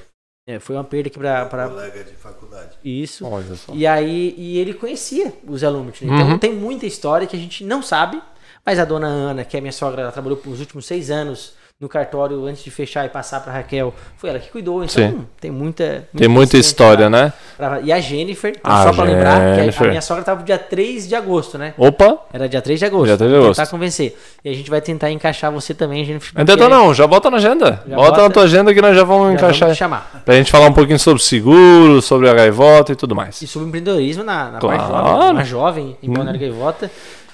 [0.49, 2.71] É, foi uma perda aqui pra, pra Colega de faculdade.
[2.83, 3.25] isso.
[3.27, 3.73] Olha só.
[3.75, 5.99] E aí, e ele conhecia os alunos.
[5.99, 6.07] né?
[6.15, 6.37] Então Uhum.
[6.39, 8.21] tem muita história que a gente não sabe,
[8.65, 11.53] mas a dona Ana, que é minha sogra, ela trabalhou por os últimos seis anos
[11.79, 13.93] no cartório antes de fechar e passar para Raquel.
[14.17, 14.83] Foi ela que cuidou.
[14.83, 15.27] Então Sim.
[15.39, 16.07] tem muita.
[16.17, 17.33] Tem muita história, pra- né?
[17.55, 20.41] pra- e a Jennifer, então, A só para lembrar, que a- a, minha sogra estava
[20.43, 21.75] dia 3 de agosto, né?
[21.77, 22.17] Opa!
[22.33, 23.05] Era dia 3 de agosto.
[23.05, 23.59] Dia 3 de agosto.
[23.59, 24.17] Tentar convencer.
[24.43, 26.31] E a gente vai tentar encaixar você também, Jennifer.
[26.35, 27.83] Ainda tá não, já bota na agenda.
[27.87, 29.67] Já bota, bota- na tua agenda que nós já vamos já encaixar.
[29.67, 30.21] vamos chamar.
[30.25, 33.39] Pra gente falar um pouquinho sobre seguro, sobre a gaivota e tudo mais.
[33.39, 34.77] E sobre empreendedorismo na, na Claro.
[34.79, 36.89] parte jovem, uma jovem em Balneário Gaivota.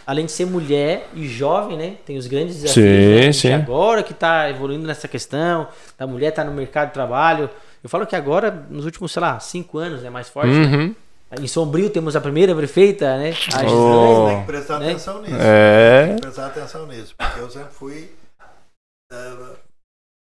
[0.05, 1.95] Além de ser mulher e jovem, né?
[2.05, 2.85] Tem os grandes desafios.
[2.85, 3.27] Sim, né?
[3.27, 3.53] A sim.
[3.53, 5.67] Agora que tá evoluindo nessa questão,
[5.97, 7.49] da mulher tá no mercado de trabalho.
[7.83, 10.49] Eu falo que agora, nos últimos, sei lá, cinco anos, é mais forte.
[10.51, 10.75] né?
[10.77, 10.95] Uhum.
[11.41, 13.33] Em Sombrio temos a primeira prefeita, né?
[13.53, 14.27] A Oh.
[14.29, 14.89] Tem que prestar Né?
[14.89, 15.35] atenção nisso.
[15.39, 16.05] É.
[16.07, 18.11] Tem que prestar atenção nisso, porque eu sempre fui.
[19.11, 19.33] eh,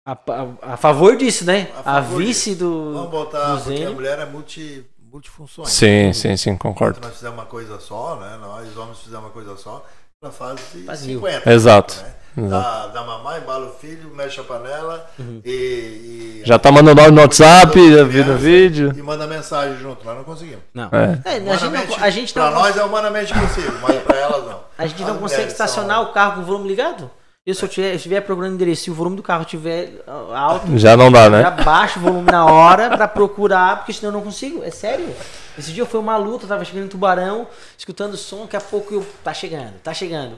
[0.05, 1.69] a, a- a favor disso, né?
[1.85, 2.93] A A, vice do.
[2.93, 5.69] vamos botar, do porque a mulher é multi, multifunções.
[5.69, 6.99] Sim, sim, sim, concordo.
[7.01, 8.37] Nós fizemos uma coisa só, né?
[8.41, 9.85] Nós homens fizemos uma coisa só,
[10.21, 11.19] ela faz Faz mil.
[11.19, 11.51] 50.
[11.51, 11.95] Exato.
[11.95, 12.13] Né?
[12.45, 12.63] Exato.
[12.63, 15.41] Dá, dá mamar, embala o filho, mexe a panela Uhum.
[15.43, 18.93] e, e- Já tá mandando áudio no WhatsApp, já vi no criança vídeo.
[18.95, 20.61] E manda mensagem junto, nós não conseguimos.
[20.71, 20.85] Não.
[20.91, 21.19] É.
[21.25, 24.45] É, a gente não, a gente pra não, nós é humanamente possível, mas pra elas
[24.45, 24.59] não.
[24.77, 27.09] a gente As não consegue estacionar são- o carro com o volume ligado.
[27.47, 30.77] Eu se eu tiver- estiver procurando endereço e o volume do carro estiver ah, alto,
[30.77, 31.41] Já não dá, né?
[31.43, 34.61] já baixo o volume na hora pra procurar, porque senão eu não consigo.
[34.65, 35.15] É sério.
[35.57, 37.47] Esse dia foi uma luta, eu tava chegando em Tubarão,
[37.77, 39.07] escutando o som, daqui a pouco eu.
[39.23, 40.37] Tá chegando, tá chegando.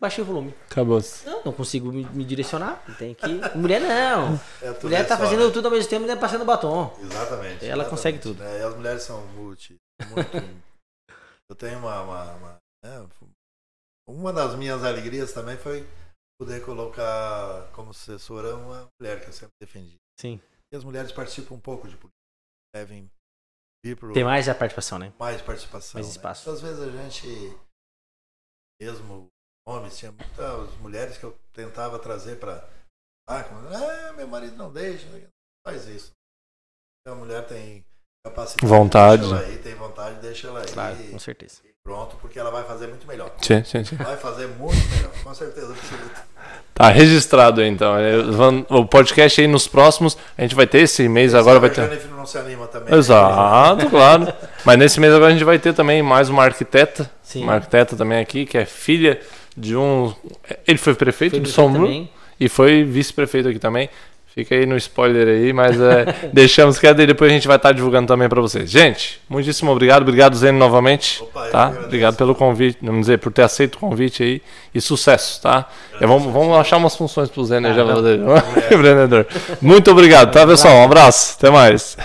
[0.00, 0.52] Baixei o volume.
[0.68, 1.00] Acabou.
[1.24, 2.82] Não, não consigo me, me direcionar.
[2.98, 3.40] Tem que.
[3.56, 4.40] Mulher não.
[4.60, 5.50] É Mulher tá só, fazendo né?
[5.52, 6.92] tudo ao mesmo tempo e passando batom.
[7.00, 7.64] Exatamente.
[7.64, 8.42] Ela exatamente, consegue tudo.
[8.42, 8.58] né?
[8.58, 9.76] E as mulheres são multi.
[10.10, 10.44] muito-
[11.48, 12.02] eu tenho uma.
[12.02, 13.06] Uma, uma, né,
[14.08, 15.86] uma das minhas alegrias também foi
[16.42, 19.96] poder colocar como assessora uma mulher que eu sempre defendi.
[20.20, 20.40] Sim.
[20.72, 22.10] E as mulheres participam um pouco de política.
[22.74, 23.08] Devem
[23.84, 25.12] vir para Tem mais a participação, né?
[25.20, 26.00] mais participação.
[26.00, 26.12] Mais né?
[26.12, 26.50] espaço.
[26.50, 27.26] Às vezes a gente,
[28.80, 29.28] mesmo
[29.68, 32.68] homens, tinha muitas mulheres que eu tentava trazer para.
[33.28, 35.06] Ah, meu marido não deixa,
[35.64, 36.10] faz isso.
[37.06, 37.84] A mulher tem
[38.26, 38.66] capacidade.
[38.66, 39.22] Vontade.
[39.22, 40.66] Deixa ela aí, tem vontade, deixa ela aí.
[40.72, 41.54] Claro, com certeza.
[41.82, 43.32] pronto, porque ela vai fazer muito melhor.
[43.40, 43.96] Sim, sim, sim.
[43.96, 46.32] Vai fazer muito melhor, com certeza absoluta.
[46.74, 47.96] Tá registrado aí, então.
[47.98, 48.14] É,
[48.70, 50.16] O podcast aí nos próximos.
[50.38, 52.06] A gente vai ter esse mês agora, vai A ter.
[52.16, 52.94] Não se anima também.
[52.96, 54.32] Exato, claro.
[54.64, 57.10] Mas nesse mês agora a gente vai ter também mais uma arquiteta.
[57.22, 57.42] Sim.
[57.42, 59.20] Uma arquiteta também aqui, que é filha
[59.56, 60.14] de um.
[60.66, 62.10] Ele foi prefeito Foi de prefeito Sombrio também.
[62.40, 63.90] e foi vice-prefeito aqui também.
[64.34, 67.72] Fica aí no spoiler aí, mas é, deixamos que e depois a gente vai estar
[67.72, 68.70] divulgando também para vocês.
[68.70, 70.02] Gente, muitíssimo obrigado.
[70.02, 71.22] Obrigado, Zeno, novamente.
[71.22, 71.72] Opa, tá?
[71.84, 74.42] Obrigado pelo convite, vamos dizer, por ter aceito o convite aí.
[74.74, 75.68] E sucesso, tá?
[76.00, 78.00] E vamos, vamos achar umas funções pro Zeno aí Ah, já vamos.
[78.00, 78.72] fazer.
[78.74, 79.26] Empreendedor.
[79.60, 80.76] Muito obrigado, tá, pessoal?
[80.76, 81.36] Um abraço.
[81.38, 81.96] Até mais.